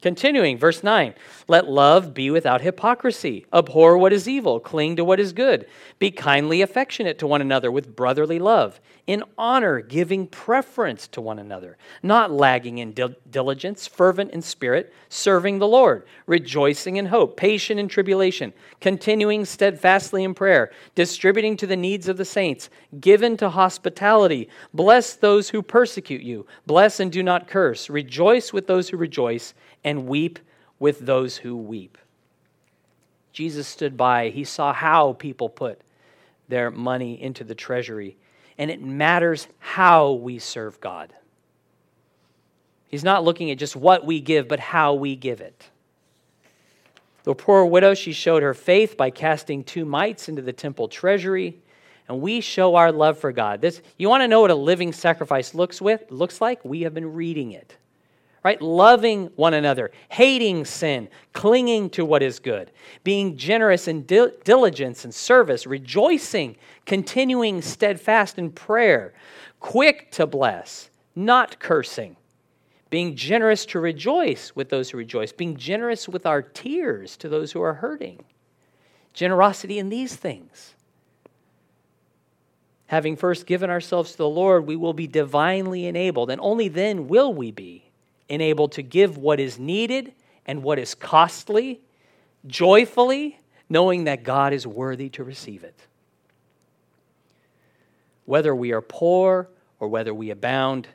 Continuing, 0.02 0.58
verse 0.58 0.82
9 0.82 1.14
Let 1.46 1.70
love 1.70 2.12
be 2.12 2.28
without 2.28 2.60
hypocrisy. 2.60 3.46
Abhor 3.52 3.96
what 3.96 4.12
is 4.12 4.28
evil, 4.28 4.58
cling 4.58 4.96
to 4.96 5.04
what 5.04 5.20
is 5.20 5.32
good. 5.32 5.66
Be 6.00 6.10
kindly 6.10 6.60
affectionate 6.60 7.20
to 7.20 7.26
one 7.28 7.40
another 7.40 7.70
with 7.70 7.94
brotherly 7.94 8.40
love, 8.40 8.80
in 9.06 9.22
honor, 9.38 9.80
giving 9.80 10.26
preference 10.26 11.06
to 11.08 11.20
one 11.20 11.38
another, 11.38 11.76
not 12.02 12.32
lagging 12.32 12.78
in 12.78 12.94
diligence, 13.30 13.86
fervent 13.86 14.32
in 14.32 14.42
spirit, 14.42 14.92
serving 15.08 15.60
the 15.60 15.68
Lord, 15.68 16.04
rejoicing 16.26 16.96
in 16.96 17.06
hope, 17.06 17.36
patient 17.36 17.78
in 17.78 17.86
tribulation, 17.86 18.52
continuing 18.80 19.44
steadfastly 19.44 20.24
in 20.24 20.34
prayer, 20.34 20.72
distributing 20.96 21.56
to 21.58 21.66
the 21.66 21.76
needs 21.76 22.08
of 22.08 22.16
the 22.16 22.24
saints, 22.24 22.70
given 23.00 23.36
to 23.36 23.50
hospitality. 23.50 24.48
Bless 24.74 25.14
those 25.14 25.50
who 25.50 25.62
persecute 25.62 26.22
you, 26.22 26.44
bless 26.66 26.98
and 26.98 27.12
do 27.12 27.22
not 27.22 27.46
curse, 27.46 27.88
rejoice 27.88 28.52
with 28.52 28.66
those 28.66 28.88
who 28.88 28.96
rejoice 28.96 29.54
and 29.84 30.06
weep 30.06 30.38
with 30.78 31.00
those 31.00 31.36
who 31.38 31.56
weep. 31.56 31.98
Jesus 33.32 33.66
stood 33.66 33.96
by. 33.96 34.28
He 34.28 34.44
saw 34.44 34.72
how 34.72 35.14
people 35.14 35.48
put 35.48 35.80
their 36.48 36.70
money 36.70 37.20
into 37.20 37.44
the 37.44 37.54
treasury. 37.54 38.16
And 38.58 38.70
it 38.70 38.82
matters 38.82 39.48
how 39.58 40.12
we 40.12 40.38
serve 40.38 40.80
God. 40.80 41.12
He's 42.88 43.04
not 43.04 43.24
looking 43.24 43.50
at 43.50 43.58
just 43.58 43.74
what 43.74 44.04
we 44.04 44.20
give, 44.20 44.48
but 44.48 44.60
how 44.60 44.94
we 44.94 45.16
give 45.16 45.40
it. 45.40 45.70
The 47.24 47.34
poor 47.34 47.64
widow, 47.64 47.94
she 47.94 48.12
showed 48.12 48.42
her 48.42 48.52
faith 48.52 48.96
by 48.96 49.10
casting 49.10 49.64
two 49.64 49.84
mites 49.84 50.28
into 50.28 50.42
the 50.42 50.52
temple 50.52 50.88
treasury. 50.88 51.58
And 52.08 52.20
we 52.20 52.40
show 52.40 52.74
our 52.74 52.92
love 52.92 53.18
for 53.18 53.32
God. 53.32 53.62
This, 53.62 53.80
you 53.96 54.08
want 54.08 54.22
to 54.22 54.28
know 54.28 54.42
what 54.42 54.50
a 54.50 54.56
living 54.56 54.92
sacrifice 54.92 55.54
looks, 55.54 55.80
with, 55.80 56.02
looks 56.10 56.40
like? 56.40 56.62
We 56.64 56.82
have 56.82 56.92
been 56.92 57.14
reading 57.14 57.52
it 57.52 57.76
right? 58.44 58.60
Loving 58.60 59.26
one 59.36 59.54
another, 59.54 59.90
hating 60.08 60.64
sin, 60.64 61.08
clinging 61.32 61.90
to 61.90 62.04
what 62.04 62.22
is 62.22 62.38
good, 62.38 62.72
being 63.04 63.36
generous 63.36 63.86
in 63.86 64.02
diligence 64.02 65.04
and 65.04 65.14
service, 65.14 65.66
rejoicing, 65.66 66.56
continuing 66.84 67.62
steadfast 67.62 68.38
in 68.38 68.50
prayer, 68.50 69.14
quick 69.60 70.10
to 70.12 70.26
bless, 70.26 70.90
not 71.14 71.58
cursing, 71.60 72.16
being 72.90 73.14
generous 73.14 73.64
to 73.66 73.80
rejoice 73.80 74.54
with 74.56 74.68
those 74.68 74.90
who 74.90 74.98
rejoice, 74.98 75.32
being 75.32 75.56
generous 75.56 76.08
with 76.08 76.26
our 76.26 76.42
tears 76.42 77.16
to 77.16 77.28
those 77.28 77.52
who 77.52 77.62
are 77.62 77.74
hurting. 77.74 78.24
Generosity 79.14 79.78
in 79.78 79.88
these 79.88 80.16
things. 80.16 80.74
Having 82.86 83.16
first 83.16 83.46
given 83.46 83.70
ourselves 83.70 84.12
to 84.12 84.18
the 84.18 84.28
Lord, 84.28 84.66
we 84.66 84.76
will 84.76 84.92
be 84.92 85.06
divinely 85.06 85.86
enabled, 85.86 86.28
and 86.28 86.40
only 86.42 86.68
then 86.68 87.08
will 87.08 87.32
we 87.32 87.50
be 87.50 87.81
enabled 88.32 88.72
to 88.72 88.82
give 88.82 89.18
what 89.18 89.38
is 89.38 89.58
needed 89.58 90.14
and 90.46 90.62
what 90.62 90.78
is 90.78 90.94
costly 90.94 91.82
joyfully, 92.46 93.38
knowing 93.68 94.04
that 94.04 94.24
God 94.24 94.54
is 94.54 94.66
worthy 94.66 95.10
to 95.10 95.22
receive 95.22 95.62
it. 95.62 95.78
Whether 98.24 98.54
we 98.54 98.72
are 98.72 98.80
poor 98.80 99.48
or 99.78 99.88
whether 99.88 100.14
we 100.14 100.30
abound, 100.30 100.88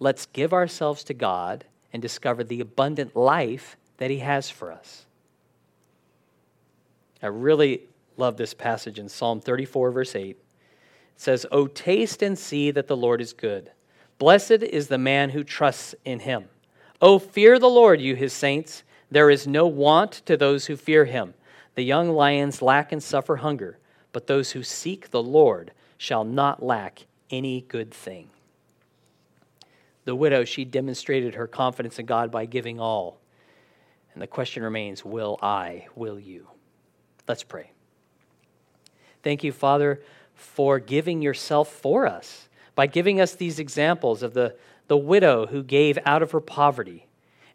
let's 0.00 0.26
give 0.26 0.52
ourselves 0.52 1.04
to 1.04 1.14
God 1.14 1.64
and 1.92 2.02
discover 2.02 2.42
the 2.42 2.60
abundant 2.60 3.14
life 3.14 3.76
that 3.98 4.10
He 4.10 4.18
has 4.18 4.50
for 4.50 4.72
us. 4.72 5.06
I 7.22 7.28
really 7.28 7.82
love 8.16 8.36
this 8.36 8.52
passage 8.52 8.98
in 8.98 9.08
Psalm 9.08 9.40
34, 9.40 9.92
verse 9.92 10.16
8. 10.16 10.30
It 10.30 10.36
says, 11.16 11.46
Oh, 11.52 11.68
taste 11.68 12.20
and 12.22 12.36
see 12.36 12.72
that 12.72 12.88
the 12.88 12.96
Lord 12.96 13.20
is 13.20 13.32
good. 13.32 13.70
Blessed 14.18 14.50
is 14.50 14.88
the 14.88 14.98
man 14.98 15.30
who 15.30 15.44
trusts 15.44 15.94
in 16.04 16.20
Him. 16.20 16.48
Oh, 17.00 17.18
fear 17.18 17.58
the 17.58 17.68
Lord, 17.68 18.00
you 18.00 18.14
his 18.14 18.32
saints. 18.32 18.82
There 19.10 19.30
is 19.30 19.46
no 19.46 19.66
want 19.66 20.12
to 20.26 20.36
those 20.36 20.66
who 20.66 20.76
fear 20.76 21.04
him. 21.04 21.34
The 21.74 21.82
young 21.82 22.10
lions 22.10 22.60
lack 22.60 22.92
and 22.92 23.02
suffer 23.02 23.36
hunger, 23.36 23.78
but 24.12 24.26
those 24.26 24.52
who 24.52 24.62
seek 24.62 25.10
the 25.10 25.22
Lord 25.22 25.72
shall 25.96 26.24
not 26.24 26.62
lack 26.62 27.06
any 27.30 27.62
good 27.62 27.92
thing. 27.92 28.28
The 30.04 30.14
widow, 30.14 30.44
she 30.44 30.64
demonstrated 30.64 31.34
her 31.34 31.46
confidence 31.46 31.98
in 31.98 32.06
God 32.06 32.30
by 32.30 32.46
giving 32.46 32.80
all. 32.80 33.20
And 34.12 34.22
the 34.22 34.26
question 34.26 34.62
remains 34.62 35.04
will 35.04 35.38
I, 35.42 35.86
will 35.94 36.18
you? 36.18 36.48
Let's 37.28 37.44
pray. 37.44 37.70
Thank 39.22 39.44
you, 39.44 39.52
Father, 39.52 40.00
for 40.34 40.78
giving 40.78 41.22
yourself 41.22 41.70
for 41.70 42.06
us, 42.06 42.48
by 42.74 42.86
giving 42.86 43.20
us 43.20 43.34
these 43.34 43.58
examples 43.58 44.22
of 44.22 44.34
the 44.34 44.56
the 44.90 44.96
widow 44.96 45.46
who 45.46 45.62
gave 45.62 46.00
out 46.04 46.20
of 46.20 46.32
her 46.32 46.40
poverty, 46.40 47.06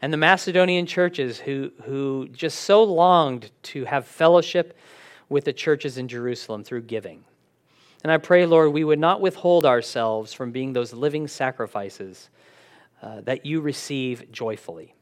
and 0.02 0.14
the 0.14 0.18
Macedonian 0.18 0.86
churches 0.86 1.38
who, 1.38 1.70
who 1.84 2.30
just 2.32 2.62
so 2.62 2.82
longed 2.82 3.52
to 3.62 3.84
have 3.84 4.08
fellowship 4.08 4.78
with 5.28 5.44
the 5.44 5.52
churches 5.52 5.98
in 5.98 6.08
Jerusalem 6.08 6.64
through 6.64 6.84
giving. 6.84 7.26
And 8.04 8.12
I 8.14 8.20
pray, 8.20 8.46
Lord, 8.46 8.72
we 8.72 8.86
would 8.86 9.00
not 9.00 9.20
withhold 9.20 9.66
ourselves 9.66 10.32
from 10.32 10.54
being 10.54 10.72
those 10.72 10.94
living 10.94 11.28
sacrifices 11.28 12.30
uh, 13.02 13.20
that 13.26 13.46
you 13.46 13.60
receive 13.60 14.32
joyfully. 14.32 14.96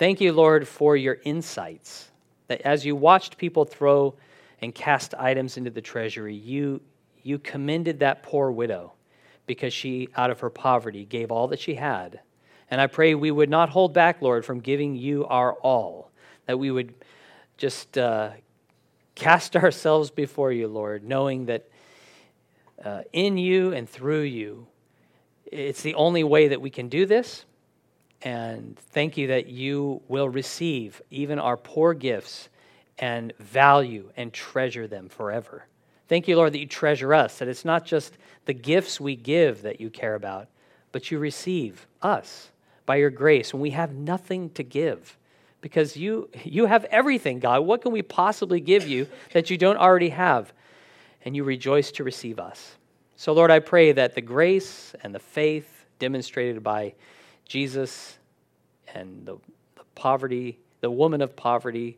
Thank 0.00 0.20
you, 0.20 0.32
Lord, 0.32 0.66
for 0.66 0.96
your 0.96 1.18
insights. 1.22 2.10
That 2.48 2.62
as 2.62 2.84
you 2.84 2.96
watched 2.96 3.38
people 3.38 3.64
throw 3.64 4.16
and 4.60 4.74
cast 4.74 5.14
items 5.14 5.56
into 5.56 5.70
the 5.70 5.80
treasury, 5.80 6.34
you, 6.34 6.80
you 7.22 7.38
commended 7.38 8.00
that 8.00 8.24
poor 8.24 8.50
widow 8.50 8.94
because 9.52 9.74
she, 9.74 10.08
out 10.16 10.30
of 10.30 10.40
her 10.40 10.48
poverty, 10.48 11.04
gave 11.04 11.30
all 11.30 11.48
that 11.48 11.60
she 11.60 11.74
had. 11.74 12.20
And 12.70 12.80
I 12.80 12.86
pray 12.86 13.14
we 13.14 13.30
would 13.30 13.50
not 13.50 13.68
hold 13.68 13.92
back, 13.92 14.22
Lord, 14.22 14.46
from 14.46 14.60
giving 14.60 14.96
you 14.96 15.26
our 15.26 15.52
all, 15.52 16.10
that 16.46 16.58
we 16.58 16.70
would 16.70 16.94
just 17.58 17.98
uh, 17.98 18.30
cast 19.14 19.56
ourselves 19.64 20.10
before 20.10 20.52
you, 20.52 20.68
Lord, 20.68 21.04
knowing 21.04 21.44
that 21.46 21.68
uh, 22.82 23.02
in 23.12 23.36
you 23.36 23.74
and 23.74 23.86
through 23.86 24.22
you, 24.22 24.66
it's 25.44 25.82
the 25.82 25.96
only 25.96 26.24
way 26.24 26.48
that 26.48 26.62
we 26.62 26.70
can 26.70 26.88
do 26.88 27.04
this. 27.04 27.44
And 28.22 28.78
thank 28.78 29.18
you 29.18 29.26
that 29.26 29.48
you 29.48 30.00
will 30.08 30.30
receive 30.30 31.02
even 31.10 31.38
our 31.38 31.58
poor 31.58 31.92
gifts 31.92 32.48
and 32.98 33.34
value 33.38 34.10
and 34.16 34.32
treasure 34.32 34.86
them 34.86 35.10
forever. 35.10 35.66
Thank 36.08 36.28
you, 36.28 36.36
Lord, 36.36 36.52
that 36.52 36.58
you 36.58 36.66
treasure 36.66 37.14
us, 37.14 37.38
that 37.38 37.48
it's 37.48 37.64
not 37.64 37.84
just 37.84 38.16
the 38.44 38.54
gifts 38.54 39.00
we 39.00 39.16
give 39.16 39.62
that 39.62 39.80
you 39.80 39.90
care 39.90 40.14
about, 40.14 40.48
but 40.90 41.10
you 41.10 41.18
receive 41.18 41.86
us 42.02 42.50
by 42.86 42.96
your 42.96 43.10
grace 43.10 43.52
when 43.52 43.62
we 43.62 43.70
have 43.70 43.94
nothing 43.94 44.50
to 44.50 44.62
give. 44.62 45.16
Because 45.60 45.96
you, 45.96 46.28
you 46.44 46.66
have 46.66 46.84
everything, 46.86 47.38
God. 47.38 47.60
What 47.60 47.82
can 47.82 47.92
we 47.92 48.02
possibly 48.02 48.60
give 48.60 48.86
you 48.86 49.06
that 49.32 49.48
you 49.48 49.56
don't 49.56 49.76
already 49.76 50.08
have? 50.08 50.52
And 51.24 51.36
you 51.36 51.44
rejoice 51.44 51.92
to 51.92 52.04
receive 52.04 52.40
us. 52.40 52.76
So, 53.14 53.32
Lord, 53.32 53.52
I 53.52 53.60
pray 53.60 53.92
that 53.92 54.16
the 54.16 54.20
grace 54.20 54.92
and 55.04 55.14
the 55.14 55.20
faith 55.20 55.86
demonstrated 56.00 56.64
by 56.64 56.94
Jesus 57.46 58.18
and 58.92 59.24
the, 59.24 59.36
the 59.76 59.84
poverty, 59.94 60.58
the 60.80 60.90
woman 60.90 61.22
of 61.22 61.36
poverty, 61.36 61.96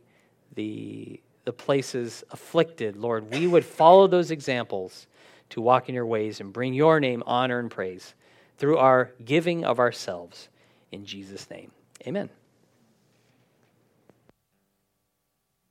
the 0.54 1.20
the 1.44 1.52
places 1.52 2.24
afflicted, 2.30 2.96
Lord, 2.96 3.30
we 3.30 3.46
would 3.46 3.64
follow 3.64 4.06
those 4.06 4.30
examples 4.30 5.06
to 5.50 5.60
walk 5.60 5.88
in 5.88 5.94
your 5.94 6.06
ways 6.06 6.40
and 6.40 6.52
bring 6.52 6.74
your 6.74 7.00
name 7.00 7.22
honor 7.26 7.58
and 7.58 7.70
praise 7.70 8.14
through 8.58 8.78
our 8.78 9.12
giving 9.24 9.64
of 9.64 9.78
ourselves. 9.78 10.48
In 10.90 11.04
Jesus' 11.04 11.48
name, 11.50 11.70
amen. 12.06 12.30